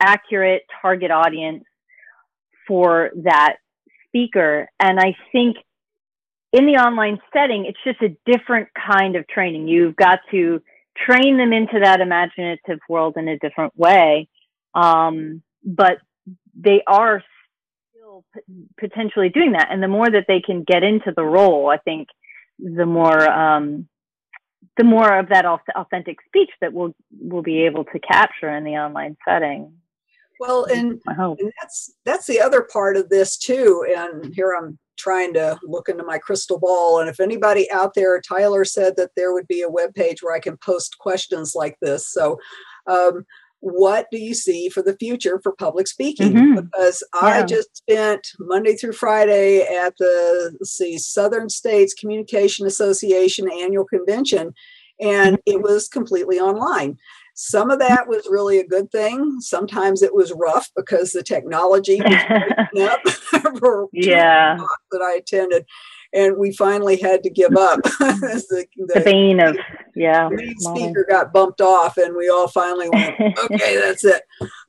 accurate 0.00 0.62
target 0.82 1.10
audience 1.10 1.64
for 2.66 3.10
that 3.24 3.56
speaker. 4.08 4.68
And 4.78 4.98
I 5.00 5.14
think 5.32 5.56
in 6.52 6.66
the 6.66 6.74
online 6.74 7.18
setting, 7.32 7.66
it's 7.66 7.78
just 7.84 8.00
a 8.02 8.16
different 8.30 8.68
kind 8.74 9.16
of 9.16 9.26
training. 9.28 9.68
You've 9.68 9.96
got 9.96 10.20
to 10.30 10.62
train 10.96 11.36
them 11.36 11.52
into 11.52 11.80
that 11.82 12.00
imaginative 12.00 12.78
world 12.88 13.16
in 13.16 13.28
a 13.28 13.38
different 13.38 13.76
way. 13.76 14.28
Um, 14.76 15.42
but 15.64 15.98
they 16.54 16.82
are 16.86 17.22
still 17.90 18.24
p- 18.34 18.66
potentially 18.78 19.30
doing 19.30 19.52
that. 19.52 19.68
And 19.70 19.82
the 19.82 19.88
more 19.88 20.08
that 20.08 20.26
they 20.28 20.40
can 20.40 20.64
get 20.64 20.82
into 20.82 21.12
the 21.16 21.24
role, 21.24 21.70
I 21.70 21.78
think 21.78 22.08
the 22.58 22.86
more, 22.86 23.28
um, 23.28 23.88
the 24.76 24.84
more 24.84 25.18
of 25.18 25.30
that 25.30 25.46
authentic 25.46 26.18
speech 26.26 26.50
that 26.60 26.72
we'll, 26.72 26.94
we'll 27.18 27.42
be 27.42 27.62
able 27.64 27.84
to 27.84 27.98
capture 27.98 28.50
in 28.50 28.64
the 28.64 28.72
online 28.72 29.16
setting. 29.26 29.72
well, 30.38 30.64
and 30.64 31.00
and 31.06 31.52
that's 31.60 31.94
that's 32.04 32.26
the 32.26 32.40
other 32.40 32.62
part 32.70 32.98
of 32.98 33.08
this 33.08 33.38
too 33.38 33.86
and 33.96 34.34
here 34.34 34.54
i'm 34.54 34.78
trying 34.98 35.32
to 35.32 35.58
look 35.62 35.88
into 35.88 36.04
my 36.04 36.18
crystal 36.18 36.58
ball 36.58 37.00
and 37.00 37.08
if 37.08 37.20
anybody 37.20 37.70
out 37.70 37.94
there 37.94 38.20
tyler 38.20 38.64
said 38.64 38.94
that 38.96 39.10
there 39.16 39.32
would 39.32 39.46
be 39.48 39.62
a 39.62 39.70
web 39.70 39.94
page 39.94 40.22
where 40.22 40.34
i 40.34 40.40
can 40.40 40.56
post 40.58 40.98
questions 40.98 41.54
like 41.54 41.76
this 41.80 42.06
so 42.08 42.38
um, 42.86 43.24
what 43.68 44.06
do 44.12 44.18
you 44.18 44.32
see 44.32 44.68
for 44.68 44.80
the 44.80 44.96
future 44.96 45.40
for 45.42 45.52
public 45.52 45.88
speaking 45.88 46.32
Mhm. 46.34 46.54
because 46.70 47.02
i 47.14 47.38
Yeah. 47.38 47.46
just 47.46 47.76
spent 47.76 48.24
monday 48.38 48.74
through 48.76 48.92
friday 48.92 49.62
at 49.62 49.94
the 49.98 50.56
see 50.62 50.98
southern 50.98 51.48
states 51.48 51.92
communication 51.92 52.64
association 52.64 53.50
annual 53.50 53.84
convention 53.84 54.52
and 55.00 55.38
it 55.46 55.62
was 55.62 55.88
completely 55.88 56.38
online 56.38 56.96
some 57.38 57.70
of 57.70 57.78
that 57.80 58.08
was 58.08 58.26
really 58.30 58.58
a 58.58 58.66
good 58.66 58.90
thing. 58.90 59.36
Sometimes 59.40 60.00
it 60.00 60.14
was 60.14 60.32
rough 60.32 60.70
because 60.74 61.10
the 61.12 61.22
technology 61.22 62.00
was 62.00 62.22
up 62.80 63.00
for 63.58 63.88
yeah. 63.92 64.56
that 64.90 65.02
I 65.02 65.16
attended. 65.16 65.66
And 66.16 66.36
we 66.38 66.52
finally 66.52 66.96
had 66.96 67.22
to 67.22 67.30
give 67.30 67.56
up. 67.56 67.80
the, 67.98 68.66
the, 68.76 68.94
the 68.94 69.00
bane 69.00 69.40
of 69.40 69.56
yeah. 69.94 70.28
The 70.28 70.36
main 70.36 70.58
speaker 70.58 71.06
got 71.08 71.32
bumped 71.32 71.60
off, 71.60 71.96
and 71.96 72.16
we 72.16 72.28
all 72.28 72.48
finally 72.48 72.88
went, 72.90 73.14
"Okay, 73.38 73.76
that's 73.76 74.04
it." 74.04 74.22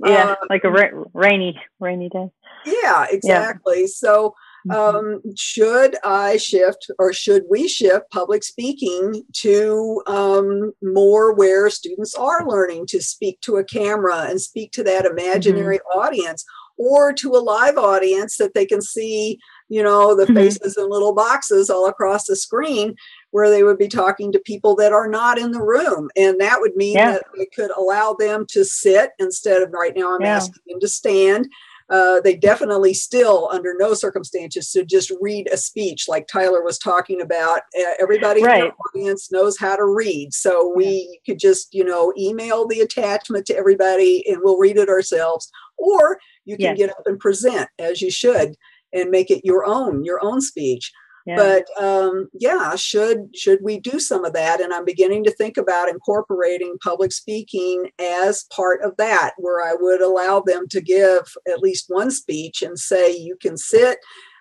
Yeah, 0.06 0.32
uh, 0.32 0.36
like 0.50 0.64
a 0.64 0.70
ra- 0.70 1.04
rainy, 1.14 1.60
rainy 1.80 2.10
day. 2.10 2.30
Yeah, 2.66 3.06
exactly. 3.10 3.82
Yeah. 3.82 3.88
So 3.89 4.36
Mm-hmm. 4.68 4.98
Um, 4.98 5.22
should 5.36 5.95
I 6.04 6.38
shift 6.38 6.91
or 7.00 7.14
should 7.14 7.43
we 7.50 7.68
shift 7.68 8.10
public 8.12 8.43
speaking 8.43 9.24
to 9.34 10.02
um, 10.08 10.74
more 10.82 11.34
where 11.34 11.70
students 11.70 12.16
are 12.16 12.45
learning 12.45 12.88
to 12.88 13.02
speak 13.02 13.39
to 13.41 13.58
a 13.58 13.64
camera 13.64 14.26
and 14.30 14.41
speak 14.41 14.72
to 14.74 14.84
that 14.84 15.06
imaginary 15.06 15.78
mm-hmm. 15.78 16.00
audience 16.00 16.43
or 16.78 17.14
to 17.14 17.32
a 17.32 17.39
live 17.39 17.78
audience 17.78 18.38
that 18.38 18.54
they 18.54 18.66
can 18.66 18.82
see, 18.82 19.39
you 19.70 19.84
know, 19.84 20.15
the 20.15 20.24
mm-hmm. 20.24 20.36
faces 20.36 20.78
in 20.78 20.89
little 20.89 21.13
boxes 21.13 21.70
all 21.70 21.88
across 21.88 22.26
the 22.26 22.36
screen 22.36 22.95
where 23.32 23.49
they 23.49 23.63
would 23.63 23.78
be 23.78 23.88
talking 23.88 24.32
to 24.32 24.39
people 24.39 24.76
that 24.76 24.93
are 24.93 25.07
not 25.07 25.38
in 25.38 25.51
the 25.51 25.61
room. 25.61 26.09
And 26.15 26.39
that 26.39 26.59
would 26.61 26.76
mean 26.76 26.95
yeah. 26.95 27.13
that 27.13 27.24
it 27.36 27.49
could 27.55 27.72
allow 27.72 28.13
them 28.13 28.45
to 28.49 28.63
sit 28.63 29.11
instead 29.20 29.61
of 29.61 29.72
right 29.74 29.93
now 29.95 30.15
I'm 30.15 30.22
yeah. 30.22 30.36
asking 30.36 30.63
them 30.68 30.80
to 30.80 30.88
stand 30.88 31.47
uh, 31.89 32.20
they 32.20 32.36
definitely 32.36 32.93
still, 32.93 33.47
under 33.51 33.74
no 33.78 33.93
circumstances, 33.93 34.70
should 34.70 34.89
just 34.89 35.11
read 35.22 35.47
a 35.51 35.57
speech 35.57 36.07
like 36.09 36.28
Tyler 36.28 36.61
was 36.61 36.78
talking 36.78 37.22
about. 37.22 37.61
Uh, 37.80 37.93
everybody 37.99 38.43
right. 38.43 38.65
in 38.65 38.65
the 38.65 38.99
audience 38.99 39.32
knows 39.32 39.57
how 39.57 39.76
to 39.76 39.86
read, 39.86 40.34
so 40.34 40.74
we 40.76 41.07
yeah. 41.09 41.18
could 41.26 41.39
just 41.39 41.74
you 41.74 41.86
know 41.86 42.13
email 42.18 42.68
the 42.68 42.82
attachment 42.82 43.45
to 43.45 43.55
everybody, 43.55 44.28
and 44.28 44.41
we'll 44.43 44.57
read 44.57 44.78
it 44.78 44.89
ourselves. 44.89 45.49
Or 45.78 46.20
you 46.43 46.57
can 46.57 46.76
yes. 46.76 46.78
get 46.78 46.89
up 46.89 47.03
and 47.05 47.20
present 47.20 47.70
as 47.80 48.01
you 48.01 48.11
should, 48.11 48.55
and 48.94 49.10
make 49.10 49.32
it 49.32 49.46
your 49.46 49.66
own, 49.66 50.04
your 50.04 50.24
own 50.24 50.42
speech. 50.42 50.92
But 51.36 51.66
um, 51.78 52.30
yeah, 52.34 52.76
should 52.76 53.36
should 53.36 53.60
we 53.62 53.80
do 53.82 54.00
some 54.00 54.24
of 54.24 54.32
that? 54.34 54.62
And 54.62 54.74
I'm 54.74 54.86
beginning 54.86 55.26
to 55.26 55.32
think 55.32 55.58
about 55.58 55.90
incorporating 55.90 56.78
public 56.82 57.12
speaking 57.12 57.90
as 58.00 58.46
part 58.46 58.82
of 58.82 58.96
that, 58.98 59.34
where 59.38 59.62
I 59.62 59.76
would 59.78 60.02
allow 60.02 60.40
them 60.40 60.70
to 60.70 60.80
give 60.80 61.24
at 61.52 61.60
least 61.60 61.86
one 61.90 62.12
speech 62.12 62.62
and 62.62 62.80
say, 62.80 63.12
"You 63.12 63.36
can 63.42 63.58
sit." 63.58 63.98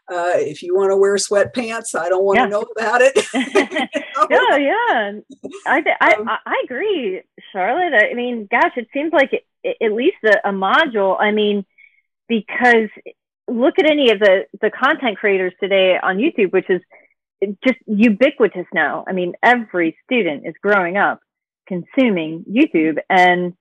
Uh, 0.08 0.34
if 0.34 0.62
you 0.62 0.76
want 0.76 0.92
to 0.92 0.96
wear 0.96 1.16
sweatpants, 1.16 1.98
I 1.98 2.08
don't 2.08 2.24
want 2.24 2.38
yeah. 2.38 2.44
to 2.44 2.50
know 2.50 2.66
about 2.76 3.00
it. 3.02 3.18
Yeah, 4.30 4.56
yeah, 4.56 5.20
I, 5.66 5.84
I, 6.00 6.14
um, 6.14 6.28
I 6.28 6.62
agree, 6.64 7.20
Charlotte. 7.52 7.92
I 7.92 8.14
mean, 8.14 8.48
gosh, 8.50 8.72
it 8.76 8.88
seems 8.92 9.12
like 9.12 9.30
it, 9.32 9.76
at 9.80 9.92
least 9.92 10.16
a, 10.24 10.48
a 10.48 10.52
module. 10.52 11.20
I 11.20 11.32
mean, 11.32 11.66
because 12.26 12.88
look 13.48 13.74
at 13.78 13.90
any 13.90 14.10
of 14.10 14.18
the 14.18 14.46
the 14.60 14.70
content 14.70 15.18
creators 15.18 15.52
today 15.60 15.98
on 16.02 16.16
YouTube, 16.18 16.52
which 16.52 16.68
is 16.68 16.80
just 17.64 17.78
ubiquitous 17.86 18.66
now. 18.72 19.04
I 19.06 19.12
mean, 19.12 19.34
every 19.42 19.96
student 20.04 20.46
is 20.46 20.54
growing 20.62 20.96
up 20.96 21.20
consuming 21.66 22.44
YouTube, 22.50 22.98
and 23.10 23.52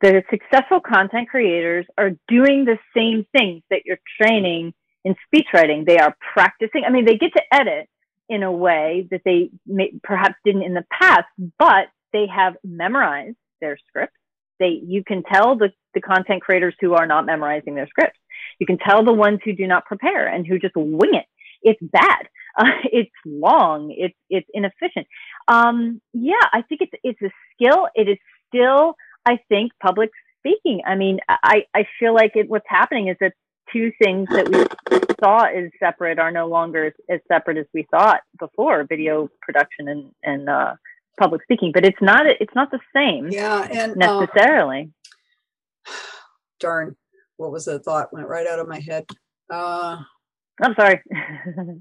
the 0.00 0.22
successful 0.30 0.80
content 0.80 1.28
creators 1.28 1.86
are 1.98 2.10
doing 2.28 2.64
the 2.64 2.78
same 2.96 3.26
things 3.36 3.62
that 3.70 3.82
you're 3.84 4.00
training 4.20 4.72
in 5.04 5.14
speech 5.26 5.46
writing. 5.52 5.84
They 5.86 5.98
are 5.98 6.14
practicing. 6.32 6.84
I 6.86 6.90
mean, 6.90 7.04
they 7.04 7.16
get 7.16 7.32
to 7.34 7.42
edit 7.52 7.88
in 8.28 8.42
a 8.42 8.52
way 8.52 9.08
that 9.10 9.22
they 9.24 9.50
may, 9.66 9.92
perhaps 10.02 10.36
didn't 10.44 10.62
in 10.62 10.74
the 10.74 10.84
past, 10.90 11.26
but 11.58 11.88
they 12.12 12.26
have 12.26 12.54
memorized 12.62 13.36
their 13.60 13.76
script. 13.88 14.12
They, 14.58 14.80
you 14.86 15.02
can 15.04 15.22
tell 15.22 15.56
the, 15.56 15.72
the 15.94 16.00
content 16.00 16.42
creators 16.42 16.74
who 16.80 16.94
are 16.94 17.06
not 17.06 17.26
memorizing 17.26 17.74
their 17.74 17.88
scripts 17.88 18.19
you 18.60 18.66
can 18.66 18.78
tell 18.78 19.04
the 19.04 19.12
ones 19.12 19.40
who 19.44 19.52
do 19.52 19.66
not 19.66 19.86
prepare 19.86 20.28
and 20.28 20.46
who 20.46 20.58
just 20.58 20.76
wing 20.76 21.14
it. 21.14 21.26
It's 21.62 21.80
bad. 21.82 22.28
Uh, 22.56 22.64
it's 22.84 23.10
long. 23.26 23.92
It's 23.96 24.16
it's 24.28 24.48
inefficient. 24.54 25.08
Um, 25.48 26.00
yeah, 26.12 26.34
I 26.52 26.62
think 26.62 26.82
it's 26.82 26.92
it's 27.02 27.20
a 27.22 27.30
skill. 27.54 27.88
It 27.94 28.08
is 28.08 28.18
still, 28.48 28.94
I 29.26 29.38
think, 29.48 29.72
public 29.82 30.10
speaking. 30.38 30.82
I 30.86 30.94
mean, 30.94 31.18
I 31.28 31.64
I 31.74 31.86
feel 31.98 32.14
like 32.14 32.32
it, 32.34 32.48
what's 32.48 32.66
happening 32.68 33.08
is 33.08 33.16
that 33.20 33.32
two 33.72 33.92
things 34.02 34.28
that 34.30 34.48
we 34.48 34.98
saw 35.22 35.44
as 35.44 35.70
separate 35.78 36.18
are 36.18 36.32
no 36.32 36.48
longer 36.48 36.86
as, 36.86 36.92
as 37.08 37.20
separate 37.28 37.56
as 37.56 37.66
we 37.74 37.86
thought 37.90 38.20
before: 38.38 38.84
video 38.88 39.28
production 39.40 39.88
and 39.88 40.12
and 40.22 40.48
uh, 40.48 40.74
public 41.18 41.42
speaking. 41.42 41.72
But 41.72 41.84
it's 41.84 42.00
not 42.00 42.26
it's 42.26 42.54
not 42.54 42.70
the 42.70 42.80
same. 42.94 43.28
Yeah, 43.28 43.66
and 43.70 44.02
uh, 44.02 44.20
necessarily. 44.20 44.90
darn 46.60 46.94
what 47.40 47.50
was 47.52 47.64
the 47.64 47.78
thought 47.78 48.12
went 48.12 48.28
right 48.28 48.46
out 48.46 48.58
of 48.58 48.68
my 48.68 48.78
head 48.80 49.04
uh 49.50 49.96
i'm 50.62 50.74
sorry 50.74 51.00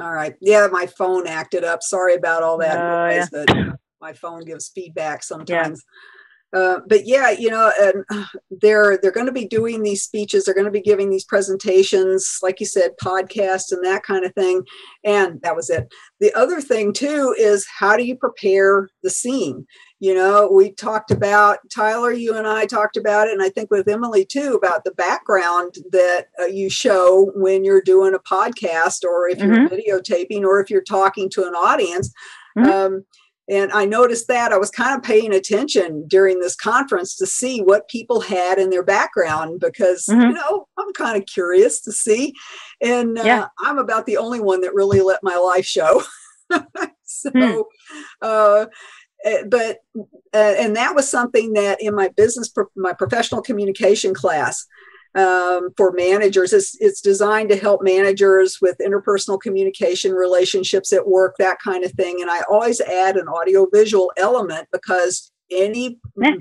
all 0.00 0.12
right 0.12 0.34
yeah 0.40 0.66
my 0.72 0.86
phone 0.86 1.26
acted 1.28 1.62
up 1.62 1.80
sorry 1.82 2.14
about 2.14 2.42
all 2.42 2.58
that 2.58 2.78
uh, 2.78 3.06
noise, 3.06 3.28
yeah. 3.32 3.44
but 3.46 3.78
my 4.00 4.12
phone 4.12 4.44
gives 4.44 4.70
feedback 4.74 5.22
sometimes 5.22 5.84
uh, 6.54 6.78
but 6.86 7.04
yeah, 7.04 7.30
you 7.30 7.50
know, 7.50 7.72
and 7.80 8.26
they're 8.62 8.96
they're 8.98 9.10
going 9.10 9.26
to 9.26 9.32
be 9.32 9.46
doing 9.46 9.82
these 9.82 10.04
speeches. 10.04 10.44
They're 10.44 10.54
going 10.54 10.66
to 10.66 10.70
be 10.70 10.80
giving 10.80 11.10
these 11.10 11.24
presentations, 11.24 12.38
like 12.42 12.60
you 12.60 12.66
said, 12.66 12.92
podcasts 13.02 13.72
and 13.72 13.84
that 13.84 14.04
kind 14.04 14.24
of 14.24 14.32
thing. 14.34 14.62
And 15.02 15.42
that 15.42 15.56
was 15.56 15.68
it. 15.68 15.92
The 16.20 16.32
other 16.34 16.60
thing 16.60 16.92
too 16.92 17.34
is 17.36 17.66
how 17.66 17.96
do 17.96 18.04
you 18.04 18.16
prepare 18.16 18.88
the 19.02 19.10
scene? 19.10 19.66
You 20.04 20.14
know, 20.14 20.50
we 20.52 20.70
talked 20.70 21.10
about 21.10 21.60
Tyler, 21.70 22.12
you 22.12 22.36
and 22.36 22.46
I 22.46 22.66
talked 22.66 22.98
about 22.98 23.26
it, 23.26 23.32
and 23.32 23.42
I 23.42 23.48
think 23.48 23.70
with 23.70 23.88
Emily 23.88 24.26
too 24.26 24.52
about 24.52 24.84
the 24.84 24.90
background 24.90 25.76
that 25.92 26.26
uh, 26.38 26.44
you 26.44 26.68
show 26.68 27.32
when 27.36 27.64
you're 27.64 27.80
doing 27.80 28.12
a 28.12 28.18
podcast, 28.18 29.02
or 29.02 29.30
if 29.30 29.38
mm-hmm. 29.38 29.54
you're 29.54 30.02
videotaping, 30.02 30.42
or 30.42 30.60
if 30.60 30.68
you're 30.68 30.82
talking 30.82 31.30
to 31.30 31.44
an 31.44 31.54
audience. 31.54 32.12
Mm-hmm. 32.54 32.70
Um, 32.70 33.04
and 33.48 33.72
I 33.72 33.86
noticed 33.86 34.28
that 34.28 34.52
I 34.52 34.58
was 34.58 34.70
kind 34.70 34.94
of 34.94 35.02
paying 35.02 35.32
attention 35.32 36.06
during 36.06 36.38
this 36.38 36.54
conference 36.54 37.16
to 37.16 37.26
see 37.26 37.60
what 37.62 37.88
people 37.88 38.20
had 38.20 38.58
in 38.58 38.68
their 38.68 38.84
background 38.84 39.58
because, 39.58 40.04
mm-hmm. 40.04 40.20
you 40.20 40.32
know, 40.34 40.68
I'm 40.76 40.92
kind 40.92 41.16
of 41.16 41.24
curious 41.24 41.80
to 41.80 41.92
see. 41.92 42.34
And 42.82 43.18
uh, 43.18 43.22
yeah. 43.24 43.46
I'm 43.58 43.78
about 43.78 44.04
the 44.04 44.18
only 44.18 44.40
one 44.40 44.60
that 44.60 44.74
really 44.74 45.00
let 45.00 45.22
my 45.22 45.36
life 45.36 45.64
show. 45.64 46.02
so, 47.04 47.30
mm. 47.30 47.64
uh, 48.20 48.66
eh, 49.24 49.42
but, 49.48 49.78
uh, 50.32 50.54
and 50.58 50.76
that 50.76 50.94
was 50.94 51.08
something 51.08 51.52
that 51.54 51.82
in 51.82 51.94
my 51.94 52.08
business, 52.08 52.52
my 52.76 52.92
professional 52.92 53.42
communication 53.42 54.14
class, 54.14 54.66
um, 55.14 55.70
for 55.76 55.92
managers. 55.92 56.52
It's, 56.52 56.76
it's 56.80 57.00
designed 57.00 57.48
to 57.50 57.56
help 57.56 57.82
managers 57.82 58.58
with 58.60 58.76
interpersonal 58.78 59.40
communication, 59.40 60.12
relationships 60.12 60.92
at 60.92 61.06
work, 61.06 61.36
that 61.38 61.58
kind 61.60 61.84
of 61.84 61.92
thing. 61.92 62.20
And 62.20 62.30
I 62.30 62.40
always 62.50 62.80
add 62.80 63.16
an 63.16 63.28
audiovisual 63.28 64.10
element 64.16 64.68
because 64.72 65.30
any 65.50 65.98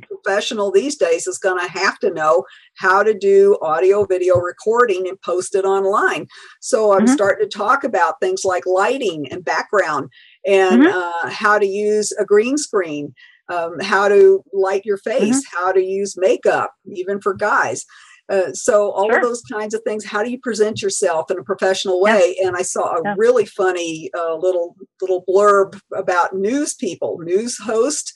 professional 0.07 0.71
these 0.71 0.95
days 0.95 1.27
is 1.27 1.37
going 1.37 1.59
to 1.59 1.71
have 1.71 1.99
to 1.99 2.11
know 2.11 2.45
how 2.77 3.03
to 3.03 3.13
do 3.13 3.57
audio 3.61 4.05
video 4.05 4.37
recording 4.37 5.07
and 5.07 5.21
post 5.21 5.55
it 5.55 5.65
online 5.65 6.25
so 6.61 6.93
i'm 6.93 7.05
mm-hmm. 7.05 7.13
starting 7.13 7.47
to 7.47 7.57
talk 7.57 7.83
about 7.83 8.19
things 8.21 8.45
like 8.45 8.65
lighting 8.65 9.29
and 9.31 9.43
background 9.43 10.09
and 10.45 10.83
mm-hmm. 10.83 10.97
uh, 10.97 11.29
how 11.29 11.57
to 11.57 11.65
use 11.65 12.11
a 12.13 12.25
green 12.25 12.57
screen 12.57 13.13
um, 13.49 13.79
how 13.81 14.07
to 14.07 14.43
light 14.53 14.85
your 14.85 14.97
face 14.97 15.45
mm-hmm. 15.45 15.57
how 15.57 15.71
to 15.71 15.83
use 15.83 16.15
makeup 16.17 16.73
even 16.85 17.19
for 17.21 17.33
guys 17.33 17.85
uh, 18.29 18.53
so 18.53 18.91
all 18.91 19.07
sure. 19.09 19.17
of 19.17 19.21
those 19.23 19.41
kinds 19.51 19.73
of 19.73 19.81
things. 19.83 20.05
How 20.05 20.23
do 20.23 20.31
you 20.31 20.39
present 20.39 20.81
yourself 20.81 21.29
in 21.29 21.37
a 21.37 21.43
professional 21.43 22.01
way? 22.01 22.35
Yeah. 22.39 22.47
And 22.47 22.55
I 22.55 22.61
saw 22.61 22.95
a 22.95 23.01
yeah. 23.03 23.15
really 23.17 23.45
funny 23.45 24.09
uh, 24.17 24.35
little 24.35 24.75
little 25.01 25.25
blurb 25.27 25.79
about 25.93 26.33
news 26.33 26.73
people, 26.73 27.17
news 27.19 27.57
host, 27.57 28.13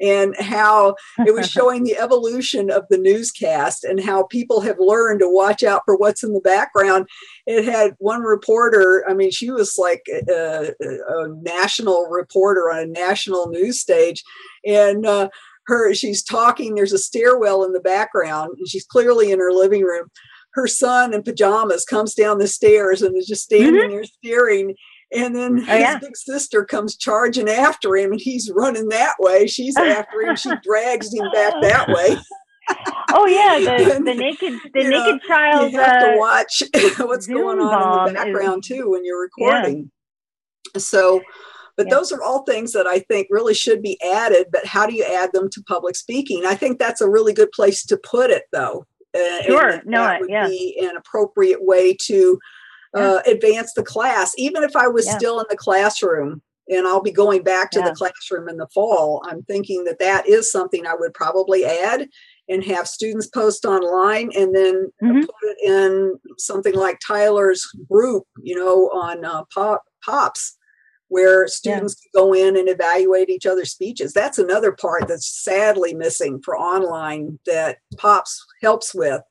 and 0.00 0.34
how 0.38 0.94
it 1.26 1.34
was 1.34 1.50
showing 1.50 1.84
the 1.84 1.96
evolution 1.96 2.70
of 2.70 2.84
the 2.90 2.98
newscast 2.98 3.84
and 3.84 4.02
how 4.02 4.24
people 4.24 4.60
have 4.60 4.78
learned 4.78 5.20
to 5.20 5.32
watch 5.32 5.62
out 5.62 5.82
for 5.84 5.96
what's 5.96 6.22
in 6.22 6.32
the 6.32 6.40
background. 6.40 7.06
It 7.46 7.64
had 7.64 7.94
one 7.98 8.22
reporter, 8.22 9.04
I 9.08 9.14
mean, 9.14 9.30
she 9.30 9.50
was 9.50 9.76
like 9.78 10.02
a, 10.10 10.72
a, 10.80 11.28
national 11.42 12.06
reporter 12.06 12.70
on 12.70 12.78
a 12.78 12.86
national 12.86 13.48
news 13.48 13.80
stage. 13.80 14.22
And 14.66 15.06
uh, 15.06 15.28
her 15.66 15.94
she's 15.94 16.22
talking 16.22 16.74
there's 16.74 16.92
a 16.92 16.98
stairwell 16.98 17.64
in 17.64 17.72
the 17.72 17.80
background 17.80 18.50
and 18.58 18.68
she's 18.68 18.84
clearly 18.84 19.30
in 19.30 19.38
her 19.38 19.52
living 19.52 19.82
room 19.82 20.10
her 20.52 20.66
son 20.66 21.14
in 21.14 21.22
pajamas 21.22 21.84
comes 21.84 22.14
down 22.14 22.38
the 22.38 22.48
stairs 22.48 23.02
and 23.02 23.16
is 23.16 23.26
just 23.26 23.44
standing 23.44 23.74
mm-hmm. 23.74 23.92
there 23.92 24.04
staring 24.04 24.74
and 25.12 25.34
then 25.34 25.58
oh, 25.58 25.60
his 25.60 25.66
yeah. 25.66 25.98
big 25.98 26.16
sister 26.16 26.64
comes 26.64 26.96
charging 26.96 27.48
after 27.48 27.96
him 27.96 28.12
and 28.12 28.20
he's 28.20 28.50
running 28.54 28.88
that 28.88 29.14
way 29.18 29.46
she's 29.46 29.76
after 29.76 30.22
him 30.22 30.36
she 30.36 30.50
drags 30.62 31.12
him 31.12 31.26
back 31.32 31.54
that 31.62 31.88
way 31.88 32.16
oh 33.10 33.26
yeah 33.26 33.58
the, 33.58 33.94
the 34.04 34.14
naked 34.14 34.54
the 34.74 34.82
naked 34.82 34.90
know, 34.92 35.18
child 35.26 35.72
you 35.72 35.78
have 35.78 36.02
uh, 36.02 36.06
to 36.12 36.18
watch 36.18 36.62
what's 36.98 37.26
Zoom 37.26 37.36
going 37.36 37.60
on 37.60 38.08
in 38.08 38.14
the 38.14 38.20
background 38.20 38.62
is, 38.64 38.68
too 38.68 38.90
when 38.90 39.04
you're 39.04 39.20
recording 39.20 39.90
yeah. 40.74 40.80
so 40.80 41.20
but 41.76 41.86
yeah. 41.86 41.94
those 41.94 42.12
are 42.12 42.22
all 42.22 42.42
things 42.42 42.72
that 42.72 42.86
I 42.86 42.98
think 42.98 43.28
really 43.30 43.54
should 43.54 43.80
be 43.80 43.98
added. 44.02 44.48
But 44.52 44.66
how 44.66 44.86
do 44.86 44.94
you 44.94 45.02
add 45.02 45.32
them 45.32 45.48
to 45.48 45.62
public 45.62 45.96
speaking? 45.96 46.44
I 46.44 46.54
think 46.54 46.78
that's 46.78 47.00
a 47.00 47.08
really 47.08 47.32
good 47.32 47.50
place 47.52 47.86
to 47.86 47.96
put 47.96 48.28
it, 48.28 48.42
though. 48.52 48.84
Uh, 49.14 49.42
sure. 49.44 49.82
no, 49.86 50.04
that 50.04 50.20
would 50.20 50.28
yeah. 50.28 50.46
be 50.46 50.78
an 50.82 50.96
appropriate 50.98 51.64
way 51.64 51.96
to 52.02 52.38
uh, 52.94 53.20
advance 53.26 53.72
the 53.74 53.82
class. 53.82 54.32
Even 54.36 54.62
if 54.62 54.74
I 54.76 54.88
was 54.88 55.06
yeah. 55.06 55.16
still 55.16 55.40
in 55.40 55.46
the 55.48 55.56
classroom, 55.56 56.42
and 56.68 56.86
I'll 56.86 57.02
be 57.02 57.10
going 57.10 57.42
back 57.42 57.70
to 57.72 57.80
yeah. 57.80 57.88
the 57.88 57.94
classroom 57.94 58.48
in 58.48 58.56
the 58.56 58.68
fall, 58.68 59.22
I'm 59.26 59.42
thinking 59.42 59.84
that 59.84 59.98
that 59.98 60.28
is 60.28 60.50
something 60.50 60.86
I 60.86 60.94
would 60.94 61.12
probably 61.14 61.64
add 61.64 62.08
and 62.48 62.64
have 62.64 62.86
students 62.86 63.26
post 63.26 63.64
online 63.64 64.30
and 64.36 64.54
then 64.54 64.90
mm-hmm. 65.02 65.20
put 65.20 65.34
it 65.42 65.56
in 65.68 66.18
something 66.38 66.74
like 66.74 66.98
Tyler's 67.04 67.66
group, 67.90 68.24
you 68.42 68.56
know, 68.56 68.88
on 68.88 69.24
uh, 69.24 69.42
Pop, 69.52 69.82
Pops, 70.04 70.56
where 71.08 71.48
students 71.48 72.00
yeah. 72.06 72.20
go 72.20 72.32
in 72.32 72.56
and 72.56 72.68
evaluate 72.68 73.30
each 73.30 73.46
other's 73.46 73.72
speeches. 73.72 74.12
That's 74.12 74.38
another 74.38 74.72
part 74.72 75.08
that's 75.08 75.42
sadly 75.42 75.92
missing 75.92 76.40
for 76.44 76.56
online 76.56 77.38
that 77.46 77.78
Pops 77.96 78.44
helps 78.62 78.94
with 78.94 79.22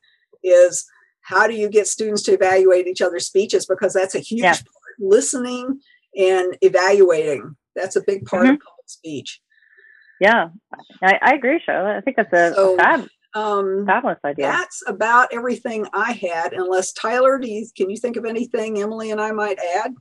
is 0.42 0.86
how 1.30 1.46
do 1.46 1.54
you 1.54 1.68
get 1.68 1.86
students 1.86 2.22
to 2.24 2.32
evaluate 2.32 2.86
each 2.88 3.00
other's 3.00 3.26
speeches 3.26 3.64
because 3.64 3.94
that's 3.94 4.14
a 4.14 4.18
huge 4.18 4.42
yeah. 4.42 4.52
part 4.52 4.96
listening 4.98 5.80
and 6.16 6.56
evaluating. 6.60 7.56
That's 7.76 7.96
a 7.96 8.02
big 8.04 8.26
part 8.26 8.44
mm-hmm. 8.44 8.54
of 8.54 8.60
public 8.60 8.88
speech. 8.88 9.40
Yeah, 10.20 10.48
I, 11.02 11.18
I 11.22 11.34
agree, 11.34 11.62
Charlotte. 11.64 11.96
I 11.96 12.00
think 12.02 12.16
that's 12.16 12.32
a, 12.32 12.52
so, 12.54 12.76
fab, 12.76 13.08
um, 13.34 13.86
fabulous 13.86 14.18
idea. 14.24 14.48
That's 14.48 14.82
about 14.86 15.28
everything 15.32 15.86
I 15.94 16.12
had. 16.12 16.52
Unless 16.52 16.92
Tyler, 16.92 17.38
do 17.38 17.48
you, 17.48 17.66
can 17.74 17.88
you 17.88 17.96
think 17.96 18.16
of 18.16 18.26
anything 18.26 18.80
Emily 18.80 19.12
and 19.12 19.20
I 19.20 19.30
might 19.30 19.58
add? 19.78 19.94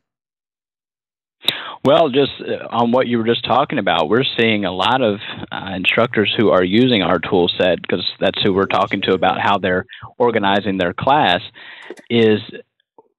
Well, 1.85 2.09
just 2.09 2.31
uh, 2.41 2.67
on 2.69 2.91
what 2.91 3.07
you 3.07 3.17
were 3.17 3.25
just 3.25 3.45
talking 3.45 3.79
about, 3.79 4.09
we're 4.09 4.25
seeing 4.37 4.65
a 4.65 4.71
lot 4.71 5.01
of 5.01 5.19
uh, 5.51 5.71
instructors 5.75 6.33
who 6.37 6.49
are 6.49 6.63
using 6.63 7.01
our 7.01 7.19
tool 7.19 7.49
set 7.57 7.81
because 7.81 8.05
that's 8.19 8.41
who 8.43 8.53
we're 8.53 8.65
talking 8.65 9.01
to 9.03 9.13
about 9.13 9.39
how 9.41 9.57
they're 9.57 9.85
organizing 10.17 10.77
their 10.77 10.93
class. 10.93 11.41
Is 12.09 12.41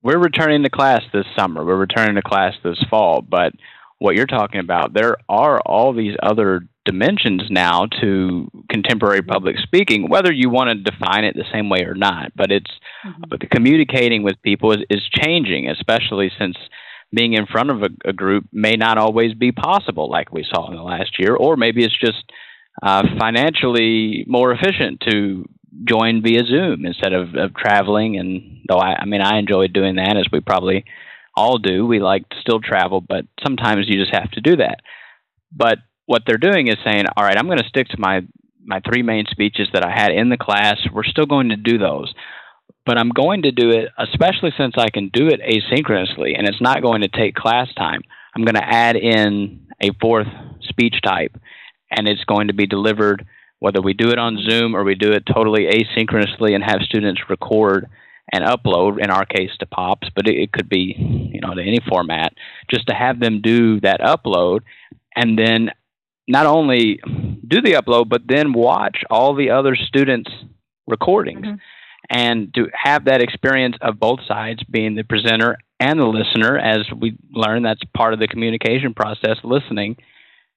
we're 0.03 0.19
returning 0.19 0.63
to 0.63 0.71
class 0.71 1.03
this 1.13 1.27
summer, 1.37 1.65
we're 1.65 1.77
returning 1.77 2.17
to 2.17 2.23
class 2.23 2.55
this 2.63 2.83
fall, 2.91 3.23
but 3.23 3.53
what 3.99 4.17
you're 4.17 4.27
talking 4.27 4.61
about, 4.61 4.95
there 4.95 5.17
are 5.29 5.61
all 5.61 5.93
these 5.93 6.17
other 6.23 6.63
dimensions 6.87 7.43
now 7.51 7.87
to 8.01 8.51
contemporary 8.71 9.23
public 9.23 9.57
speaking, 9.59 10.09
whether 10.09 10.33
you 10.33 10.49
want 10.49 10.69
to 10.69 10.91
define 10.91 11.25
it 11.25 11.37
the 11.37 11.45
same 11.53 11.69
way 11.69 11.85
or 11.85 11.95
not. 11.95 12.33
But 12.35 12.51
it's 12.51 12.71
mm-hmm. 13.07 13.25
but 13.29 13.41
the 13.41 13.47
communicating 13.47 14.23
with 14.23 14.41
people 14.43 14.73
is, 14.73 14.81
is 14.89 15.03
changing, 15.13 15.69
especially 15.69 16.31
since 16.39 16.57
being 17.13 17.33
in 17.33 17.47
front 17.47 17.71
of 17.71 17.83
a, 17.83 17.89
a, 18.09 18.13
group 18.13 18.45
may 18.53 18.77
not 18.77 18.99
always 18.99 19.35
be 19.35 19.53
possible, 19.53 20.09
like 20.09 20.33
we 20.33 20.45
saw 20.49 20.69
in 20.71 20.77
the 20.77 20.83
last 20.83 21.19
year, 21.19 21.35
or 21.35 21.57
maybe 21.57 21.85
it's 21.85 21.99
just 21.99 22.23
uh, 22.83 23.03
financially 23.19 24.25
more 24.29 24.53
efficient 24.53 25.01
to 25.09 25.45
join 25.85 26.23
via 26.23 26.45
Zoom 26.45 26.87
instead 26.87 27.13
of, 27.13 27.35
of 27.35 27.55
traveling. 27.55 28.17
And 28.19 28.65
though 28.69 28.79
I, 28.79 29.01
I 29.01 29.05
mean, 29.07 29.21
I 29.21 29.39
enjoy 29.39 29.69
doing 29.69 29.97
that, 29.97 30.17
as 30.17 30.27
we 30.33 30.41
probably 30.41 30.85
all 31.35 31.59
do. 31.59 31.87
We 31.87 32.01
like 32.01 32.29
to 32.29 32.37
still 32.41 32.61
travel, 32.61 33.01
but 33.01 33.25
sometimes 33.43 33.87
you 33.89 33.99
just 33.99 34.15
have 34.15 34.31
to 34.33 34.41
do 34.41 34.57
that. 34.57 34.81
But 35.53 35.79
what 36.07 36.23
they're 36.27 36.39
doing 36.39 36.69
is 36.69 36.77
saying, 36.85 37.05
all 37.17 37.25
right, 37.25 37.37
I'm 37.37 37.47
going 37.47 37.59
to 37.59 37.69
stick 37.69 37.89
to 37.89 37.99
my 37.99 38.23
my 38.63 38.81
three 38.81 39.03
main 39.03 39.25
speeches 39.31 39.69
that 39.73 39.85
I 39.85 39.91
had 39.91 40.13
in 40.13 40.29
the 40.29 40.37
class. 40.37 40.77
We're 40.93 41.05
still 41.05 41.27
going 41.27 41.49
to 41.49 41.57
do 41.57 41.79
those. 41.79 42.13
But 42.87 42.99
I'm 42.99 43.11
going 43.11 43.43
to 43.43 43.53
do 43.53 43.71
it, 43.71 43.89
especially 43.99 44.53
since 44.57 44.75
I 44.77 44.89
can 44.91 45.11
do 45.13 45.29
it 45.29 45.41
asynchronously 45.41 46.37
and 46.37 46.49
it's 46.49 46.61
not 46.61 46.83
going 46.83 47.03
to 47.03 47.09
take 47.09 47.35
class 47.35 47.69
time. 47.75 48.01
I'm 48.35 48.45
going 48.45 48.55
to 48.55 48.65
add 48.65 48.97
in 48.97 49.67
a 49.81 49.91
fourth 50.01 50.29
speech 50.63 50.97
type 51.05 51.37
and 51.91 52.09
it's 52.09 52.25
going 52.25 52.49
to 52.49 52.55
be 52.55 52.67
delivered 52.67 53.27
whether 53.59 53.83
we 53.83 53.93
do 53.93 54.09
it 54.09 54.19
on 54.19 54.43
Zoom 54.49 54.75
or 54.75 54.85
we 54.85 54.95
do 54.95 55.13
it 55.13 55.25
totally 55.27 55.67
asynchronously 55.67 56.55
and 56.55 56.65
have 56.65 56.81
students 56.83 57.21
record 57.29 57.89
and 58.33 58.45
upload, 58.45 59.03
in 59.03 59.11
our 59.11 59.27
case 59.27 59.51
to 59.59 59.67
POPs, 59.67 60.09
but 60.15 60.29
it, 60.29 60.37
it 60.37 60.53
could 60.53 60.69
be, 60.69 60.95
you 61.33 61.41
know, 61.41 61.53
to 61.53 61.61
any 61.61 61.81
format, 61.89 62.33
just 62.71 62.87
to 62.87 62.95
have 62.95 63.19
them 63.19 63.41
do 63.43 63.81
that 63.81 64.01
upload 64.01 64.61
and 65.17 65.39
then 65.39 65.71
not 66.29 66.47
only 66.47 67.01
do 67.47 67.61
the 67.61 67.73
upload, 67.73 68.09
but 68.09 68.23
then 68.27 68.53
watch 68.53 68.99
all 69.11 69.35
the 69.35 69.51
other 69.51 69.75
students' 69.75 70.31
recordings. 70.87 71.45
Mm-hmm. 71.45 71.57
And 72.09 72.53
to 72.55 72.69
have 72.73 73.05
that 73.05 73.23
experience 73.23 73.77
of 73.81 74.01
both 74.01 74.21
sides 74.27 74.63
being 74.65 74.95
the 74.95 75.05
presenter 75.05 75.59
and 75.79 75.99
the 75.99 76.05
listener, 76.05 76.59
as 76.59 76.87
we 76.97 77.17
learn, 77.33 77.63
that's 77.63 77.83
part 77.97 78.13
of 78.13 78.21
the 78.21 78.29
communication 78.29 78.95
process, 78.95 79.37
listening, 79.45 79.97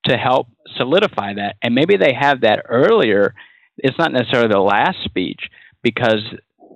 to 0.05 0.17
help 0.17 0.47
solidify 0.77 1.35
that. 1.35 1.55
And 1.61 1.75
maybe 1.75 1.95
they 1.97 2.13
have 2.19 2.41
that 2.41 2.65
earlier. 2.67 3.33
It's 3.77 3.97
not 3.97 4.11
necessarily 4.11 4.49
the 4.49 4.59
last 4.59 4.97
speech 5.05 5.49
because 5.81 6.21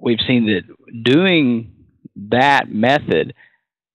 we've 0.01 0.21
seen 0.25 0.45
that 0.47 1.03
doing 1.03 1.73
that 2.29 2.69
method 2.69 3.33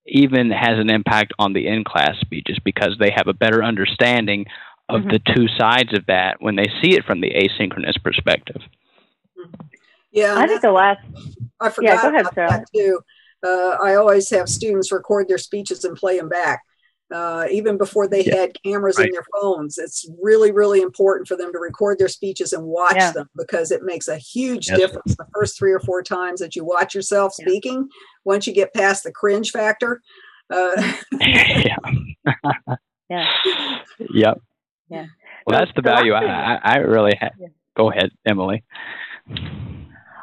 even 0.07 0.51
has 0.51 0.79
an 0.79 0.91
impact 0.91 1.33
on 1.39 1.53
the 1.53 1.66
in 1.66 1.85
class 1.85 2.16
speeches 2.20 2.59
because 2.64 2.97
they 2.99 3.11
have 3.14 3.29
a 3.29 3.33
better 3.33 3.62
understanding 3.62 4.47
of 4.89 5.03
mm-hmm. 5.03 5.11
the 5.11 5.35
two 5.35 5.47
sides 5.59 5.97
of 5.97 6.07
that 6.07 6.37
when 6.41 6.57
they 6.57 6.66
see 6.83 6.95
it 6.95 7.05
from 7.05 7.20
the 7.20 7.31
asynchronous 7.31 8.03
perspective. 8.03 8.61
Yeah, 10.13 10.35
I 10.37 10.47
think 10.47 10.61
the 10.61 10.71
last. 10.71 11.01
I 11.61 11.71
forgot 11.71 11.95
yeah, 11.95 12.03
go 12.03 12.09
ahead, 12.09 12.21
about 12.23 12.35
Sarah. 12.35 12.51
that 12.51 12.65
too. 12.75 13.01
Uh, 13.45 13.77
I 13.83 13.95
always 13.97 14.31
have 14.31 14.49
students 14.49 14.93
record 14.93 15.29
their 15.29 15.39
speeches 15.39 15.85
and 15.85 15.97
play 15.97 16.17
them 16.17 16.29
back 16.29 16.63
uh, 17.13 17.47
even 17.51 17.77
before 17.77 18.09
they 18.09 18.25
yeah. 18.25 18.37
had 18.37 18.63
cameras 18.63 18.99
right. 18.99 19.07
in 19.07 19.13
their 19.13 19.25
phones. 19.41 19.79
It's 19.79 20.09
really, 20.21 20.51
really 20.51 20.81
important 20.81 21.29
for 21.29 21.37
them 21.37 21.53
to 21.53 21.59
record 21.59 21.99
their 21.99 22.09
speeches 22.09 22.53
and 22.53 22.65
watch 22.65 22.97
yeah. 22.97 23.13
them 23.13 23.29
because 23.37 23.71
it 23.71 23.83
makes 23.83 24.09
a 24.09 24.17
huge 24.17 24.69
yes. 24.69 24.79
difference 24.79 25.17
the 25.17 25.27
first 25.35 25.59
three 25.59 25.73
or 25.73 25.81
four 25.81 26.03
times 26.03 26.41
that 26.41 26.57
you 26.57 26.65
watch 26.65 26.95
yourself 26.95 27.35
speaking. 27.35 27.79
Yeah. 27.79 27.99
Once 28.25 28.47
you 28.47 28.55
get 28.55 28.73
past 28.75 29.05
the 29.05 29.13
cringe 29.13 29.51
factor. 29.51 30.01
Uh, 30.51 30.93
yeah. 31.21 31.77
yeah. 33.11 33.29
Yep. 33.99 34.41
Yeah. 34.89 35.07
Well, 35.47 35.59
that's 35.59 35.73
the 35.75 35.83
value 35.83 36.13
I, 36.13 36.25
I, 36.25 36.61
I 36.63 36.77
really 36.79 37.17
have. 37.21 37.33
Go 37.77 37.91
ahead, 37.91 38.11
Emily. 38.27 38.65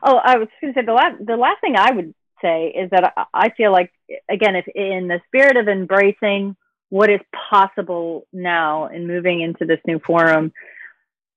Oh, 0.04 0.18
I 0.18 0.38
was 0.38 0.48
going 0.62 0.74
to 0.74 0.80
say 0.80 0.86
the 0.86 0.94
last 0.94 1.26
the 1.26 1.38
last 1.38 1.62
thing 1.62 1.76
I 1.76 1.92
would 1.92 2.14
say 2.42 2.68
is 2.68 2.90
that 2.92 3.14
I, 3.16 3.26
I 3.34 3.50
feel 3.50 3.72
like 3.72 3.92
again, 4.30 4.56
if 4.56 4.68
in 4.68 5.08
the 5.08 5.22
spirit 5.28 5.58
of 5.58 5.68
embracing 5.68 6.56
what 6.90 7.10
is 7.10 7.20
possible 7.52 8.28
now 8.34 8.88
in 8.88 9.08
moving 9.08 9.42
into 9.42 9.66
this 9.66 9.80
new 9.86 10.00
forum. 10.00 10.52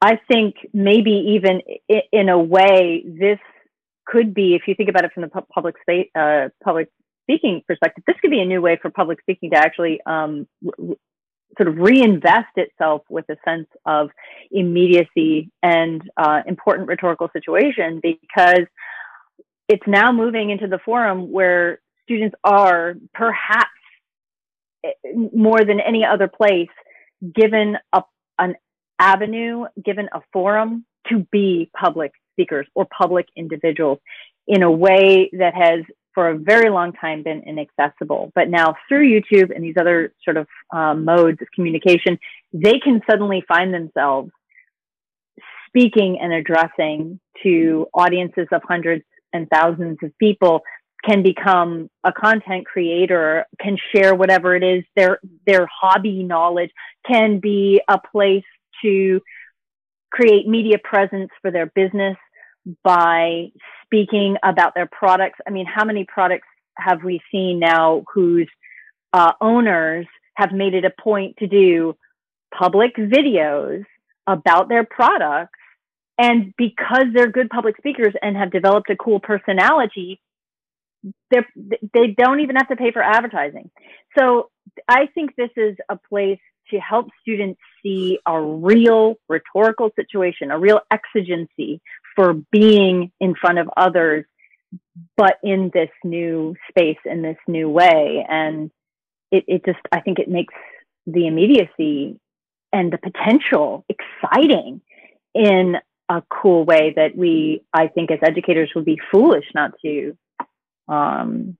I 0.00 0.18
think 0.26 0.56
maybe 0.72 1.36
even 1.36 1.60
in 2.10 2.28
a 2.28 2.38
way, 2.38 3.04
this 3.06 3.38
could 4.04 4.34
be, 4.34 4.54
if 4.54 4.62
you 4.66 4.74
think 4.74 4.88
about 4.88 5.04
it 5.04 5.12
from 5.12 5.22
the 5.22 5.28
public 5.28 5.76
space, 5.80 6.08
uh, 6.14 6.48
public 6.64 6.88
speaking 7.24 7.62
perspective, 7.68 8.02
this 8.06 8.16
could 8.20 8.30
be 8.30 8.40
a 8.40 8.44
new 8.44 8.60
way 8.60 8.78
for 8.80 8.90
public 8.90 9.20
speaking 9.20 9.50
to 9.50 9.56
actually 9.56 10.00
um, 10.04 10.48
sort 11.56 11.68
of 11.68 11.76
reinvest 11.76 12.56
itself 12.56 13.02
with 13.08 13.24
a 13.28 13.36
sense 13.46 13.68
of 13.84 14.10
immediacy 14.50 15.50
and 15.62 16.02
uh, 16.16 16.40
important 16.46 16.88
rhetorical 16.88 17.28
situation 17.32 18.00
because 18.02 18.66
it's 19.68 19.86
now 19.86 20.12
moving 20.12 20.50
into 20.50 20.66
the 20.66 20.78
forum 20.84 21.30
where 21.30 21.80
students 22.04 22.34
are 22.44 22.94
perhaps 23.14 23.70
more 25.34 25.60
than 25.60 25.80
any 25.80 26.04
other 26.04 26.28
place 26.28 26.68
given 27.34 27.76
a, 27.92 28.02
an 28.38 28.54
avenue, 28.98 29.64
given 29.82 30.08
a 30.12 30.20
forum 30.32 30.84
to 31.08 31.26
be 31.30 31.70
public 31.78 32.12
speakers 32.32 32.66
or 32.74 32.86
public 32.86 33.26
individuals 33.36 33.98
in 34.46 34.62
a 34.62 34.70
way 34.70 35.30
that 35.38 35.54
has 35.54 35.84
for 36.14 36.28
a 36.28 36.38
very 36.38 36.70
long 36.70 36.92
time 36.92 37.22
been 37.22 37.42
inaccessible. 37.42 38.32
But 38.34 38.48
now 38.48 38.74
through 38.88 39.08
YouTube 39.08 39.54
and 39.54 39.64
these 39.64 39.76
other 39.78 40.12
sort 40.24 40.36
of 40.36 40.46
um, 40.72 41.04
modes 41.04 41.40
of 41.40 41.48
communication, 41.54 42.18
they 42.52 42.78
can 42.78 43.00
suddenly 43.08 43.42
find 43.46 43.72
themselves 43.72 44.30
speaking 45.66 46.18
and 46.20 46.32
addressing 46.32 47.18
to 47.42 47.86
audiences 47.94 48.46
of 48.52 48.62
hundreds 48.64 49.04
and 49.32 49.48
thousands 49.48 49.98
of 50.02 50.16
people 50.18 50.62
can 51.04 51.22
become 51.22 51.90
a 52.04 52.12
content 52.12 52.66
creator, 52.66 53.44
can 53.58 53.76
share 53.94 54.14
whatever 54.14 54.54
it 54.54 54.62
is 54.62 54.84
their 54.94 55.18
their 55.46 55.66
hobby 55.66 56.22
knowledge, 56.22 56.70
can 57.10 57.40
be 57.40 57.80
a 57.88 57.98
place 57.98 58.44
to 58.82 59.20
create 60.10 60.46
media 60.46 60.76
presence 60.82 61.30
for 61.40 61.50
their 61.50 61.66
business 61.66 62.16
by 62.84 63.48
speaking 63.84 64.36
about 64.42 64.74
their 64.74 64.86
products. 64.90 65.38
I 65.46 65.50
mean, 65.50 65.66
how 65.66 65.84
many 65.84 66.04
products 66.04 66.46
have 66.76 67.02
we 67.02 67.20
seen 67.30 67.58
now 67.58 68.04
whose 68.12 68.48
uh, 69.12 69.32
owners 69.40 70.06
have 70.34 70.52
made 70.52 70.74
it 70.74 70.84
a 70.84 71.02
point 71.02 71.36
to 71.38 71.46
do 71.46 71.96
public 72.56 72.96
videos 72.96 73.84
about 74.26 74.68
their 74.68 74.84
products? 74.84 75.58
And 76.18 76.54
because 76.56 77.06
they're 77.14 77.30
good 77.30 77.50
public 77.50 77.76
speakers 77.78 78.14
and 78.22 78.36
have 78.36 78.52
developed 78.52 78.90
a 78.90 78.96
cool 78.96 79.18
personality, 79.18 80.20
they 81.30 81.40
they 81.92 82.06
don't 82.16 82.40
even 82.40 82.56
have 82.56 82.68
to 82.68 82.76
pay 82.76 82.92
for 82.92 83.02
advertising. 83.02 83.70
So 84.16 84.50
I 84.88 85.06
think 85.14 85.34
this 85.36 85.50
is 85.56 85.76
a 85.88 85.98
place 86.08 86.38
to 86.70 86.78
help 86.78 87.08
students 87.20 87.60
see 87.82 88.18
a 88.24 88.40
real 88.40 89.16
rhetorical 89.28 89.90
situation, 89.96 90.50
a 90.50 90.58
real 90.58 90.80
exigency 90.92 91.80
for 92.14 92.34
being 92.50 93.12
in 93.20 93.34
front 93.34 93.58
of 93.58 93.68
others 93.76 94.24
but 95.16 95.38
in 95.42 95.70
this 95.72 95.90
new 96.04 96.54
space 96.68 96.98
in 97.04 97.22
this 97.22 97.36
new 97.46 97.68
way. 97.68 98.24
And 98.28 98.70
it, 99.32 99.44
it 99.48 99.64
just 99.64 99.80
i 99.90 100.00
think 100.00 100.20
it 100.20 100.28
makes 100.28 100.54
the 101.06 101.26
immediacy 101.26 102.20
and 102.72 102.92
the 102.92 102.98
potential 102.98 103.84
exciting 103.88 104.80
in 105.34 105.76
a 106.08 106.22
cool 106.30 106.64
way 106.64 106.92
that 106.94 107.16
we 107.16 107.64
i 107.72 107.88
think 107.88 108.12
as 108.12 108.18
educators 108.22 108.70
would 108.76 108.84
be 108.84 109.00
foolish 109.10 109.46
not 109.54 109.72
to 109.84 110.16
um, 110.88 111.56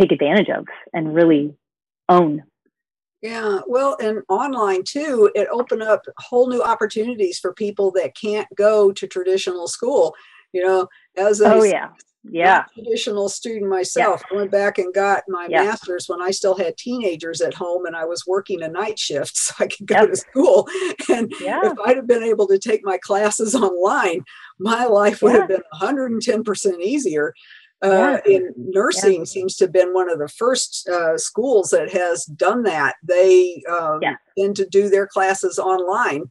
take 0.00 0.10
advantage 0.10 0.48
of 0.48 0.64
and 0.92 1.14
really 1.14 1.54
own 2.08 2.42
yeah, 3.22 3.60
well, 3.68 3.96
and 4.00 4.22
online 4.28 4.82
too, 4.82 5.30
it 5.36 5.46
opened 5.50 5.84
up 5.84 6.02
whole 6.18 6.48
new 6.48 6.60
opportunities 6.60 7.38
for 7.38 7.54
people 7.54 7.92
that 7.92 8.16
can't 8.16 8.48
go 8.56 8.90
to 8.90 9.06
traditional 9.06 9.68
school. 9.68 10.14
You 10.52 10.64
know, 10.64 10.88
as 11.16 11.40
a 11.40 11.54
oh 11.54 11.62
yeah, 11.62 11.90
yeah, 12.24 12.64
traditional 12.74 13.28
student 13.28 13.70
myself, 13.70 14.22
yeah. 14.24 14.36
I 14.36 14.40
went 14.40 14.50
back 14.50 14.78
and 14.78 14.92
got 14.92 15.22
my 15.28 15.46
yeah. 15.48 15.62
master's 15.62 16.08
when 16.08 16.20
I 16.20 16.32
still 16.32 16.56
had 16.56 16.76
teenagers 16.76 17.40
at 17.40 17.54
home 17.54 17.86
and 17.86 17.94
I 17.94 18.04
was 18.04 18.26
working 18.26 18.60
a 18.60 18.68
night 18.68 18.98
shift 18.98 19.36
so 19.36 19.54
I 19.60 19.68
could 19.68 19.86
go 19.86 20.00
yep. 20.00 20.10
to 20.10 20.16
school. 20.16 20.68
And 21.08 21.32
yeah. 21.40 21.60
if 21.62 21.78
I'd 21.86 21.96
have 21.96 22.08
been 22.08 22.24
able 22.24 22.48
to 22.48 22.58
take 22.58 22.80
my 22.84 22.98
classes 22.98 23.54
online, 23.56 24.24
my 24.58 24.84
life 24.86 25.22
would 25.22 25.34
have 25.34 25.48
been 25.48 25.62
110% 25.80 26.80
easier 26.80 27.34
uh, 27.82 28.18
yeah. 28.24 28.36
in 28.36 28.54
nursing 28.56 29.20
yeah. 29.20 29.24
seems 29.24 29.56
to 29.56 29.64
have 29.64 29.72
been 29.72 29.92
one 29.92 30.10
of 30.10 30.18
the 30.18 30.28
first 30.28 30.88
uh, 30.88 31.18
schools 31.18 31.70
that 31.70 31.92
has 31.92 32.24
done 32.24 32.62
that. 32.62 32.94
They 33.02 33.62
um, 33.70 34.00
yeah. 34.02 34.16
tend 34.38 34.56
to 34.56 34.66
do 34.66 34.88
their 34.88 35.06
classes 35.06 35.58
online. 35.58 36.24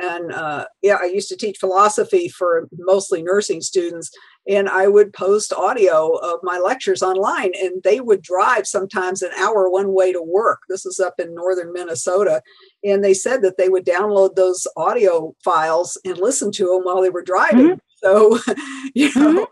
And 0.00 0.32
uh, 0.32 0.66
yeah, 0.80 0.98
I 1.00 1.06
used 1.06 1.28
to 1.30 1.36
teach 1.36 1.58
philosophy 1.58 2.28
for 2.28 2.68
mostly 2.78 3.20
nursing 3.20 3.60
students, 3.60 4.12
and 4.46 4.68
I 4.68 4.86
would 4.86 5.12
post 5.12 5.52
audio 5.52 6.14
of 6.18 6.38
my 6.44 6.58
lectures 6.58 7.02
online, 7.02 7.50
and 7.60 7.82
they 7.82 7.98
would 7.98 8.22
drive 8.22 8.68
sometimes 8.68 9.22
an 9.22 9.32
hour 9.36 9.68
one 9.68 9.92
way 9.92 10.12
to 10.12 10.22
work. 10.22 10.60
This 10.68 10.86
is 10.86 11.00
up 11.00 11.14
in 11.18 11.34
northern 11.34 11.72
Minnesota. 11.72 12.42
And 12.84 13.02
they 13.02 13.14
said 13.14 13.42
that 13.42 13.56
they 13.56 13.68
would 13.68 13.84
download 13.84 14.36
those 14.36 14.68
audio 14.76 15.34
files 15.42 15.98
and 16.04 16.16
listen 16.16 16.52
to 16.52 16.66
them 16.66 16.84
while 16.84 17.02
they 17.02 17.10
were 17.10 17.22
driving. 17.22 17.66
Mm-hmm. 17.66 17.78
So, 17.96 18.38
you 18.94 19.06
know, 19.16 19.32
mm-hmm 19.32 19.44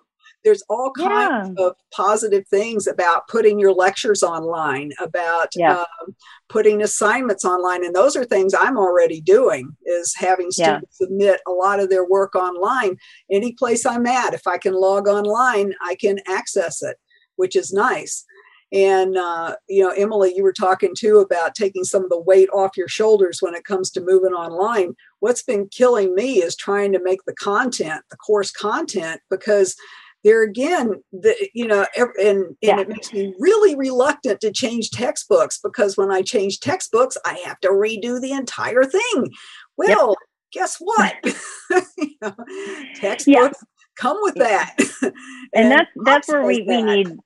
there's 0.47 0.63
all 0.69 0.93
kinds 0.93 1.53
yeah. 1.59 1.67
of 1.67 1.75
positive 1.93 2.47
things 2.47 2.87
about 2.87 3.27
putting 3.27 3.59
your 3.59 3.73
lectures 3.73 4.23
online 4.23 4.93
about 5.01 5.49
yeah. 5.57 5.81
um, 5.81 6.15
putting 6.49 6.81
assignments 6.81 7.45
online 7.45 7.85
and 7.85 7.97
those 7.97 8.15
are 8.15 8.25
things 8.25 8.55
i'm 8.55 8.79
already 8.79 9.21
doing 9.21 9.77
is 9.87 10.15
having 10.17 10.53
students 10.53 10.97
yeah. 11.01 11.07
submit 11.07 11.41
a 11.49 11.51
lot 11.51 11.81
of 11.81 11.91
their 11.91 12.09
work 12.09 12.37
online 12.37 12.97
any 13.29 13.53
place 13.55 13.85
i'm 13.85 14.07
at 14.07 14.35
if 14.35 14.47
i 14.47 14.57
can 14.57 14.73
log 14.73 15.09
online 15.09 15.75
i 15.85 15.97
can 15.97 16.21
access 16.29 16.81
it 16.81 16.97
which 17.35 17.57
is 17.57 17.73
nice 17.73 18.25
and 18.73 19.17
uh, 19.17 19.57
you 19.69 19.83
know 19.83 19.93
emily 19.97 20.33
you 20.37 20.45
were 20.45 20.53
talking 20.53 20.95
too 20.97 21.19
about 21.19 21.57
taking 21.57 21.83
some 21.83 22.05
of 22.05 22.11
the 22.11 22.21
weight 22.21 22.49
off 22.55 22.77
your 22.77 22.89
shoulders 22.89 23.39
when 23.41 23.55
it 23.55 23.65
comes 23.65 23.91
to 23.91 24.01
moving 24.01 24.33
online 24.33 24.95
what's 25.19 25.43
been 25.43 25.69
killing 25.73 26.15
me 26.15 26.37
is 26.37 26.55
trying 26.55 26.93
to 26.93 27.03
make 27.03 27.25
the 27.27 27.35
content 27.35 28.05
the 28.11 28.17
course 28.17 28.53
content 28.53 29.21
because 29.29 29.75
there 30.27 30.43
again 30.43 30.91
the 31.13 31.49
you 31.55 31.67
know 31.67 31.87
and 31.97 32.09
and 32.21 32.57
yeah. 32.61 32.81
it 32.81 32.89
makes 32.89 33.13
me 33.13 33.33
really 33.39 33.77
reluctant 33.77 34.41
to 34.41 34.51
change 34.51 34.91
textbooks 34.91 35.61
because 35.63 35.97
when 35.97 36.11
i 36.11 36.21
change 36.21 36.59
textbooks 36.59 37.17
i 37.25 37.41
have 37.45 37.61
to 37.61 37.69
redo 37.69 38.21
the 38.21 38.33
entire 38.33 38.83
thing 38.83 39.29
well 39.77 40.09
yep. 40.09 40.19
guess 40.53 40.77
what 40.79 41.15
you 41.97 42.11
know, 42.21 42.35
textbooks 42.97 43.27
yeah. 43.27 43.51
come 43.97 44.19
with 44.21 44.35
that 44.35 44.75
and, 45.03 45.15
and 45.55 45.71
that's 45.71 45.91
that's 46.05 46.29
where 46.29 46.45
we, 46.45 46.63
we 46.63 46.83
need 46.83 47.17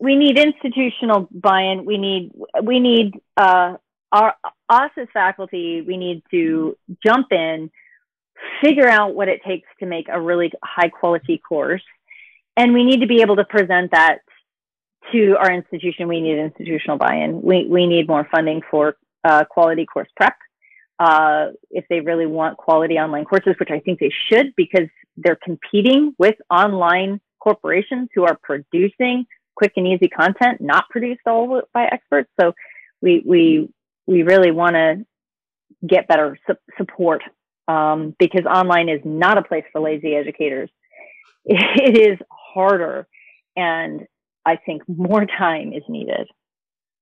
we 0.00 0.16
need 0.16 0.38
institutional 0.38 1.28
buy-in 1.30 1.84
we 1.84 1.98
need 1.98 2.32
we 2.62 2.80
need 2.80 3.12
uh 3.36 3.74
our 4.12 4.34
us 4.70 4.90
as 4.96 5.08
faculty 5.12 5.82
we 5.82 5.98
need 5.98 6.22
to 6.30 6.74
jump 7.04 7.26
in 7.32 7.70
figure 8.62 8.88
out 8.88 9.14
what 9.14 9.28
it 9.28 9.42
takes 9.46 9.68
to 9.78 9.84
make 9.84 10.06
a 10.10 10.18
really 10.20 10.50
high 10.64 10.88
quality 10.88 11.38
course 11.46 11.82
and 12.56 12.72
we 12.72 12.84
need 12.84 13.00
to 13.00 13.06
be 13.06 13.20
able 13.20 13.36
to 13.36 13.44
present 13.44 13.90
that 13.92 14.18
to 15.12 15.36
our 15.38 15.52
institution. 15.52 16.08
We 16.08 16.20
need 16.20 16.38
institutional 16.38 16.98
buy-in. 16.98 17.42
We 17.42 17.66
we 17.68 17.86
need 17.86 18.08
more 18.08 18.26
funding 18.30 18.62
for 18.70 18.96
uh, 19.24 19.44
quality 19.44 19.86
course 19.86 20.08
prep. 20.16 20.36
Uh, 20.98 21.48
if 21.70 21.84
they 21.90 22.00
really 22.00 22.26
want 22.26 22.56
quality 22.56 22.94
online 22.94 23.24
courses, 23.24 23.54
which 23.60 23.70
I 23.70 23.80
think 23.80 24.00
they 24.00 24.12
should, 24.28 24.54
because 24.56 24.88
they're 25.18 25.38
competing 25.42 26.14
with 26.18 26.36
online 26.50 27.20
corporations 27.38 28.08
who 28.14 28.24
are 28.24 28.38
producing 28.42 29.26
quick 29.54 29.72
and 29.76 29.86
easy 29.86 30.08
content, 30.08 30.60
not 30.60 30.88
produced 30.88 31.20
all 31.26 31.62
by 31.72 31.84
experts. 31.84 32.30
So 32.40 32.54
we 33.02 33.22
we 33.26 33.68
we 34.06 34.22
really 34.22 34.50
want 34.50 34.74
to 34.74 35.04
get 35.86 36.08
better 36.08 36.38
su- 36.46 36.56
support 36.78 37.22
um, 37.68 38.14
because 38.18 38.46
online 38.46 38.88
is 38.88 39.00
not 39.04 39.38
a 39.38 39.42
place 39.42 39.64
for 39.72 39.80
lazy 39.80 40.14
educators. 40.14 40.70
It 41.48 41.96
is 41.96 42.18
harder 42.56 43.06
and 43.56 44.06
I 44.46 44.56
think 44.56 44.82
more 44.88 45.26
time 45.38 45.72
is 45.72 45.82
needed. 45.88 46.28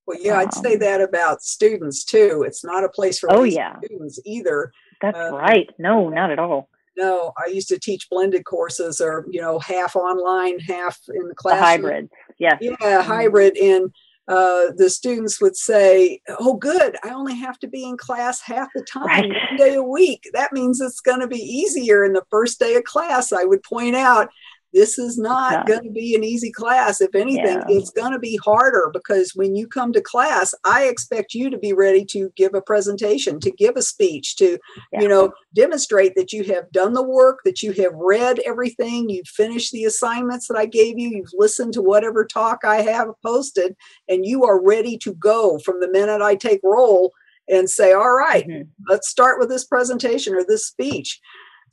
Well, 0.07 0.19
yeah, 0.21 0.39
I'd 0.39 0.53
say 0.53 0.75
um, 0.75 0.81
that 0.81 1.01
about 1.01 1.43
students 1.43 2.05
too. 2.05 2.45
It's 2.47 2.65
not 2.65 2.85
a 2.85 2.91
place 2.91 3.19
for 3.19 3.33
oh 3.33 3.45
yeah 3.45 3.79
students 3.83 4.19
either. 4.25 4.71
That's 5.01 5.17
uh, 5.17 5.31
right. 5.33 5.71
No, 5.79 6.11
not 6.11 6.31
at 6.31 6.39
all. 6.39 6.69
No, 6.97 7.33
I 7.39 7.49
used 7.49 7.69
to 7.69 7.79
teach 7.79 8.09
blended 8.11 8.45
courses, 8.45 9.01
or 9.01 9.27
you 9.31 9.41
know, 9.41 9.59
half 9.59 9.97
online, 9.97 10.59
half 10.61 11.01
in 11.09 11.29
the 11.29 11.35
classroom. 11.35 11.61
The 11.61 11.67
hybrid, 11.67 12.11
yeah, 12.39 12.59
yeah, 12.61 12.71
mm-hmm. 12.73 13.11
hybrid. 13.11 13.57
And 13.57 13.95
uh, 14.29 14.73
the 14.77 14.91
students 14.91 15.41
would 15.41 15.57
say, 15.57 16.21
"Oh, 16.39 16.57
good! 16.57 16.97
I 17.03 17.11
only 17.11 17.35
have 17.37 17.59
to 17.61 17.67
be 17.67 17.85
in 17.85 17.97
class 17.97 18.43
half 18.43 18.69
the 18.75 18.83
time, 18.83 19.07
right. 19.07 19.29
one 19.29 19.57
day 19.57 19.75
a 19.75 19.83
week. 19.83 20.29
That 20.35 20.53
means 20.53 20.83
it's 20.83 21.01
going 21.01 21.21
to 21.21 21.27
be 21.29 21.41
easier." 21.41 22.05
In 22.05 22.13
the 22.13 22.27
first 22.31 22.61
day 22.61 22.75
of 22.77 22.85
class, 22.85 23.33
I 23.33 23.45
would 23.45 23.63
point 23.63 23.97
out 23.97 24.29
this 24.75 24.99
is 24.99 25.17
not 25.17 25.53
yeah. 25.53 25.65
going 25.67 25.85
to 25.85 25.91
be 25.91 26.15
an 26.17 26.25
easy 26.25 26.51
class. 26.51 27.01
If 27.01 27.15
anything, 27.15 27.59
yeah. 27.61 27.65
it's 27.69 27.91
going 27.91 28.13
to 28.13 28.19
be 28.19 28.39
harder 28.45 28.91
because 28.93 29.33
when 29.35 29.55
you 29.55 29.69
come 29.69 29.93
to 29.93 30.01
class, 30.01 30.53
I 30.65 30.85
expect 30.85 31.33
you 31.33 31.49
to 31.49 31.57
be 31.57 31.73
ready 31.73 32.05
to 32.07 32.33
give 32.37 32.55
a 32.55 32.61
presentation, 32.61 33.39
to 33.41 33.53
give 33.53 33.77
a 33.77 33.83
speech, 33.83 34.35
to, 34.37 34.59
yeah. 34.93 35.01
you 35.01 35.09
know, 35.09 35.33
demonstrate 35.55 36.17
that 36.17 36.33
you 36.33 36.43
have 36.53 36.71
done 36.73 36.93
the 36.93 37.05
work, 37.05 37.39
that 37.45 37.63
you 37.63 37.73
have 37.73 37.95
read 37.95 38.41
everything, 38.41 39.09
you've 39.09 39.29
finished 39.29 39.71
the 39.71 39.85
assignments 39.85 40.49
that 40.49 40.59
I 40.59 40.67
gave 40.67 40.99
you, 40.99 41.09
you've 41.09 41.33
listened 41.35 41.73
to 41.75 41.83
whatever 41.83 42.25
talk 42.25 42.65
I 42.65 42.83
have 42.83 43.09
posted, 43.25 43.77
and 44.09 44.27
you 44.27 44.45
are 44.45 44.61
ready 44.61 44.99
to 44.99 45.15
go 45.15 45.59
from 45.61 45.81
the 45.81 45.91
minute 45.91 46.21
I 46.21 46.35
take 46.35 46.61
roll 46.65 47.13
and 47.49 47.71
say, 47.71 47.93
all 47.93 48.15
right, 48.15 48.47
mm-hmm. 48.47 48.69
let's 48.89 49.09
start 49.09 49.39
with 49.39 49.49
this 49.49 49.65
presentation 49.65 50.35
or 50.35 50.45
this 50.45 50.67
speech. 50.67 51.21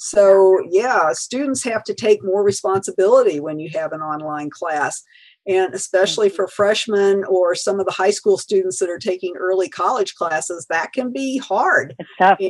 So, 0.04 0.58
yeah, 0.68 1.12
students 1.14 1.64
have 1.64 1.84
to 1.84 1.94
take 1.94 2.24
more 2.24 2.44
responsibility 2.44 3.40
when 3.40 3.60
you 3.60 3.70
have 3.76 3.94
an 3.94 4.02
online 4.02 4.50
class. 4.50 5.04
And 5.48 5.76
especially 5.76 6.28
mm-hmm. 6.28 6.38
for 6.38 6.48
freshmen 6.48 7.24
or 7.26 7.54
some 7.54 7.80
of 7.80 7.86
the 7.86 7.92
high 7.92 8.10
school 8.10 8.40
students 8.40 8.80
that 8.80 8.90
are 8.90 8.98
taking 8.98 9.36
early 9.38 9.70
college 9.70 10.16
classes, 10.16 10.66
that 10.72 10.92
can 10.94 11.14
be 11.14 11.38
hard. 11.38 11.94
It's 12.00 12.10
tough. 12.18 12.40
And, 12.40 12.50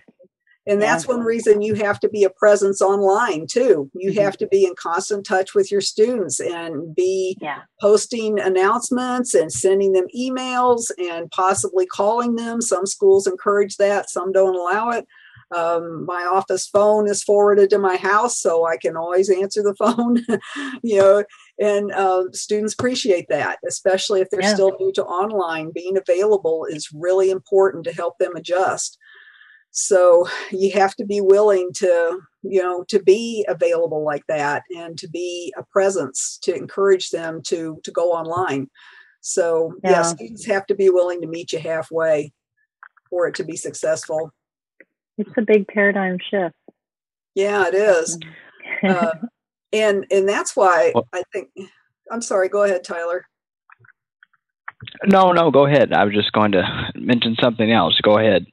and 0.66 0.82
that's 0.82 1.06
yeah. 1.06 1.16
one 1.16 1.26
reason 1.26 1.62
you 1.62 1.74
have 1.74 2.00
to 2.00 2.10
be 2.10 2.24
a 2.24 2.30
presence 2.30 2.82
online 2.82 3.48
too. 3.52 3.92
You 3.96 4.12
mm-hmm. 4.12 4.22
have 4.22 4.38
to 4.38 4.48
be 4.48 4.64
in 4.64 4.74
constant 4.82 5.26
touch 5.26 5.54
with 5.54 5.74
your 5.74 5.82
students 5.82 6.40
and 6.40 6.96
be 6.96 7.38
yeah. 7.42 7.64
posting 7.82 8.40
announcements 8.40 9.34
and 9.34 9.52
sending 9.52 9.92
them 9.92 10.06
emails 10.18 10.90
and 10.98 11.30
possibly 11.32 11.86
calling 11.86 12.36
them. 12.36 12.62
Some 12.62 12.86
schools 12.86 13.28
encourage 13.28 13.76
that, 13.76 14.10
some 14.10 14.32
don't 14.32 14.56
allow 14.56 14.92
it. 14.92 15.06
Um, 15.56 16.06
my 16.06 16.24
office 16.24 16.68
phone 16.68 17.08
is 17.08 17.24
forwarded 17.24 17.70
to 17.72 17.80
my 17.80 17.98
house, 17.98 18.40
so 18.40 18.66
I 18.66 18.78
can 18.78 18.96
always 18.96 19.30
answer 19.30 19.62
the 19.62 19.76
phone. 19.80 20.26
you 20.84 20.98
know, 21.00 21.24
and 21.60 21.92
uh, 21.92 22.24
students 22.32 22.74
appreciate 22.74 23.28
that, 23.30 23.60
especially 23.68 24.22
if 24.22 24.30
they're 24.30 24.42
yeah. 24.42 24.54
still 24.54 24.76
new 24.80 24.92
to 24.94 25.04
online. 25.04 25.72
Being 25.74 25.98
available 25.98 26.66
is 26.70 26.90
really 26.94 27.30
important 27.30 27.84
to 27.86 27.94
help 27.94 28.18
them 28.18 28.36
adjust. 28.36 28.98
So 29.72 30.28
you 30.52 30.72
have 30.74 30.96
to 30.96 31.06
be 31.06 31.22
willing 31.22 31.70
to, 31.76 32.20
you 32.44 32.62
know, 32.62 32.84
to 32.90 33.02
be 33.02 33.46
available 33.48 34.04
like 34.04 34.24
that 34.28 34.64
and 34.76 34.98
to 34.98 35.08
be 35.08 35.54
a 35.58 35.64
presence 35.64 36.38
to 36.44 36.54
encourage 36.54 37.10
them 37.10 37.42
to 37.44 37.80
to 37.84 37.92
go 37.92 38.12
online. 38.12 38.70
So 39.22 39.76
yeah, 39.84 39.92
yeah 39.92 40.02
students 40.02 40.46
have 40.46 40.66
to 40.68 40.76
be 40.76 40.90
willing 40.90 41.22
to 41.22 41.28
meet 41.28 41.54
you 41.54 41.60
halfway 41.60 42.34
for 43.10 43.28
it 43.28 43.36
to 43.36 43.46
be 43.46 43.56
successful. 43.56 44.34
It's 45.18 45.32
a 45.38 45.42
big 45.42 45.68
paradigm 45.68 46.18
shift. 46.30 46.56
Yeah, 47.36 47.68
it 47.68 47.76
is. 47.76 48.20
uh, 48.88 49.12
and 49.74 50.06
and 50.12 50.28
that's 50.28 50.56
why 50.56 50.94
I 51.14 51.24
think 51.32 51.50
I'm 52.12 52.22
sorry, 52.22 52.50
go 52.50 52.64
ahead, 52.64 52.84
Tyler. 52.84 53.26
No, 55.06 55.32
no, 55.32 55.52
go 55.52 55.66
ahead. 55.66 55.94
I 55.94 56.04
was 56.04 56.14
just 56.14 56.32
going 56.32 56.52
to 56.54 56.92
mention 56.96 57.36
something 57.40 57.72
else. 57.72 58.00
Go 58.02 58.18
ahead. 58.18 58.46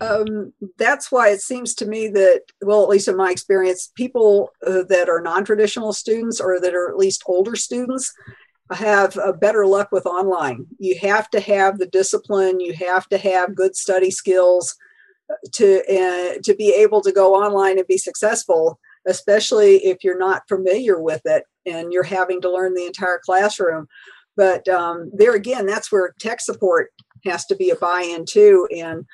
um, 0.00 0.52
that's 0.78 1.10
why 1.12 1.28
it 1.28 1.40
seems 1.40 1.74
to 1.74 1.86
me 1.86 2.08
that, 2.08 2.42
well, 2.62 2.82
at 2.82 2.88
least 2.88 3.08
in 3.08 3.16
my 3.16 3.30
experience, 3.30 3.92
people 3.94 4.50
uh, 4.66 4.84
that 4.88 5.08
are 5.08 5.20
non 5.20 5.44
traditional 5.44 5.92
students 5.92 6.40
or 6.40 6.60
that 6.60 6.74
are 6.74 6.88
at 6.88 6.96
least 6.96 7.22
older 7.26 7.56
students 7.56 8.12
have 8.72 9.16
a 9.18 9.32
better 9.32 9.66
luck 9.66 9.92
with 9.92 10.06
online. 10.06 10.66
You 10.78 10.98
have 11.00 11.28
to 11.30 11.40
have 11.40 11.78
the 11.78 11.86
discipline, 11.86 12.60
you 12.60 12.72
have 12.74 13.08
to 13.08 13.18
have 13.18 13.54
good 13.54 13.76
study 13.76 14.10
skills 14.10 14.74
to 15.52 15.80
uh, 15.88 16.38
to 16.42 16.54
be 16.54 16.70
able 16.70 17.00
to 17.00 17.12
go 17.12 17.34
online 17.34 17.78
and 17.78 17.86
be 17.86 17.98
successful 17.98 18.78
especially 19.06 19.76
if 19.84 20.02
you're 20.02 20.18
not 20.18 20.48
familiar 20.48 21.00
with 21.00 21.22
it 21.24 21.44
and 21.66 21.92
you're 21.92 22.02
having 22.02 22.40
to 22.40 22.50
learn 22.50 22.74
the 22.74 22.86
entire 22.86 23.20
classroom. 23.24 23.86
But 24.36 24.66
um, 24.68 25.10
there 25.14 25.34
again 25.34 25.66
that's 25.66 25.92
where 25.92 26.14
tech 26.18 26.40
support 26.40 26.90
has 27.24 27.46
to 27.46 27.56
be 27.56 27.70
a 27.70 27.76
buy-in 27.76 28.24
too 28.26 28.68
and 28.74 29.04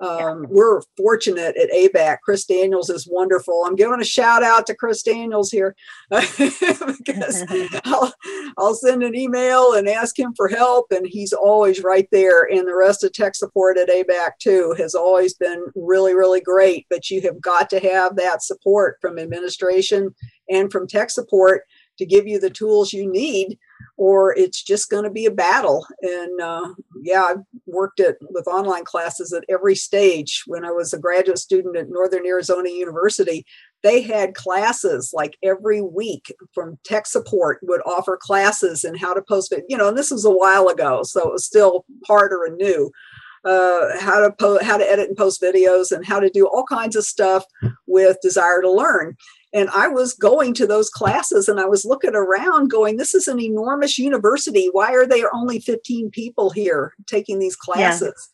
um, 0.00 0.46
we're 0.48 0.80
fortunate 0.96 1.56
at 1.56 1.70
ABAC. 1.70 2.18
Chris 2.22 2.44
Daniels 2.44 2.88
is 2.88 3.08
wonderful. 3.10 3.64
I'm 3.64 3.74
giving 3.74 4.00
a 4.00 4.04
shout 4.04 4.42
out 4.42 4.66
to 4.66 4.74
Chris 4.74 5.02
Daniels 5.02 5.50
here 5.50 5.74
because 6.10 7.44
I'll, 7.84 8.12
I'll 8.56 8.74
send 8.74 9.02
an 9.02 9.16
email 9.16 9.74
and 9.74 9.88
ask 9.88 10.18
him 10.18 10.34
for 10.36 10.48
help, 10.48 10.86
and 10.90 11.06
he's 11.06 11.32
always 11.32 11.82
right 11.82 12.08
there. 12.12 12.42
And 12.42 12.66
the 12.66 12.76
rest 12.76 13.02
of 13.02 13.12
tech 13.12 13.34
support 13.34 13.76
at 13.78 13.88
ABAC 13.88 14.30
too 14.40 14.74
has 14.78 14.94
always 14.94 15.34
been 15.34 15.64
really, 15.74 16.14
really 16.14 16.40
great. 16.40 16.86
But 16.88 17.10
you 17.10 17.20
have 17.22 17.40
got 17.40 17.68
to 17.70 17.80
have 17.80 18.16
that 18.16 18.42
support 18.42 18.98
from 19.00 19.18
administration 19.18 20.14
and 20.48 20.70
from 20.70 20.86
tech 20.86 21.10
support 21.10 21.62
to 21.98 22.06
give 22.06 22.26
you 22.26 22.38
the 22.38 22.50
tools 22.50 22.92
you 22.92 23.10
need 23.10 23.58
or 23.96 24.34
it's 24.36 24.62
just 24.62 24.90
going 24.90 25.04
to 25.04 25.10
be 25.10 25.26
a 25.26 25.30
battle. 25.30 25.86
And 26.02 26.40
uh, 26.40 26.68
yeah 27.02 27.22
i've 27.22 27.44
worked 27.66 28.00
at 28.00 28.16
with 28.30 28.46
online 28.46 28.84
classes 28.84 29.32
at 29.32 29.44
every 29.48 29.74
stage. 29.74 30.42
When 30.46 30.64
i 30.64 30.70
was 30.70 30.92
a 30.92 30.98
graduate 30.98 31.38
student 31.38 31.76
at 31.76 31.88
northern 31.88 32.26
arizona 32.26 32.68
university 32.70 33.44
they 33.82 34.02
had 34.02 34.34
classes 34.34 35.12
like 35.14 35.36
every 35.42 35.80
week 35.80 36.34
from 36.52 36.78
tech 36.84 37.06
support 37.06 37.60
would 37.62 37.80
offer 37.86 38.18
classes 38.20 38.82
and 38.84 38.98
how 38.98 39.14
to 39.14 39.22
post 39.22 39.52
it 39.52 39.64
you 39.68 39.76
know 39.76 39.88
and 39.88 39.96
this 39.96 40.10
was 40.10 40.24
a 40.24 40.30
while 40.30 40.68
ago 40.68 41.02
so 41.02 41.28
it 41.28 41.32
was 41.32 41.44
still 41.44 41.84
harder 42.06 42.44
and 42.44 42.56
new. 42.56 42.90
Uh, 43.44 43.98
how 44.00 44.20
to 44.20 44.32
po- 44.32 44.62
how 44.62 44.76
to 44.76 44.90
edit 44.90 45.08
and 45.08 45.16
post 45.16 45.40
videos 45.40 45.92
and 45.92 46.04
how 46.04 46.18
to 46.18 46.28
do 46.28 46.46
all 46.48 46.64
kinds 46.64 46.96
of 46.96 47.04
stuff 47.04 47.44
with 47.86 48.16
Desire2Learn 48.22 49.14
and 49.52 49.70
I 49.70 49.88
was 49.88 50.14
going 50.14 50.54
to 50.54 50.66
those 50.66 50.90
classes 50.90 51.48
and 51.48 51.58
I 51.58 51.66
was 51.66 51.84
looking 51.84 52.14
around 52.14 52.70
going, 52.70 52.96
this 52.96 53.14
is 53.14 53.28
an 53.28 53.40
enormous 53.40 53.98
university. 53.98 54.68
Why 54.72 54.92
are 54.92 55.06
there 55.06 55.34
only 55.34 55.58
15 55.58 56.10
people 56.10 56.50
here 56.50 56.92
taking 57.06 57.38
these 57.38 57.56
classes? 57.56 58.30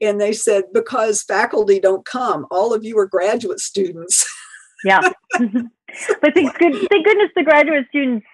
Yeah. 0.00 0.10
And 0.10 0.20
they 0.20 0.32
said, 0.32 0.64
because 0.72 1.22
faculty 1.22 1.80
don't 1.80 2.04
come. 2.04 2.46
All 2.50 2.72
of 2.72 2.84
you 2.84 2.98
are 2.98 3.06
graduate 3.06 3.60
students. 3.60 4.26
yeah. 4.84 5.00
but 5.38 6.34
thank, 6.34 6.58
good, 6.58 6.74
thank 6.90 7.04
goodness 7.04 7.30
the 7.36 7.44
graduate 7.44 7.86
students 7.90 8.26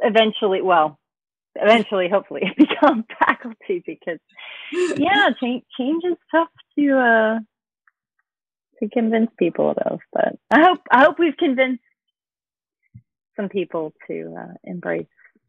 eventually, 0.00 0.60
well, 0.60 0.98
eventually, 1.56 2.08
hopefully, 2.08 2.52
become 2.56 3.04
faculty 3.18 3.82
because, 3.86 4.18
yeah, 4.96 5.30
change, 5.40 5.64
change 5.78 6.04
is 6.04 6.16
tough 6.30 6.48
to, 6.78 6.98
uh, 6.98 7.38
to 8.80 8.88
convince 8.88 9.30
people 9.38 9.74
of. 9.86 10.00
But 10.12 10.38
I 10.50 10.62
hope 10.62 10.80
I 10.90 11.04
hope 11.04 11.18
we've 11.18 11.36
convinced 11.36 11.82
some 13.36 13.48
people 13.48 13.92
to 14.08 14.34
uh, 14.38 14.54
embrace 14.64 15.06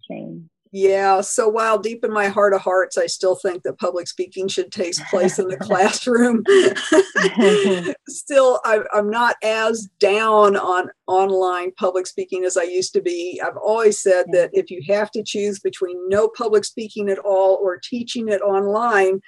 change. 0.09 0.43
Yeah. 0.71 1.21
So 1.21 1.49
while 1.49 1.79
deep 1.79 2.05
in 2.05 2.13
my 2.13 2.27
heart 2.27 2.53
of 2.53 2.61
hearts, 2.61 2.95
I 2.95 3.07
still 3.07 3.35
think 3.35 3.63
that 3.63 3.79
public 3.79 4.07
speaking 4.07 4.47
should 4.47 4.71
take 4.71 4.93
place 5.09 5.39
in 5.39 5.47
the 5.47 5.57
classroom. 5.61 6.43
still, 8.07 8.59
I, 8.63 8.81
I'm 8.93 9.09
not 9.09 9.35
as 9.43 9.89
down 9.99 10.55
on 10.55 10.89
online 11.07 11.71
public 11.71 12.05
speaking 12.05 12.43
as 12.43 12.55
I 12.55 12.63
used 12.63 12.93
to 12.93 13.01
be. 13.01 13.41
I've 13.43 13.57
always 13.57 13.99
said 13.99 14.27
that 14.33 14.51
if 14.53 14.69
you 14.69 14.81
have 14.87 15.09
to 15.11 15.23
choose 15.23 15.59
between 15.59 16.07
no 16.07 16.27
public 16.27 16.63
speaking 16.65 17.09
at 17.09 17.17
all 17.17 17.57
or 17.59 17.79
teaching 17.83 18.29
it 18.29 18.41
online, 18.41 19.21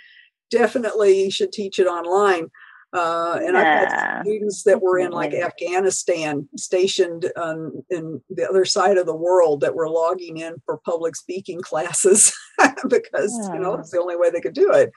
definitely 0.51 1.23
you 1.23 1.31
should 1.31 1.51
teach 1.51 1.79
it 1.79 1.87
online. 1.87 2.51
Uh, 2.93 3.39
and 3.41 3.55
yeah. 3.55 3.59
I've 3.59 3.91
had 3.91 4.21
students 4.23 4.63
that 4.63 4.81
were 4.81 4.99
in 4.99 5.11
like 5.11 5.33
Afghanistan, 5.33 6.47
stationed 6.57 7.31
on 7.37 7.83
in 7.89 8.21
the 8.29 8.47
other 8.47 8.65
side 8.65 8.97
of 8.97 9.05
the 9.05 9.15
world, 9.15 9.61
that 9.61 9.75
were 9.75 9.89
logging 9.89 10.37
in 10.37 10.55
for 10.65 10.77
public 10.77 11.15
speaking 11.15 11.61
classes 11.61 12.33
because 12.89 13.37
yeah. 13.43 13.53
you 13.53 13.59
know 13.59 13.75
it's 13.75 13.91
the 13.91 14.01
only 14.01 14.17
way 14.17 14.29
they 14.29 14.41
could 14.41 14.53
do 14.53 14.71
it. 14.73 14.91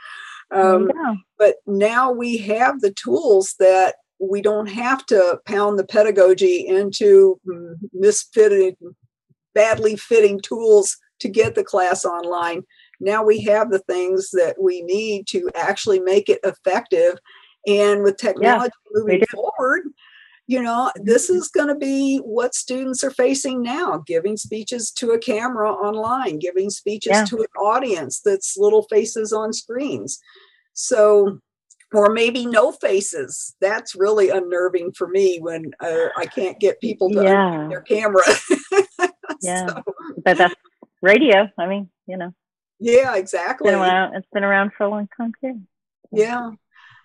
Um, 0.50 0.90
but 1.38 1.56
now 1.66 2.10
we 2.12 2.36
have 2.38 2.80
the 2.80 2.92
tools 2.92 3.54
that 3.58 3.96
we 4.18 4.42
don't 4.42 4.68
have 4.68 5.04
to 5.06 5.40
pound 5.46 5.78
the 5.78 5.86
pedagogy 5.86 6.66
into 6.66 7.40
misfitting, 7.96 8.76
badly 9.54 9.96
fitting 9.96 10.40
tools 10.40 10.96
to 11.20 11.28
get 11.28 11.54
the 11.54 11.64
class 11.64 12.04
online. 12.04 12.62
Now 13.00 13.24
we 13.24 13.40
have 13.42 13.70
the 13.70 13.80
things 13.80 14.30
that 14.30 14.56
we 14.60 14.82
need 14.82 15.26
to 15.28 15.50
actually 15.54 16.00
make 16.00 16.28
it 16.28 16.40
effective 16.44 17.18
and 17.66 18.02
with 18.02 18.16
technology 18.16 18.72
yeah, 18.94 19.00
moving 19.00 19.22
forward, 19.32 19.82
you 20.46 20.62
know, 20.62 20.90
this 20.96 21.30
is 21.30 21.48
going 21.48 21.68
to 21.68 21.74
be 21.74 22.18
what 22.18 22.54
students 22.54 23.02
are 23.02 23.10
facing 23.10 23.62
now 23.62 24.02
giving 24.06 24.36
speeches 24.36 24.90
to 24.92 25.12
a 25.12 25.18
camera 25.18 25.72
online, 25.72 26.38
giving 26.38 26.68
speeches 26.68 27.12
yeah. 27.12 27.24
to 27.24 27.38
an 27.38 27.46
audience 27.58 28.20
that's 28.20 28.56
little 28.58 28.82
faces 28.82 29.32
on 29.32 29.52
screens. 29.52 30.18
So, 30.74 31.38
or 31.94 32.10
maybe 32.12 32.44
no 32.44 32.72
faces. 32.72 33.54
That's 33.60 33.94
really 33.94 34.28
unnerving 34.28 34.92
for 34.92 35.08
me 35.08 35.38
when 35.40 35.72
uh, 35.80 36.08
I 36.16 36.26
can't 36.26 36.60
get 36.60 36.80
people 36.80 37.08
to 37.10 37.22
yeah. 37.22 37.66
their 37.70 37.82
camera. 37.82 38.24
yeah, 39.40 39.66
so. 39.68 39.82
but 40.24 40.36
that's 40.36 40.54
radio. 41.00 41.48
I 41.58 41.66
mean, 41.66 41.88
you 42.06 42.18
know. 42.18 42.34
Yeah, 42.80 43.16
exactly. 43.16 43.68
It's 43.68 43.74
been 43.74 43.80
around, 43.80 44.14
it's 44.16 44.28
been 44.32 44.44
around 44.44 44.72
for 44.76 44.84
a 44.84 44.90
long 44.90 45.08
time 45.16 45.32
too. 45.40 45.60
Yeah. 46.12 46.50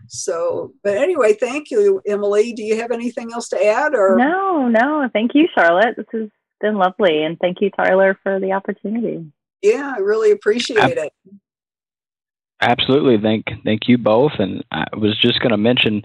So, 0.08 0.74
but 0.84 0.98
anyway, 0.98 1.34
thank 1.34 1.72
you, 1.72 2.02
Emily. 2.08 2.54
Do 2.54 2.64
you 2.64 2.78
have 2.78 2.92
anything 2.92 3.32
else 3.34 3.50
to 3.50 3.64
add 3.64 3.94
or? 3.94 4.16
No, 4.18 4.68
no. 4.68 5.10
Thank 5.12 5.36
you, 5.36 5.48
Charlotte. 5.54 5.96
This 5.98 6.06
has 6.14 6.30
been 6.62 6.76
lovely. 6.76 7.24
And 7.24 7.38
thank 7.40 7.62
you, 7.62 7.70
Tyler, 7.70 8.18
for 8.24 8.40
the 8.40 8.54
opportunity. 8.54 9.26
Yeah, 9.62 9.94
I 9.96 10.00
really 10.00 10.32
appreciate 10.32 10.98
it. 10.98 11.14
Absolutely. 12.62 13.18
Thank, 13.22 13.46
thank 13.64 13.88
you 13.88 13.98
both. 13.98 14.34
And 14.40 14.64
I 14.72 14.86
was 14.98 15.20
just 15.22 15.40
going 15.40 15.52
to 15.52 15.58
mention, 15.58 16.04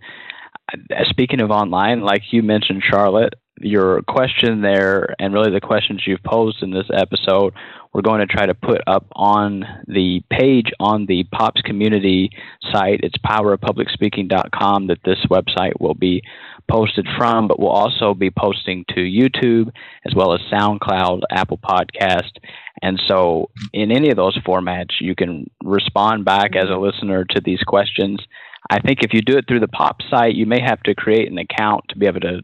uh, 0.72 1.04
speaking 1.08 1.40
of 1.40 1.50
online, 1.50 2.02
like 2.02 2.22
you 2.32 2.42
mentioned, 2.42 2.82
Charlotte, 2.88 3.34
your 3.60 4.02
question 4.02 4.62
there 4.62 5.14
and 5.18 5.32
really 5.32 5.52
the 5.52 5.60
questions 5.60 6.02
you've 6.06 6.22
posed 6.22 6.62
in 6.62 6.70
this 6.70 6.88
episode 6.92 7.54
we're 7.94 8.02
going 8.02 8.20
to 8.20 8.26
try 8.26 8.44
to 8.44 8.54
put 8.54 8.80
up 8.88 9.06
on 9.12 9.64
the 9.86 10.20
page 10.28 10.72
on 10.80 11.06
the 11.06 11.22
pops 11.32 11.62
community 11.62 12.28
site. 12.72 13.00
It's 13.04 13.16
powerofpublicspeaking.com 13.24 14.88
that 14.88 14.98
this 15.04 15.24
website 15.30 15.80
will 15.80 15.94
be 15.94 16.22
posted 16.68 17.06
from 17.16 17.46
but 17.46 17.60
we'll 17.60 17.68
also 17.68 18.14
be 18.14 18.30
posting 18.30 18.84
to 18.88 19.00
youtube 19.00 19.70
as 20.06 20.14
well 20.14 20.32
as 20.32 20.40
soundcloud 20.52 21.20
apple 21.30 21.58
podcast. 21.58 22.32
And 22.82 23.00
so 23.06 23.50
in 23.72 23.92
any 23.92 24.10
of 24.10 24.16
those 24.16 24.36
formats 24.38 25.00
you 25.00 25.14
can 25.14 25.48
respond 25.62 26.24
back 26.24 26.56
as 26.56 26.68
a 26.70 26.76
listener 26.76 27.24
to 27.30 27.40
these 27.44 27.62
questions. 27.62 28.18
I 28.70 28.80
think 28.80 29.02
if 29.02 29.12
you 29.12 29.20
do 29.20 29.36
it 29.36 29.44
through 29.46 29.60
the 29.60 29.68
POP 29.68 30.00
site, 30.10 30.34
you 30.34 30.46
may 30.46 30.60
have 30.60 30.82
to 30.84 30.94
create 30.94 31.30
an 31.30 31.36
account 31.36 31.84
to 31.90 31.98
be 31.98 32.06
able 32.06 32.20
to 32.20 32.40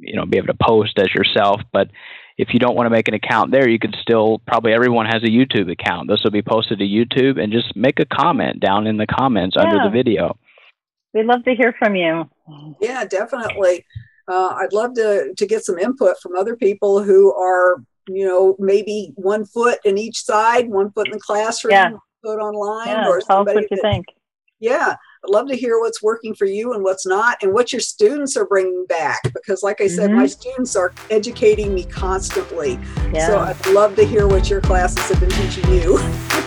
you 0.00 0.14
know 0.14 0.26
be 0.26 0.38
able 0.38 0.46
to 0.46 0.56
post 0.60 0.98
as 0.98 1.12
yourself 1.14 1.60
but 1.72 1.90
if 2.36 2.52
you 2.52 2.60
don't 2.60 2.76
want 2.76 2.86
to 2.86 2.90
make 2.90 3.08
an 3.08 3.14
account 3.14 3.50
there 3.50 3.68
you 3.68 3.78
can 3.78 3.92
still 4.00 4.40
probably 4.46 4.72
everyone 4.72 5.06
has 5.06 5.22
a 5.22 5.26
youtube 5.26 5.70
account. 5.70 6.08
This 6.08 6.20
will 6.22 6.30
be 6.30 6.42
posted 6.42 6.78
to 6.78 6.84
youtube 6.84 7.42
and 7.42 7.52
just 7.52 7.74
make 7.76 8.00
a 8.00 8.06
comment 8.06 8.60
down 8.60 8.86
in 8.86 8.96
the 8.96 9.06
comments 9.06 9.56
yeah. 9.56 9.64
under 9.64 9.84
the 9.84 9.90
video. 9.90 10.38
We'd 11.14 11.26
love 11.26 11.44
to 11.44 11.54
hear 11.54 11.74
from 11.78 11.96
you. 11.96 12.28
Yeah 12.80 13.04
definitely. 13.04 13.84
Uh, 14.28 14.54
i'd 14.60 14.74
love 14.74 14.92
to 14.92 15.32
to 15.36 15.46
get 15.46 15.64
some 15.64 15.78
input 15.78 16.16
from 16.20 16.36
other 16.36 16.54
people 16.54 17.02
who 17.02 17.34
are 17.34 17.82
you 18.08 18.26
know 18.26 18.56
maybe 18.58 19.12
one 19.16 19.44
foot 19.46 19.78
in 19.84 19.96
each 19.96 20.22
side 20.22 20.68
one 20.68 20.90
foot 20.92 21.06
in 21.06 21.12
the 21.12 21.20
classroom 21.20 21.72
yeah. 21.72 21.90
foot 22.22 22.38
online 22.38 22.88
yeah, 22.88 23.08
or 23.08 23.20
tell 23.20 23.40
us 23.40 23.46
what 23.46 23.62
you 23.62 23.68
that, 23.70 23.80
think. 23.80 24.04
Yeah 24.60 24.96
I'd 25.24 25.30
love 25.30 25.48
to 25.48 25.56
hear 25.56 25.78
what's 25.80 26.02
working 26.02 26.34
for 26.34 26.44
you 26.44 26.72
and 26.72 26.84
what's 26.84 27.06
not, 27.06 27.38
and 27.42 27.52
what 27.52 27.72
your 27.72 27.80
students 27.80 28.36
are 28.36 28.46
bringing 28.46 28.86
back. 28.86 29.22
Because, 29.34 29.62
like 29.62 29.80
I 29.80 29.88
said, 29.88 30.10
mm-hmm. 30.10 30.20
my 30.20 30.26
students 30.26 30.76
are 30.76 30.92
educating 31.10 31.74
me 31.74 31.84
constantly. 31.84 32.78
Yeah. 33.12 33.26
So 33.26 33.38
I'd 33.38 33.66
love 33.74 33.96
to 33.96 34.04
hear 34.04 34.28
what 34.28 34.48
your 34.48 34.60
classes 34.60 35.08
have 35.08 35.20
been 35.20 35.30
teaching 35.30 35.68
you. 35.72 35.98